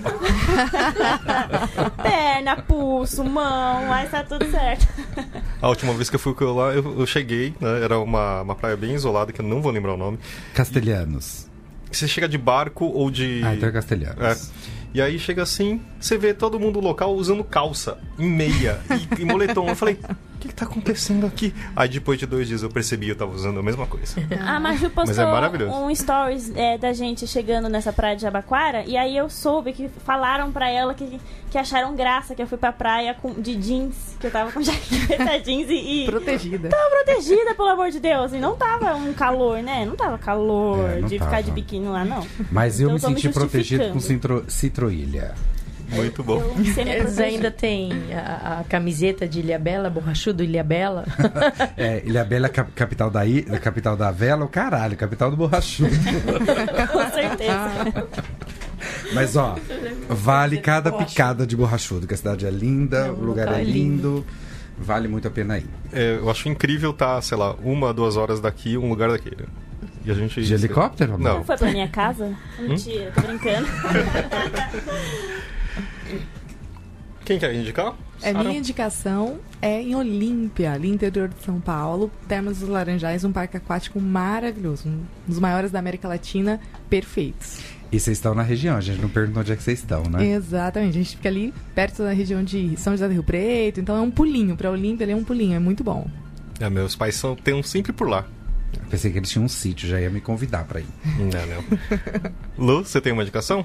Perna, 2.03 2.57
pulso, 2.57 3.25
mão, 3.25 3.87
mas 3.87 4.11
tá 4.11 4.23
tudo 4.23 4.51
certo. 4.51 4.87
A 5.61 5.69
última 5.69 5.93
vez 5.95 6.09
que 6.11 6.17
eu 6.17 6.21
fui 6.21 6.35
lá, 6.41 6.73
eu, 6.75 6.99
eu 7.01 7.07
cheguei, 7.07 7.55
né? 7.61 7.83
Era 7.83 7.99
uma, 7.99 8.43
uma 8.43 8.55
praia 8.55 8.77
bem 8.77 8.95
isolada, 8.95 9.33
que 9.33 9.41
eu 9.41 9.45
não 9.47 9.61
vou 9.63 9.73
lembrar 9.73 9.95
o 9.95 9.97
nome. 9.97 10.19
Castelhanos. 10.55 11.47
Você 11.91 12.07
chega 12.09 12.29
de 12.29 12.37
barco 12.37 12.85
ou 12.85 13.11
de. 13.11 13.41
Ah, 13.45 13.55
então 13.55 13.69
é 13.69 13.73
Castelhanos. 13.73 14.21
É. 14.23 14.76
E 14.97 15.01
aí 15.03 15.19
chega 15.19 15.43
assim, 15.43 15.79
você 16.01 16.17
vê 16.17 16.33
todo 16.33 16.59
mundo 16.59 16.81
local 16.81 17.15
usando 17.15 17.45
calça, 17.45 17.99
em 18.19 18.31
meia 18.31 18.81
e, 19.19 19.21
e 19.21 19.25
moletom. 19.27 19.69
Eu 19.69 19.77
falei, 19.77 19.99
que, 20.47 20.53
que 20.53 20.55
tá 20.55 20.65
acontecendo 20.65 21.27
aqui? 21.27 21.55
Aí 21.75 21.89
depois 21.89 22.19
de 22.19 22.27
dois 22.27 22.49
dias 22.49 22.63
eu 22.63 22.71
percebi 22.71 23.07
que 23.07 23.13
eu 23.13 23.17
tava 23.17 23.33
usando 23.33 23.59
a 23.59 23.63
mesma 23.63 23.87
coisa. 23.87 24.15
A 24.47 24.59
Maju 24.61 24.91
postou 24.91 25.07
Mas 25.07 25.19
é 25.19 25.65
um 25.67 25.95
stories 25.95 26.53
é, 26.57 26.79
da 26.79 26.93
gente 26.93 27.27
chegando 27.27 27.69
nessa 27.69 27.93
praia 27.93 28.17
de 28.17 28.23
Jabaquara 28.23 28.85
e 28.87 28.97
aí 28.97 29.17
eu 29.17 29.29
soube 29.29 29.73
que 29.73 29.89
falaram 30.05 30.53
pra 30.53 30.69
ela 30.71 30.95
que, 30.95 31.21
que 31.51 31.59
acharam 31.59 31.95
graça 31.95 32.35
que 32.35 32.43
eu 32.43 32.47
fui 32.47 32.59
pra 32.59 32.73
praia 32.73 33.15
com, 33.15 33.33
de 33.35 33.55
jeans, 33.57 34.17
que 34.21 34.27
eu 34.27 34.31
tava 34.31 34.53
com 34.53 34.61
jaqueta 34.63 35.39
jeans 35.41 35.69
e, 35.69 36.03
e 36.03 36.07
Protegida. 36.07 36.69
tava 36.69 36.91
protegida, 36.91 37.55
pelo 37.55 37.69
amor 37.69 37.91
de 37.91 38.01
Deus. 38.01 38.33
E 38.33 38.39
não 38.39 38.57
tava 38.57 38.95
um 38.95 39.13
calor, 39.13 39.63
né? 39.63 39.85
Não 39.85 39.97
tava 39.97 40.19
calor 40.19 40.91
É, 40.91 41.01
não 41.01 41.09
de 41.09 41.15
ficar 41.19 41.31
tava. 41.31 41.43
de 41.43 41.51
biquíni 41.51 41.87
lá, 41.87 42.05
não. 42.05 42.27
Mas 42.51 42.81
eu 42.81 42.91
Então 42.91 43.11
me 43.11 43.17
senti 43.21 43.29
protegido 43.33 43.91
com 43.91 44.01
citro, 44.01 44.45
Citroilha. 44.49 45.35
Muito 45.89 46.23
bom. 46.23 46.43
Eles 46.87 47.19
ainda 47.19 47.51
têm 47.51 47.93
a, 48.15 48.61
a 48.61 48.65
camiseta 48.65 49.27
de 49.29 49.39
Ilha 49.41 49.59
Bela, 49.59 49.89
borrachudo 49.89 50.43
Ilha 50.43 50.65
Bela. 50.65 51.05
É, 51.77 52.03
Ilha 52.05 52.25
Bela 52.25 52.47
é 52.47 52.49
cap- 52.49 52.73
capital 52.73 53.11
da, 53.11 53.25
I, 53.27 53.43
capital 53.61 53.97
da 53.97 54.11
vela, 54.11 54.45
o 54.45 54.49
caralho, 54.49 54.97
capital 54.97 55.31
do 55.31 55.37
borrachudo. 55.37 55.91
Com 56.93 57.11
certeza. 57.11 58.11
Mas 59.13 59.37
ó, 59.37 59.57
vale 60.09 60.59
cada 60.59 60.91
picada 60.93 61.47
de 61.47 61.57
borrachudo, 61.57 62.07
que 62.07 62.15
a 62.15 62.17
cidade 62.17 62.47
é 62.47 62.51
linda, 62.51 63.13
o 63.13 63.25
lugar 63.25 63.49
é 63.53 63.61
é 63.61 63.65
lindo, 63.65 64.25
vale 64.79 65.07
muito 65.09 65.29
a 65.29 65.31
pena 65.31 65.59
ir. 65.59 65.67
É, 65.93 66.17
eu 66.17 66.31
acho 66.31 66.49
incrível 66.49 66.93
tá, 66.93 67.21
sei 67.23 67.37
lá, 67.39 67.55
uma, 67.63 67.93
duas 67.95 68.17
horas 68.17 68.41
daqui, 68.41 68.77
um 68.77 68.89
lugar 68.89 69.11
daquele. 69.11 69.47
E 70.05 70.11
a 70.11 70.15
gente. 70.15 70.41
De 70.43 70.55
helicóptero? 70.55 71.19
Não. 71.19 71.39
Não 71.39 71.45
foi 71.45 71.57
pra 71.57 71.71
minha 71.71 71.89
casa? 71.89 72.33
Mentira, 72.59 73.13
tô 73.15 73.21
brincando. 73.23 73.67
Quem 77.27 77.41
quer 77.41 77.53
indicar? 77.53 77.93
É, 78.23 78.33
Sara? 78.33 78.45
minha 78.45 78.57
indicação 78.57 79.41
é 79.61 79.83
em 79.83 79.97
Olímpia, 79.97 80.73
ali 80.73 80.89
interior 80.89 81.29
de 81.29 81.43
São 81.45 81.61
Paulo, 81.61 82.09
Termas 82.29 82.61
dos 82.61 82.69
Laranjais, 82.69 83.25
um 83.25 83.33
parque 83.33 83.57
aquático 83.57 84.01
maravilhoso, 84.01 84.89
um 84.89 85.03
dos 85.27 85.41
maiores 85.41 85.73
da 85.73 85.81
América 85.81 86.07
Latina, 86.07 86.61
perfeitos. 86.89 87.59
E 87.91 87.99
vocês 87.99 88.17
estão 88.17 88.33
na 88.33 88.43
região, 88.43 88.77
a 88.77 88.81
gente 88.81 89.01
não 89.01 89.09
perguntou 89.09 89.41
onde 89.43 89.51
é 89.53 89.57
que 89.57 89.63
vocês 89.63 89.81
estão, 89.81 90.05
né? 90.05 90.25
Exatamente, 90.25 90.91
a 90.91 91.03
gente 91.03 91.17
fica 91.17 91.29
ali 91.29 91.53
perto 91.75 92.05
da 92.05 92.13
região 92.13 92.45
de 92.45 92.77
São 92.77 92.93
José 92.93 93.09
do 93.09 93.13
Rio 93.13 93.25
Preto, 93.25 93.81
então 93.81 93.97
é 93.97 94.01
um 94.01 94.11
pulinho, 94.11 94.57
pra 94.57 94.71
Olímpia 94.71 95.05
ali 95.05 95.13
é 95.13 95.17
um 95.17 95.25
pulinho, 95.25 95.57
é 95.57 95.59
muito 95.59 95.83
bom. 95.83 96.09
É, 96.61 96.71
meus 96.71 96.95
pais 96.95 97.17
são, 97.17 97.35
tem 97.35 97.55
um 97.55 97.63
sempre 97.63 97.93
por 97.93 98.09
lá. 98.09 98.25
Eu 98.73 98.87
Pensei 98.89 99.11
que 99.11 99.19
eles 99.19 99.31
tinham 99.31 99.45
um 99.45 99.49
sítio, 99.49 99.89
já 99.89 100.01
ia 100.01 100.11
me 100.11 100.21
convidar 100.21 100.65
pra 100.65 100.79
ir. 100.79 100.87
Não, 101.19 101.27
não. 101.27 102.67
Lu, 102.67 102.85
você 102.85 103.01
tem 103.01 103.13
uma 103.13 103.23
indicação? 103.23 103.65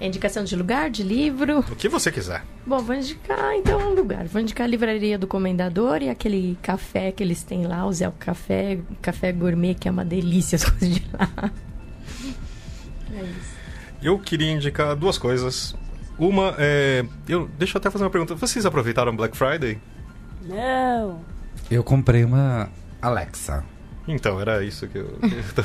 Indicação 0.00 0.44
de 0.44 0.54
lugar, 0.54 0.90
de 0.90 1.02
livro. 1.02 1.60
O 1.60 1.74
que 1.76 1.88
você 1.88 2.12
quiser. 2.12 2.42
Bom, 2.66 2.78
vou 2.80 2.94
indicar 2.94 3.54
então 3.54 3.78
um 3.80 3.94
lugar. 3.94 4.26
Vou 4.26 4.40
indicar 4.42 4.66
a 4.66 4.68
livraria 4.68 5.18
do 5.18 5.26
Comendador 5.26 6.02
e 6.02 6.10
aquele 6.10 6.58
café 6.62 7.10
que 7.12 7.22
eles 7.22 7.42
têm 7.42 7.66
lá, 7.66 7.86
o 7.86 7.92
Zé 7.92 8.10
Café, 8.18 8.78
café 9.00 9.32
gourmet, 9.32 9.74
que 9.74 9.88
é 9.88 9.90
uma 9.90 10.04
delícia 10.04 10.56
as 10.56 10.64
coisas 10.64 10.88
de 10.96 11.02
lá. 11.12 11.50
É 13.12 13.22
isso. 13.22 13.56
Eu 14.02 14.18
queria 14.18 14.52
indicar 14.52 14.94
duas 14.94 15.16
coisas. 15.16 15.74
Uma 16.18 16.54
é. 16.58 17.04
Eu, 17.28 17.48
deixa 17.58 17.76
eu 17.76 17.78
até 17.80 17.90
fazer 17.90 18.04
uma 18.04 18.10
pergunta. 18.10 18.34
Vocês 18.34 18.66
aproveitaram 18.66 19.14
Black 19.16 19.36
Friday? 19.36 19.78
Não. 20.42 21.20
Eu 21.70 21.82
comprei 21.82 22.24
uma 22.24 22.68
Alexa. 23.00 23.64
Então, 24.06 24.40
era 24.40 24.62
isso 24.62 24.86
que 24.86 24.98
eu. 24.98 25.18
eu 25.22 25.54
tô- 25.54 25.62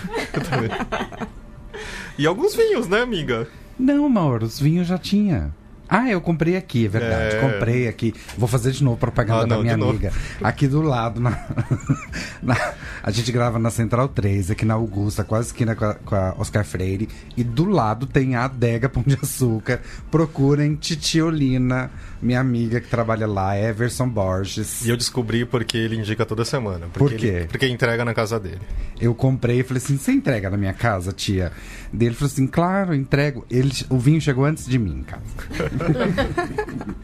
e 2.17 2.25
alguns 2.25 2.55
vinhos, 2.55 2.87
né, 2.87 3.01
amiga? 3.01 3.47
Não, 3.79 4.05
amor, 4.05 4.43
os 4.43 4.59
vinhos 4.59 4.87
já 4.87 4.97
tinha. 4.97 5.53
Ah, 5.93 6.09
eu 6.09 6.21
comprei 6.21 6.55
aqui, 6.55 6.85
é 6.85 6.87
verdade. 6.87 7.35
É. 7.35 7.39
Comprei 7.41 7.85
aqui. 7.89 8.13
Vou 8.37 8.47
fazer 8.47 8.71
de 8.71 8.81
novo 8.81 8.95
propaganda 8.95 9.41
Ah, 9.43 9.45
da 9.45 9.55
não, 9.55 9.61
minha 9.61 9.73
de 9.73 9.79
novo. 9.79 9.91
amiga. 9.91 10.13
Aqui 10.41 10.65
do 10.65 10.81
lado, 10.81 11.19
na, 11.19 11.31
na- 12.41 12.73
a 13.03 13.11
gente 13.11 13.29
grava 13.29 13.59
na 13.59 13.69
Central 13.69 14.07
3, 14.07 14.51
aqui 14.51 14.63
na 14.63 14.75
Augusta, 14.75 15.23
quase 15.25 15.47
esquina 15.47 15.75
com 15.75 15.83
a, 15.83 15.93
com 15.95 16.15
a 16.15 16.33
Oscar 16.37 16.63
Freire. 16.63 17.09
E 17.35 17.43
do 17.43 17.65
lado 17.65 18.05
tem 18.05 18.35
a 18.35 18.45
Adega 18.45 18.87
Pão 18.87 19.03
de 19.05 19.17
Açúcar. 19.21 19.81
Procurem 20.09 20.75
Titiolina, 20.75 21.91
minha 22.21 22.39
amiga 22.39 22.79
que 22.79 22.87
trabalha 22.87 23.25
lá, 23.27 23.57
Everson 23.57 24.07
Borges. 24.07 24.85
E 24.85 24.89
eu 24.89 24.97
descobri 24.97 25.45
porque 25.45 25.77
ele 25.77 25.95
indica 25.97 26.25
toda 26.25 26.45
semana. 26.45 26.87
Porque 26.93 27.15
Por 27.15 27.19
quê? 27.19 27.27
Ele, 27.27 27.47
porque 27.47 27.67
entrega 27.67 28.05
na 28.05 28.13
casa 28.13 28.39
dele. 28.39 28.61
Eu 28.99 29.15
comprei 29.15 29.61
e 29.61 29.63
falei 29.63 29.81
assim: 29.83 29.97
você 29.97 30.11
entrega 30.11 30.49
na 30.49 30.57
minha 30.57 30.73
casa, 30.73 31.11
tia? 31.11 31.51
Dele 31.91 32.13
falou 32.15 32.31
assim: 32.31 32.47
claro, 32.47 32.93
entrego. 32.93 33.45
Ele, 33.49 33.71
o 33.89 33.97
vinho 33.97 34.21
chegou 34.21 34.45
antes 34.45 34.65
de 34.65 34.77
mim 34.77 34.99
em 34.99 35.03
casa. 35.03 35.23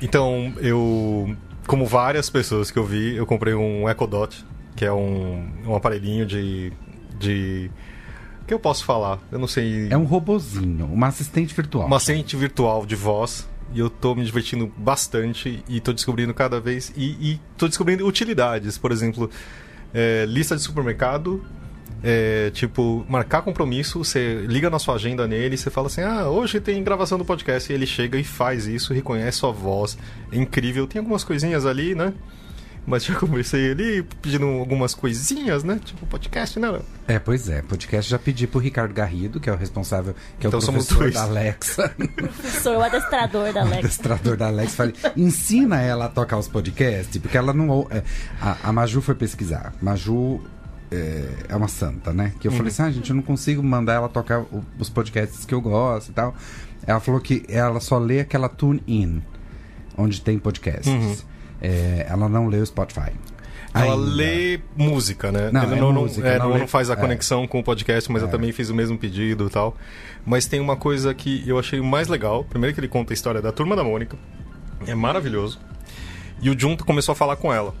Então, 0.00 0.52
eu. 0.58 1.34
Como 1.66 1.84
várias 1.84 2.30
pessoas 2.30 2.70
que 2.70 2.78
eu 2.78 2.84
vi, 2.84 3.16
eu 3.16 3.26
comprei 3.26 3.52
um 3.54 3.88
Echo 3.88 4.06
Dot, 4.06 4.44
que 4.74 4.84
é 4.84 4.92
um, 4.92 5.48
um 5.66 5.74
aparelhinho 5.74 6.24
de. 6.24 6.72
de. 7.18 7.70
O 8.42 8.44
que 8.46 8.54
eu 8.54 8.58
posso 8.58 8.84
falar? 8.84 9.18
Eu 9.30 9.38
não 9.38 9.46
sei. 9.46 9.88
É 9.90 9.96
um 9.96 10.04
robozinho, 10.04 10.86
uma 10.86 11.08
assistente 11.08 11.54
virtual. 11.54 11.86
uma 11.86 11.96
assistente 11.96 12.36
virtual 12.36 12.86
de 12.86 12.96
voz. 12.96 13.46
E 13.72 13.78
eu 13.80 13.90
tô 13.90 14.14
me 14.14 14.24
divertindo 14.24 14.72
bastante 14.76 15.62
e 15.68 15.80
tô 15.80 15.92
descobrindo 15.92 16.32
cada 16.32 16.60
vez. 16.60 16.92
E, 16.96 17.32
e 17.32 17.40
tô 17.56 17.68
descobrindo 17.68 18.06
utilidades. 18.06 18.78
Por 18.78 18.92
exemplo, 18.92 19.30
é, 19.92 20.24
lista 20.26 20.56
de 20.56 20.62
supermercado. 20.62 21.44
é, 22.02 22.50
tipo, 22.50 23.04
marcar 23.08 23.42
compromisso, 23.42 24.04
você 24.04 24.44
liga 24.46 24.70
na 24.70 24.78
sua 24.78 24.94
agenda 24.94 25.26
nele 25.26 25.56
você 25.56 25.70
fala 25.70 25.88
assim: 25.88 26.00
Ah, 26.02 26.28
hoje 26.28 26.60
tem 26.60 26.82
gravação 26.82 27.18
do 27.18 27.24
podcast. 27.24 27.70
E 27.70 27.74
ele 27.74 27.86
chega 27.86 28.18
e 28.18 28.24
faz 28.24 28.66
isso, 28.66 28.94
reconhece 28.94 29.38
sua 29.38 29.52
voz. 29.52 29.98
É 30.32 30.36
incrível. 30.36 30.86
Tem 30.86 31.00
algumas 31.00 31.24
coisinhas 31.24 31.66
ali, 31.66 31.94
né? 31.94 32.14
Mas 32.88 33.04
já 33.04 33.14
conversei 33.14 33.70
ali 33.72 34.02
pedindo 34.22 34.46
algumas 34.46 34.94
coisinhas, 34.94 35.62
né? 35.62 35.78
Tipo, 35.84 36.06
podcast, 36.06 36.58
né? 36.58 36.80
É, 37.06 37.18
pois 37.18 37.48
é. 37.48 37.60
Podcast 37.62 38.10
já 38.10 38.18
pedi 38.18 38.46
pro 38.46 38.58
Ricardo 38.58 38.94
Garrido, 38.94 39.38
que 39.38 39.50
é 39.50 39.52
o 39.52 39.56
responsável, 39.56 40.14
que 40.40 40.46
é 40.46 40.48
Então 40.48 40.58
o 40.58 40.62
somos 40.62 40.86
professor 40.86 41.02
dois. 41.04 41.14
da 41.14 41.22
Alexa, 41.24 41.94
Sou 42.62 42.78
o 42.78 42.82
adestrador 42.82 43.52
da 43.52 43.60
o 43.60 43.66
Alex. 43.66 43.78
adestrador 43.84 44.36
da 44.36 44.46
Alexa. 44.46 44.74
Falei, 44.76 44.94
ensina 45.16 45.80
ela 45.80 46.06
a 46.06 46.08
tocar 46.08 46.38
os 46.38 46.48
podcasts, 46.48 47.18
porque 47.18 47.36
ela 47.36 47.52
não. 47.52 47.86
é, 47.90 48.02
a, 48.40 48.56
a 48.64 48.72
Maju 48.72 49.02
foi 49.02 49.14
pesquisar. 49.14 49.74
Maju 49.82 50.40
é, 50.90 51.28
é 51.50 51.56
uma 51.56 51.68
santa, 51.68 52.12
né? 52.14 52.32
Que 52.40 52.48
eu 52.48 52.52
falei 52.52 52.68
assim, 52.72 52.82
ah, 52.82 52.90
gente, 52.90 53.10
eu 53.10 53.16
não 53.16 53.22
consigo 53.22 53.62
mandar 53.62 53.94
ela 53.94 54.08
tocar 54.08 54.40
o- 54.40 54.64
os 54.78 54.88
podcasts 54.88 55.44
que 55.44 55.54
eu 55.54 55.60
gosto 55.60 56.08
e 56.08 56.12
tal. 56.12 56.34
Ela 56.86 57.00
falou 57.00 57.20
que 57.20 57.44
ela 57.48 57.80
só 57.80 57.98
lê 57.98 58.20
aquela 58.20 58.48
tune 58.48 58.82
in, 58.88 59.20
onde 59.96 60.22
tem 60.22 60.38
podcasts. 60.38 61.26
É, 61.60 62.06
ela 62.08 62.28
não 62.28 62.46
lê 62.48 62.58
o 62.58 62.66
Spotify. 62.66 63.10
Ela 63.74 63.92
Ainda. 63.94 63.96
lê 63.96 64.60
música, 64.76 65.30
né? 65.30 65.50
Não, 65.52 65.62
Ele 65.64 65.74
é 65.74 65.80
não, 65.80 65.92
música, 65.92 66.26
é, 66.26 66.38
não 66.38 66.52
lê- 66.52 66.58
não 66.60 66.66
faz 66.68 66.88
a 66.90 66.94
é. 66.94 66.96
conexão 66.96 67.46
com 67.46 67.60
o 67.60 67.62
podcast, 67.62 68.10
mas 68.10 68.22
eu 68.22 68.28
É. 68.28 68.30
também 68.30 68.50
fiz 68.50 68.70
o 68.70 68.74
mesmo 68.74 68.96
pedido 68.96 69.46
e 69.46 69.50
tal. 69.50 69.76
Mas 70.24 70.46
tem 70.46 70.58
uma 70.60 70.74
coisa 70.76 71.12
que 71.14 71.44
eu 71.46 71.58
achei 71.58 71.80
mais 71.80 72.08
legal. 72.08 72.44
Primeiro 72.44 72.74
que 72.74 72.80
ele 72.80 72.88
conta 72.88 73.12
a 73.12 73.14
história 73.14 73.42
da 73.42 73.52
Turma 73.52 73.76
da 73.76 73.84
Mônica. 73.84 74.16
É 74.86 74.94
maravilhoso. 74.94 75.60
E 76.40 76.48
o 76.50 76.58
Junto 76.58 76.84
começou 76.84 77.12
a 77.12 77.16
falar 77.16 77.36
com 77.36 77.52
ela, 77.52 77.74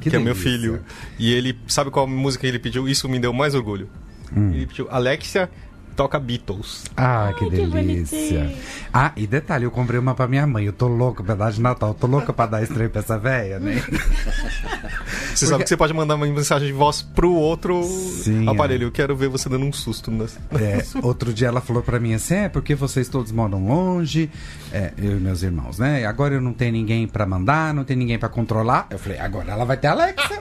que, 0.00 0.14
é 0.14 0.18
meu 0.18 0.34
filho. 0.36 0.80
E 1.18 1.32
ele, 1.32 1.58
sabe 1.66 1.90
qual 1.90 2.06
música 2.06 2.46
ele 2.46 2.58
pediu? 2.58 2.88
Isso 2.88 3.08
me 3.08 3.18
deu 3.18 3.32
mais 3.32 3.54
orgulho. 3.54 3.88
Hum. 4.34 4.52
Ele 4.52 4.66
pediu, 4.66 4.86
Alexia, 4.90 5.50
toca 5.92 6.18
Beatles. 6.18 6.84
Ah, 6.96 7.32
que 7.38 7.44
Ai, 7.44 7.50
que 7.50 7.56
delícia. 7.56 8.40
bonitinho. 8.40 8.56
ah, 8.92 9.12
e 9.16 9.26
detalhe, 9.26 9.64
eu 9.64 9.70
comprei 9.70 9.98
uma 9.98 10.14
pra 10.14 10.26
minha 10.26 10.46
mãe. 10.46 10.64
Eu 10.64 10.72
tô 10.72 10.88
louco 10.88 11.22
pra 11.22 11.34
dar 11.34 11.52
de 11.52 11.60
Natal. 11.60 11.94
Tô 11.94 12.06
louco 12.06 12.32
pra 12.32 12.46
dar 12.46 12.62
estranho 12.62 12.90
pra 12.90 13.00
essa 13.00 13.18
véia, 13.18 13.58
né? 13.58 13.82
Você 15.34 15.46
sabe 15.46 15.62
que 15.62 15.68
você 15.68 15.76
pode 15.76 15.92
mandar 15.92 16.14
uma 16.14 16.26
mensagem 16.26 16.68
de 16.68 16.72
voz 16.72 17.02
pro 17.02 17.32
outro 17.32 17.82
Sim, 17.84 18.48
aparelho. 18.48 18.86
Eu 18.88 18.92
quero 18.92 19.16
ver 19.16 19.28
você 19.28 19.48
dando 19.48 19.64
um 19.64 19.72
susto. 19.72 20.10
Nessa... 20.10 20.38
É, 20.52 20.84
outro 21.02 21.32
dia 21.32 21.48
ela 21.48 21.60
falou 21.60 21.82
pra 21.82 21.98
mim 21.98 22.14
assim, 22.14 22.34
é 22.34 22.48
porque 22.48 22.74
vocês 22.74 23.08
todos 23.08 23.32
moram 23.32 23.66
longe, 23.66 24.30
é, 24.72 24.92
eu 24.98 25.12
e 25.12 25.20
meus 25.20 25.42
irmãos, 25.42 25.78
né? 25.78 26.04
Agora 26.06 26.34
eu 26.34 26.40
não 26.40 26.52
tenho 26.52 26.72
ninguém 26.72 27.06
pra 27.06 27.26
mandar, 27.26 27.72
não 27.74 27.84
tenho 27.84 27.98
ninguém 27.98 28.18
pra 28.18 28.28
controlar. 28.28 28.86
Eu 28.90 28.98
falei, 28.98 29.18
agora 29.18 29.52
ela 29.52 29.64
vai 29.64 29.76
ter 29.76 29.88
a 29.88 29.92
Alexa. 29.92 30.40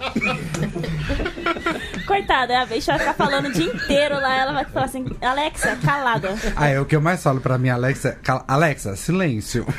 Coitada, 2.06 2.62
a 2.62 2.66
bicha 2.66 2.92
vai 2.92 3.00
ficar 3.00 3.14
falando 3.14 3.46
o 3.48 3.52
dia 3.52 3.74
inteiro 3.74 4.16
lá. 4.16 4.38
Ela 4.38 4.54
vai 4.54 4.66
falar 4.66 4.86
assim: 4.86 5.06
Alexa, 5.22 5.78
calada. 5.78 6.36
Ah, 6.56 6.68
é 6.68 6.80
o 6.80 6.86
que 6.86 6.96
eu 6.96 7.02
mais 7.02 7.24
falo 7.24 7.40
pra 7.40 7.58
minha 7.58 7.74
Alexa, 7.74 8.18
Alexa, 8.48 8.96
silêncio. 8.96 9.66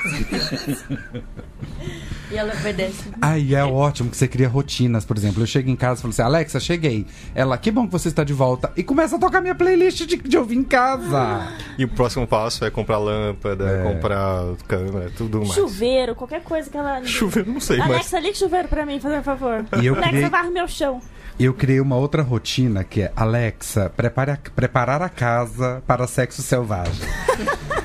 E 2.33 2.37
ela 2.37 2.53
obedece. 2.55 3.11
Aí 3.21 3.55
é 3.55 3.63
ótimo 3.65 4.09
que 4.11 4.17
você 4.17 4.27
cria 4.27 4.49
rotinas, 4.49 5.05
por 5.05 5.17
exemplo. 5.19 5.43
Eu 5.43 5.47
chego 5.47 5.69
em 5.69 5.77
casa 5.77 5.99
e 6.01 6.03
falo 6.03 6.13
assim, 6.13 6.23
Alexa, 6.23 6.59
cheguei. 6.59 7.07
Ela, 7.35 7.59
que 7.59 7.71
bom 7.71 7.87
que 7.87 7.93
você 7.93 8.09
está 8.09 8.25
de 8.25 8.33
volta. 8.33 8.73
E 8.77 8.83
começa 8.83 9.17
a 9.17 9.19
tocar 9.19 9.41
minha 9.43 9.55
playlist 9.55 10.07
de, 10.07 10.17
de 10.17 10.37
ouvir 10.39 10.57
em 10.57 10.65
casa. 10.65 11.47
E 11.79 11.85
o 11.85 11.89
próximo 11.89 12.27
passo 12.27 12.65
é 12.65 12.71
comprar 12.71 12.97
lâmpada, 12.99 13.69
É. 13.69 13.83
comprar 13.93 14.45
câmera, 14.67 15.11
tudo 15.17 15.41
mais. 15.41 15.53
Chuveiro, 15.53 16.15
qualquer 16.15 16.43
coisa 16.43 16.71
que 16.71 16.77
ela. 16.77 17.03
Chuveiro, 17.05 17.53
não 17.53 17.61
sei, 17.61 17.77
mas. 17.79 17.91
Alexa, 17.91 18.19
liga 18.19 18.33
o 18.33 18.37
chuveiro 18.37 18.69
pra 18.69 18.87
mim, 18.87 18.99
fazer 18.99 19.19
um 19.19 19.23
favor. 19.23 19.65
E 19.83 19.87
eu 19.87 19.95
Alexa, 19.95 20.11
criei- 20.11 20.29
varre 20.31 20.51
meu 20.51 20.67
chão. 20.67 21.01
Eu 21.41 21.53
criei 21.55 21.81
uma 21.81 21.97
outra 21.97 22.23
rotina 22.23 22.85
que 22.85 23.03
é 23.03 23.13
Alexa, 23.17 23.91
prepare 23.97 24.31
a- 24.33 24.39
preparar 24.55 25.03
a 25.03 25.09
casa 25.09 25.83
para 25.87 26.07
sexo 26.07 26.41
selvagem. 26.43 26.93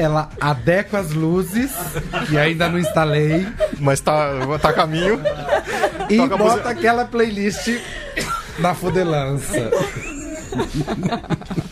Ela 0.00 0.30
adequa 0.40 0.98
as 0.98 1.12
luzes, 1.12 1.70
que 2.28 2.38
ainda 2.38 2.68
não 2.68 2.78
instalei, 2.78 3.46
Mas 3.78 4.00
tá, 4.00 4.30
tá 4.60 4.70
a 4.70 4.72
caminho. 4.72 5.20
e 6.08 6.16
Toca 6.16 6.36
bota 6.36 6.50
música- 6.52 6.70
aquela 6.70 7.04
playlist 7.04 7.68
da 8.58 8.74
fodelança. 8.74 9.70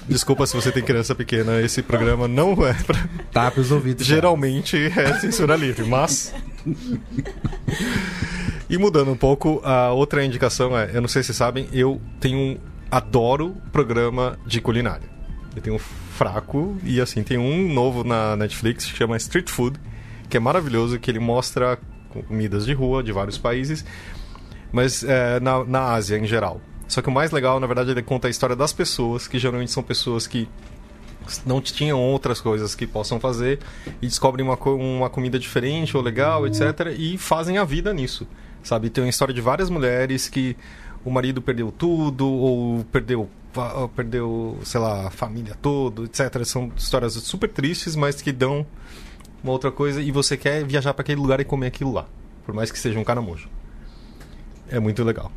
Desculpa 0.09 0.47
se 0.47 0.55
você 0.55 0.71
tem 0.71 0.83
criança 0.83 1.15
pequena, 1.15 1.61
esse 1.61 1.83
programa 1.83 2.29
não 2.29 2.53
é 2.67 2.75
pra. 2.75 3.09
Tapa 3.33 3.61
os 3.61 3.71
ouvidos. 3.73 4.07
Geralmente 4.07 4.77
é 4.97 5.19
censura 5.19 5.57
livre, 5.57 5.85
mas. 5.87 6.35
E 8.69 8.77
mudando 8.79 9.11
um 9.11 9.17
pouco, 9.17 9.61
a 9.65 9.91
outra 9.93 10.25
indicação 10.25 10.77
é, 10.79 10.91
eu 10.93 11.01
não 11.01 11.09
sei 11.09 11.23
se 11.23 11.29
vocês 11.29 11.37
sabem, 11.39 11.69
eu 11.73 12.01
tenho 12.21 12.39
um 12.39 12.59
adoro 12.91 13.57
programa 13.73 14.39
de 14.47 14.61
culinária. 14.61 15.09
Eu 15.57 15.63
tenho 15.63 15.77
um 15.77 15.81
fraco 16.19 16.77
e 16.83 17.01
assim, 17.01 17.23
tem 17.23 17.39
um 17.39 17.73
novo 17.73 18.03
na 18.03 18.35
Netflix 18.35 18.85
que 18.85 18.97
chama 18.97 19.17
Street 19.19 19.49
Food, 19.49 19.79
que 20.29 20.37
é 20.37 20.41
maravilhoso, 20.41 20.99
que 20.99 21.09
ele 21.09 21.21
mostra 21.21 21.79
comidas 22.27 22.67
de 22.67 22.73
rua 22.73 23.05
de 23.05 23.13
vários 23.13 23.39
países, 23.39 23.85
mas 24.73 25.05
é, 25.05 25.39
na, 25.39 25.65
na 25.65 25.93
Ásia 25.93 26.19
em 26.19 26.27
geral. 26.27 26.61
Só 26.89 27.01
que 27.01 27.09
o 27.09 27.13
mais 27.13 27.31
legal, 27.31 27.61
na 27.61 27.69
verdade, 27.69 27.93
ele 27.93 28.03
conta 28.03 28.27
a 28.27 28.31
história 28.31 28.57
das 28.57 28.73
pessoas, 28.73 29.29
que 29.29 29.39
geralmente 29.39 29.71
são 29.71 29.83
pessoas 29.83 30.27
que 30.27 30.49
não 31.47 31.61
tinham 31.61 32.01
outras 32.01 32.41
coisas 32.41 32.75
que 32.75 32.87
possam 32.87 33.21
fazer 33.21 33.61
e 34.03 34.07
descobrem 34.09 34.45
uma, 34.45 34.57
uma 34.57 35.09
comida 35.09 35.39
diferente 35.39 35.97
ou 35.97 36.03
legal, 36.03 36.49
etc. 36.49 36.97
E 36.99 37.17
fazem 37.17 37.59
a 37.59 37.65
vida 37.65 37.95
nisso, 37.95 38.27
sabe? 38.65 38.91
Tem 38.91 39.05
uma 39.05 39.11
história 39.11 39.33
de 39.33 39.41
várias 39.41 39.71
mulheres 39.71 40.29
que 40.29 40.57
o 41.05 41.11
marido 41.11 41.41
perdeu 41.41 41.71
tudo 41.71 42.27
ou 42.27 42.85
perdeu, 42.91 43.29
perdeu 43.95 44.59
sei 44.65 44.81
lá, 44.81 45.07
a 45.07 45.11
família 45.11 45.55
toda, 45.61 46.05
etc. 46.05 46.45
São 46.45 46.73
histórias 46.77 47.15
super 47.15 47.49
tristes, 47.49 47.97
mas 47.97 48.21
que 48.21 48.33
dão 48.33 48.67
uma 49.43 49.53
outra 49.53 49.71
coisa 49.71 50.01
e 50.01 50.11
você 50.11 50.37
quer 50.37 50.65
viajar 50.65 50.95
para 50.95 51.03
aquele 51.03 51.21
lugar 51.21 51.41
e 51.41 51.45
comer 51.45 51.69
aquilo 51.69 51.93
lá, 51.93 52.07
por 52.45 52.55
mais 52.55 52.71
que 52.71 52.79
seja 52.79 52.99
um 52.99 53.05
caramujo. 53.05 53.49
É 54.71 54.79
muito 54.79 55.03
legal. 55.05 55.31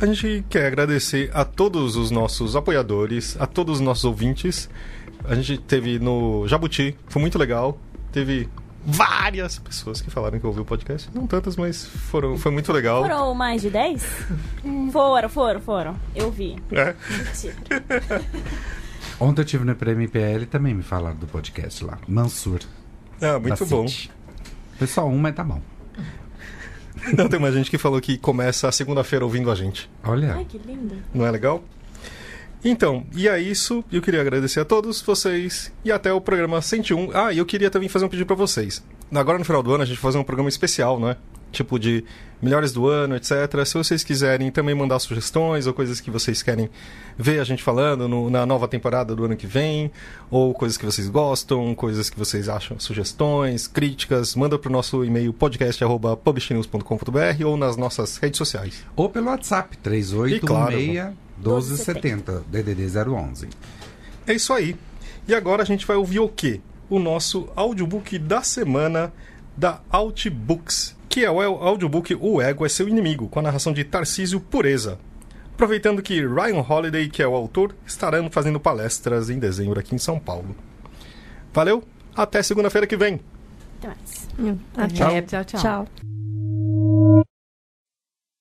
A 0.00 0.06
gente 0.06 0.42
quer 0.48 0.66
agradecer 0.66 1.30
a 1.34 1.44
todos 1.44 1.94
os 1.94 2.10
nossos 2.10 2.56
apoiadores, 2.56 3.36
a 3.38 3.46
todos 3.46 3.76
os 3.76 3.80
nossos 3.80 4.04
ouvintes. 4.06 4.70
A 5.24 5.34
gente 5.34 5.58
teve 5.58 5.98
no 5.98 6.48
Jabuti, 6.48 6.96
foi 7.06 7.20
muito 7.20 7.38
legal. 7.38 7.78
Teve 8.10 8.48
várias 8.84 9.58
pessoas 9.58 10.00
que 10.00 10.10
falaram 10.10 10.38
que 10.38 10.46
ouviu 10.46 10.62
o 10.62 10.66
podcast. 10.66 11.08
Não 11.14 11.26
tantas, 11.26 11.56
mas 11.56 11.84
foram, 11.84 12.36
foi 12.38 12.50
muito 12.50 12.72
legal. 12.72 13.02
Foram 13.02 13.34
mais 13.34 13.62
de 13.62 13.70
10? 13.70 14.02
foram, 14.92 15.28
foram, 15.28 15.60
foram. 15.60 15.96
Eu 16.14 16.30
vi. 16.30 16.56
É. 16.72 16.94
Mentira. 17.08 17.56
Ontem 19.20 19.42
eu 19.42 19.44
tive 19.44 19.64
no 19.64 19.72
e 19.72 20.46
também 20.46 20.74
me 20.74 20.82
falaram 20.82 21.16
do 21.16 21.26
podcast 21.26 21.84
lá. 21.84 21.98
Mansur. 22.08 22.60
Ah, 23.20 23.38
muito 23.38 23.66
bom. 23.66 23.86
City. 23.86 24.10
Foi 24.78 24.86
só 24.86 25.06
um, 25.06 25.18
mas 25.18 25.34
tá 25.34 25.44
bom. 25.44 25.60
Não, 27.16 27.28
tem 27.28 27.38
uma 27.38 27.52
gente 27.52 27.70
que 27.70 27.78
falou 27.78 28.00
que 28.00 28.16
começa 28.18 28.68
a 28.68 28.72
segunda-feira 28.72 29.24
ouvindo 29.24 29.50
a 29.50 29.54
gente. 29.54 29.90
Olha. 30.02 30.34
Ai, 30.34 30.44
que 30.44 30.58
lindo. 30.58 30.96
Não 31.12 31.26
é 31.26 31.30
legal? 31.30 31.62
Então, 32.64 33.06
e 33.14 33.28
é 33.28 33.40
isso. 33.40 33.82
Eu 33.90 34.02
queria 34.02 34.20
agradecer 34.20 34.60
a 34.60 34.64
todos 34.64 35.00
vocês 35.00 35.72
e 35.84 35.90
até 35.90 36.12
o 36.12 36.20
programa 36.20 36.60
101. 36.60 37.10
Ah, 37.14 37.32
e 37.32 37.38
eu 37.38 37.46
queria 37.46 37.70
também 37.70 37.88
fazer 37.88 38.04
um 38.04 38.08
pedido 38.08 38.26
pra 38.26 38.36
vocês. 38.36 38.84
Agora 39.12 39.38
no 39.38 39.44
final 39.44 39.62
do 39.62 39.72
ano 39.72 39.82
a 39.82 39.86
gente 39.86 39.96
vai 39.96 40.02
fazer 40.02 40.18
um 40.18 40.24
programa 40.24 40.48
especial, 40.48 41.00
né? 41.00 41.16
Tipo 41.52 41.78
de 41.78 42.04
melhores 42.40 42.72
do 42.72 42.86
ano, 42.88 43.16
etc. 43.16 43.32
Se 43.66 43.74
vocês 43.74 44.02
quiserem 44.04 44.50
também 44.50 44.74
mandar 44.74 44.98
sugestões 44.98 45.66
ou 45.66 45.74
coisas 45.74 46.00
que 46.00 46.10
vocês 46.10 46.42
querem 46.42 46.70
ver 47.18 47.38
a 47.40 47.44
gente 47.44 47.62
falando 47.62 48.08
no- 48.08 48.30
na 48.30 48.46
nova 48.46 48.66
temporada 48.68 49.14
do 49.14 49.24
ano 49.24 49.36
que 49.36 49.46
vem, 49.46 49.90
ou 50.30 50.54
coisas 50.54 50.78
que 50.78 50.86
vocês 50.86 51.08
gostam, 51.08 51.74
coisas 51.74 52.08
que 52.08 52.18
vocês 52.18 52.48
acham, 52.48 52.78
sugestões, 52.80 53.66
críticas, 53.66 54.34
manda 54.34 54.58
pro 54.58 54.72
nosso 54.72 55.04
e-mail 55.04 55.32
podcast@publishnews.com.br 55.34 57.44
ou 57.44 57.56
nas 57.56 57.76
nossas 57.76 58.16
redes 58.16 58.38
sociais. 58.38 58.84
Ou 58.96 59.08
pelo 59.08 59.26
WhatsApp, 59.26 59.74
E 59.74 60.40
claro, 60.40 60.72
3816 60.72 61.14
1270, 61.38 62.44
DDD 62.50 62.88
011. 62.88 63.48
É 64.26 64.34
isso 64.34 64.52
aí. 64.52 64.76
E 65.26 65.34
agora 65.34 65.62
a 65.62 65.66
gente 65.66 65.86
vai 65.86 65.96
ouvir 65.96 66.20
o 66.20 66.28
quê? 66.28 66.60
O 66.88 66.98
nosso 66.98 67.48
audiobook 67.54 68.18
da 68.18 68.42
semana 68.42 69.12
da 69.56 69.82
Outbooks, 69.90 70.96
que 71.08 71.24
é 71.24 71.30
o 71.30 71.40
audiobook 71.40 72.14
O 72.14 72.40
Ego 72.40 72.64
é 72.64 72.68
Seu 72.68 72.88
Inimigo, 72.88 73.28
com 73.28 73.40
a 73.40 73.42
narração 73.42 73.72
de 73.72 73.84
Tarcísio 73.84 74.40
Pureza. 74.40 74.98
Aproveitando 75.52 76.02
que 76.02 76.26
Ryan 76.26 76.64
Holiday, 76.66 77.08
que 77.08 77.22
é 77.22 77.28
o 77.28 77.34
autor, 77.34 77.74
estará 77.84 78.18
fazendo 78.30 78.58
palestras 78.58 79.28
em 79.28 79.38
dezembro 79.38 79.78
aqui 79.78 79.94
em 79.94 79.98
São 79.98 80.18
Paulo. 80.18 80.56
Valeu, 81.52 81.84
até 82.14 82.42
segunda-feira 82.42 82.86
que 82.86 82.96
vem. 82.96 83.20
Até 83.78 83.88
mais. 83.88 84.28
Até. 84.76 85.22
Tchau, 85.22 85.44
tchau. 85.44 85.60
Tchau. 85.60 85.88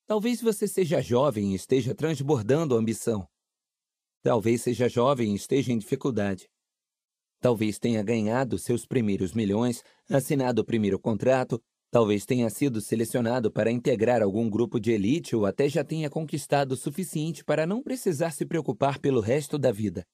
Talvez 0.07 0.41
você 0.41 0.67
seja 0.67 1.01
jovem 1.01 1.51
e 1.51 1.55
esteja 1.55 1.93
transbordando 1.93 2.75
ambição. 2.75 3.27
Talvez 4.23 4.61
seja 4.61 4.89
jovem 4.89 5.33
e 5.33 5.35
esteja 5.35 5.71
em 5.71 5.77
dificuldade. 5.77 6.49
Talvez 7.41 7.79
tenha 7.79 8.03
ganhado 8.03 8.57
seus 8.57 8.85
primeiros 8.85 9.33
milhões, 9.33 9.81
assinado 10.09 10.61
o 10.61 10.65
primeiro 10.65 10.99
contrato, 10.99 11.61
talvez 11.89 12.25
tenha 12.25 12.49
sido 12.49 12.81
selecionado 12.81 13.49
para 13.49 13.71
integrar 13.71 14.21
algum 14.21 14.49
grupo 14.49 14.77
de 14.77 14.91
elite 14.91 15.35
ou 15.35 15.45
até 15.45 15.69
já 15.69 15.83
tenha 15.83 16.09
conquistado 16.09 16.73
o 16.73 16.77
suficiente 16.77 17.43
para 17.43 17.65
não 17.65 17.81
precisar 17.81 18.31
se 18.31 18.45
preocupar 18.45 18.99
pelo 18.99 19.21
resto 19.21 19.57
da 19.57 19.71
vida. 19.71 20.05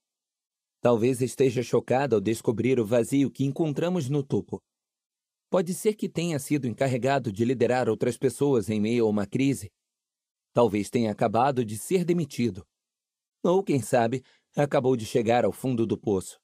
Talvez 0.79 1.19
esteja 1.19 1.63
chocado 1.63 2.13
ao 2.13 2.21
descobrir 2.21 2.79
o 2.79 2.85
vazio 2.85 3.31
que 3.31 3.43
encontramos 3.43 4.07
no 4.07 4.21
topo. 4.21 4.61
Pode 5.49 5.73
ser 5.73 5.95
que 5.95 6.07
tenha 6.07 6.37
sido 6.37 6.67
encarregado 6.67 7.31
de 7.31 7.43
liderar 7.43 7.89
outras 7.89 8.17
pessoas 8.17 8.69
em 8.69 8.79
meio 8.79 9.07
a 9.07 9.09
uma 9.09 9.25
crise. 9.25 9.71
Talvez 10.53 10.91
tenha 10.91 11.11
acabado 11.11 11.65
de 11.65 11.75
ser 11.75 12.05
demitido. 12.05 12.63
Ou, 13.43 13.63
quem 13.63 13.81
sabe, 13.81 14.23
acabou 14.55 14.95
de 14.95 15.05
chegar 15.05 15.43
ao 15.43 15.51
fundo 15.51 15.87
do 15.87 15.97
poço. 15.97 16.39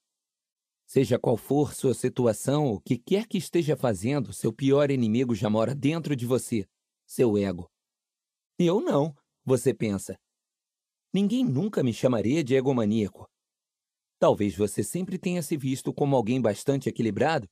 Seja 0.92 1.18
qual 1.18 1.38
for 1.38 1.72
sua 1.72 1.94
situação, 1.94 2.66
o 2.66 2.78
que 2.78 2.98
quer 2.98 3.26
que 3.26 3.38
esteja 3.38 3.74
fazendo, 3.74 4.30
seu 4.30 4.52
pior 4.52 4.90
inimigo 4.90 5.34
já 5.34 5.48
mora 5.48 5.74
dentro 5.74 6.14
de 6.14 6.26
você, 6.26 6.68
seu 7.06 7.38
ego. 7.38 7.66
Eu 8.58 8.78
não, 8.78 9.16
você 9.42 9.72
pensa. 9.72 10.20
Ninguém 11.10 11.46
nunca 11.46 11.82
me 11.82 11.94
chamaria 11.94 12.44
de 12.44 12.54
egomaníaco. 12.54 13.26
Talvez 14.18 14.54
você 14.54 14.84
sempre 14.84 15.18
tenha 15.18 15.42
se 15.42 15.56
visto 15.56 15.94
como 15.94 16.14
alguém 16.14 16.42
bastante 16.42 16.90
equilibrado. 16.90 17.48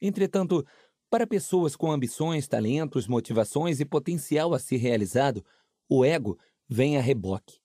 Entretanto, 0.00 0.66
para 1.10 1.26
pessoas 1.26 1.76
com 1.76 1.92
ambições, 1.92 2.48
talentos, 2.48 3.06
motivações 3.06 3.78
e 3.78 3.84
potencial 3.84 4.54
a 4.54 4.58
ser 4.58 4.78
realizado, 4.78 5.44
o 5.86 6.02
ego 6.02 6.38
vem 6.66 6.96
a 6.96 7.02
reboque. 7.02 7.60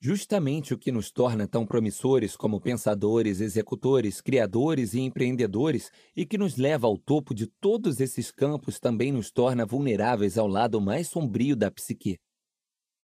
Justamente 0.00 0.72
o 0.72 0.78
que 0.78 0.92
nos 0.92 1.10
torna 1.10 1.48
tão 1.48 1.66
promissores 1.66 2.36
como 2.36 2.60
pensadores, 2.60 3.40
executores, 3.40 4.20
criadores 4.20 4.94
e 4.94 5.00
empreendedores 5.00 5.90
e 6.14 6.24
que 6.24 6.38
nos 6.38 6.56
leva 6.56 6.86
ao 6.86 6.96
topo 6.96 7.34
de 7.34 7.48
todos 7.48 7.98
esses 7.98 8.30
campos 8.30 8.78
também 8.78 9.10
nos 9.10 9.32
torna 9.32 9.66
vulneráveis 9.66 10.38
ao 10.38 10.46
lado 10.46 10.80
mais 10.80 11.08
sombrio 11.08 11.56
da 11.56 11.68
psique. 11.68 12.16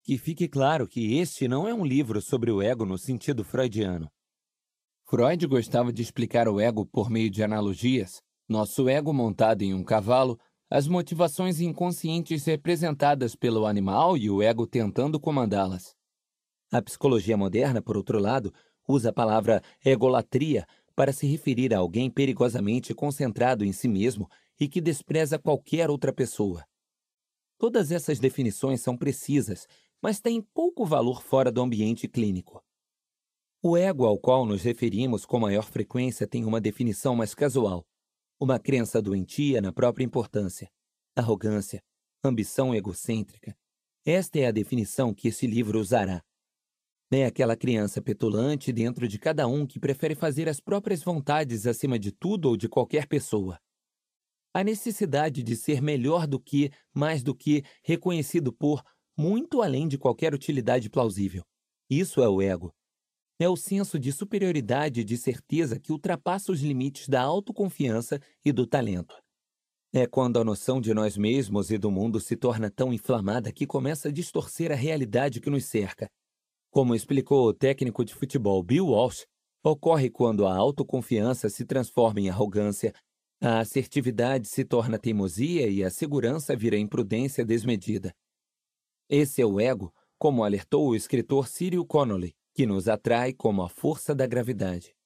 Que 0.04 0.16
fique 0.16 0.46
claro 0.46 0.86
que 0.86 1.18
este 1.18 1.48
não 1.48 1.66
é 1.66 1.74
um 1.74 1.84
livro 1.84 2.22
sobre 2.22 2.52
o 2.52 2.62
ego 2.62 2.86
no 2.86 2.96
sentido 2.96 3.42
freudiano. 3.42 4.08
Freud 5.04 5.46
gostava 5.48 5.92
de 5.92 6.00
explicar 6.00 6.46
o 6.46 6.60
ego 6.60 6.86
por 6.86 7.10
meio 7.10 7.28
de 7.28 7.42
analogias. 7.42 8.22
Nosso 8.48 8.88
ego 8.88 9.12
montado 9.12 9.62
em 9.62 9.74
um 9.74 9.82
cavalo, 9.82 10.38
as 10.70 10.86
motivações 10.86 11.60
inconscientes 11.60 12.44
representadas 12.44 13.34
pelo 13.34 13.66
animal 13.66 14.16
e 14.16 14.30
o 14.30 14.40
ego 14.40 14.64
tentando 14.64 15.18
comandá-las. 15.18 15.94
A 16.74 16.82
psicologia 16.82 17.36
moderna, 17.36 17.80
por 17.80 17.96
outro 17.96 18.18
lado, 18.18 18.52
usa 18.88 19.10
a 19.10 19.12
palavra 19.12 19.62
egolatria 19.84 20.66
para 20.96 21.12
se 21.12 21.24
referir 21.24 21.72
a 21.72 21.78
alguém 21.78 22.10
perigosamente 22.10 22.92
concentrado 22.92 23.64
em 23.64 23.70
si 23.70 23.86
mesmo 23.86 24.28
e 24.58 24.66
que 24.66 24.80
despreza 24.80 25.38
qualquer 25.38 25.88
outra 25.88 26.12
pessoa. 26.12 26.66
Todas 27.58 27.92
essas 27.92 28.18
definições 28.18 28.80
são 28.80 28.96
precisas, 28.96 29.68
mas 30.02 30.18
têm 30.20 30.42
pouco 30.42 30.84
valor 30.84 31.22
fora 31.22 31.52
do 31.52 31.62
ambiente 31.62 32.08
clínico. 32.08 32.60
O 33.62 33.76
ego 33.76 34.04
ao 34.04 34.18
qual 34.18 34.44
nos 34.44 34.64
referimos 34.64 35.24
com 35.24 35.38
maior 35.38 35.66
frequência 35.66 36.26
tem 36.26 36.44
uma 36.44 36.60
definição 36.60 37.14
mais 37.14 37.36
casual, 37.36 37.86
uma 38.40 38.58
crença 38.58 39.00
doentia 39.00 39.60
na 39.60 39.72
própria 39.72 40.04
importância, 40.04 40.68
arrogância, 41.14 41.80
ambição 42.24 42.74
egocêntrica. 42.74 43.56
Esta 44.04 44.40
é 44.40 44.46
a 44.46 44.50
definição 44.50 45.14
que 45.14 45.28
esse 45.28 45.46
livro 45.46 45.78
usará. 45.78 46.20
É 47.10 47.26
aquela 47.26 47.56
criança 47.56 48.02
petulante 48.02 48.72
dentro 48.72 49.06
de 49.06 49.18
cada 49.18 49.46
um 49.46 49.66
que 49.66 49.78
prefere 49.78 50.14
fazer 50.14 50.48
as 50.48 50.60
próprias 50.60 51.02
vontades 51.02 51.66
acima 51.66 51.98
de 51.98 52.10
tudo 52.10 52.48
ou 52.48 52.56
de 52.56 52.68
qualquer 52.68 53.06
pessoa. 53.06 53.58
A 54.52 54.64
necessidade 54.64 55.42
de 55.42 55.56
ser 55.56 55.82
melhor 55.82 56.26
do 56.26 56.40
que, 56.40 56.70
mais 56.92 57.22
do 57.22 57.34
que, 57.34 57.62
reconhecido 57.82 58.52
por, 58.52 58.82
muito 59.16 59.62
além 59.62 59.86
de 59.86 59.98
qualquer 59.98 60.34
utilidade 60.34 60.88
plausível. 60.90 61.44
Isso 61.88 62.22
é 62.22 62.28
o 62.28 62.40
ego. 62.40 62.72
É 63.38 63.48
o 63.48 63.56
senso 63.56 63.98
de 63.98 64.12
superioridade 64.12 65.00
e 65.00 65.04
de 65.04 65.16
certeza 65.16 65.78
que 65.78 65.92
ultrapassa 65.92 66.52
os 66.52 66.60
limites 66.60 67.08
da 67.08 67.20
autoconfiança 67.20 68.20
e 68.44 68.52
do 68.52 68.66
talento. 68.66 69.14
É 69.92 70.06
quando 70.06 70.38
a 70.38 70.44
noção 70.44 70.80
de 70.80 70.94
nós 70.94 71.16
mesmos 71.16 71.70
e 71.70 71.78
do 71.78 71.90
mundo 71.90 72.18
se 72.20 72.36
torna 72.36 72.70
tão 72.70 72.92
inflamada 72.92 73.52
que 73.52 73.66
começa 73.66 74.08
a 74.08 74.12
distorcer 74.12 74.72
a 74.72 74.74
realidade 74.74 75.40
que 75.40 75.50
nos 75.50 75.66
cerca. 75.66 76.08
Como 76.74 76.92
explicou 76.92 77.46
o 77.46 77.54
técnico 77.54 78.04
de 78.04 78.12
futebol 78.12 78.60
Bill 78.60 78.88
Walsh, 78.88 79.26
ocorre 79.62 80.10
quando 80.10 80.44
a 80.44 80.56
autoconfiança 80.56 81.48
se 81.48 81.64
transforma 81.64 82.18
em 82.18 82.28
arrogância, 82.28 82.92
a 83.40 83.60
assertividade 83.60 84.48
se 84.48 84.64
torna 84.64 84.98
teimosia 84.98 85.68
e 85.68 85.84
a 85.84 85.88
segurança 85.88 86.56
vira 86.56 86.76
imprudência 86.76 87.44
desmedida. 87.44 88.12
Esse 89.08 89.40
é 89.40 89.46
o 89.46 89.60
ego, 89.60 89.94
como 90.18 90.42
alertou 90.42 90.88
o 90.88 90.96
escritor 90.96 91.46
Cyril 91.46 91.86
Connolly, 91.86 92.34
que 92.52 92.66
nos 92.66 92.88
atrai 92.88 93.32
como 93.32 93.62
a 93.62 93.68
força 93.68 94.12
da 94.12 94.26
gravidade. 94.26 94.96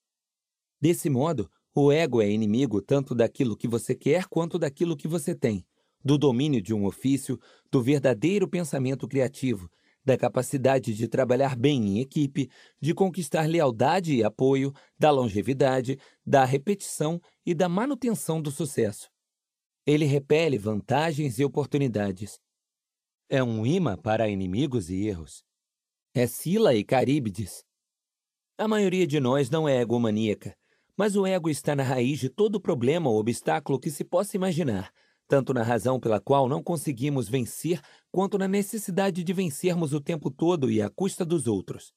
Desse 0.80 1.10
modo, 1.10 1.50
o 1.74 1.92
ego 1.92 2.22
é 2.22 2.30
inimigo 2.30 2.80
tanto 2.80 3.14
daquilo 3.14 3.54
que 3.54 3.68
você 3.68 3.94
quer 3.94 4.24
quanto 4.24 4.58
daquilo 4.58 4.96
que 4.96 5.06
você 5.06 5.34
tem, 5.34 5.66
do 6.02 6.16
domínio 6.16 6.62
de 6.62 6.72
um 6.72 6.86
ofício, 6.86 7.38
do 7.70 7.82
verdadeiro 7.82 8.48
pensamento 8.48 9.06
criativo, 9.06 9.70
da 10.08 10.16
capacidade 10.16 10.94
de 10.94 11.06
trabalhar 11.06 11.54
bem 11.54 11.86
em 11.86 12.00
equipe, 12.00 12.50
de 12.80 12.94
conquistar 12.94 13.46
lealdade 13.46 14.14
e 14.14 14.24
apoio, 14.24 14.72
da 14.98 15.10
longevidade, 15.10 15.98
da 16.24 16.46
repetição 16.46 17.20
e 17.44 17.54
da 17.54 17.68
manutenção 17.68 18.40
do 18.40 18.50
sucesso. 18.50 19.10
Ele 19.86 20.06
repele 20.06 20.56
vantagens 20.56 21.38
e 21.38 21.44
oportunidades. 21.44 22.40
É 23.28 23.44
um 23.44 23.66
imã 23.66 23.98
para 23.98 24.30
inimigos 24.30 24.88
e 24.88 25.06
erros. 25.06 25.44
É 26.14 26.26
Sila 26.26 26.74
e 26.74 26.82
Caríbides. 26.82 27.62
A 28.56 28.66
maioria 28.66 29.06
de 29.06 29.20
nós 29.20 29.50
não 29.50 29.68
é 29.68 29.78
egomaníaca, 29.82 30.56
mas 30.96 31.16
o 31.16 31.26
ego 31.26 31.50
está 31.50 31.76
na 31.76 31.82
raiz 31.82 32.18
de 32.18 32.30
todo 32.30 32.58
problema 32.58 33.10
ou 33.10 33.20
obstáculo 33.20 33.78
que 33.78 33.90
se 33.90 34.04
possa 34.04 34.36
imaginar, 34.36 34.90
tanto 35.28 35.52
na 35.52 35.62
razão 35.62 36.00
pela 36.00 36.20
qual 36.20 36.48
não 36.48 36.62
conseguimos 36.62 37.28
vencer, 37.28 37.80
quanto 38.10 38.38
na 38.38 38.48
necessidade 38.48 39.22
de 39.22 39.32
vencermos 39.32 39.92
o 39.92 40.00
tempo 40.00 40.30
todo 40.30 40.70
e 40.70 40.80
à 40.80 40.88
custa 40.88 41.24
dos 41.24 41.46
outros. 41.46 41.92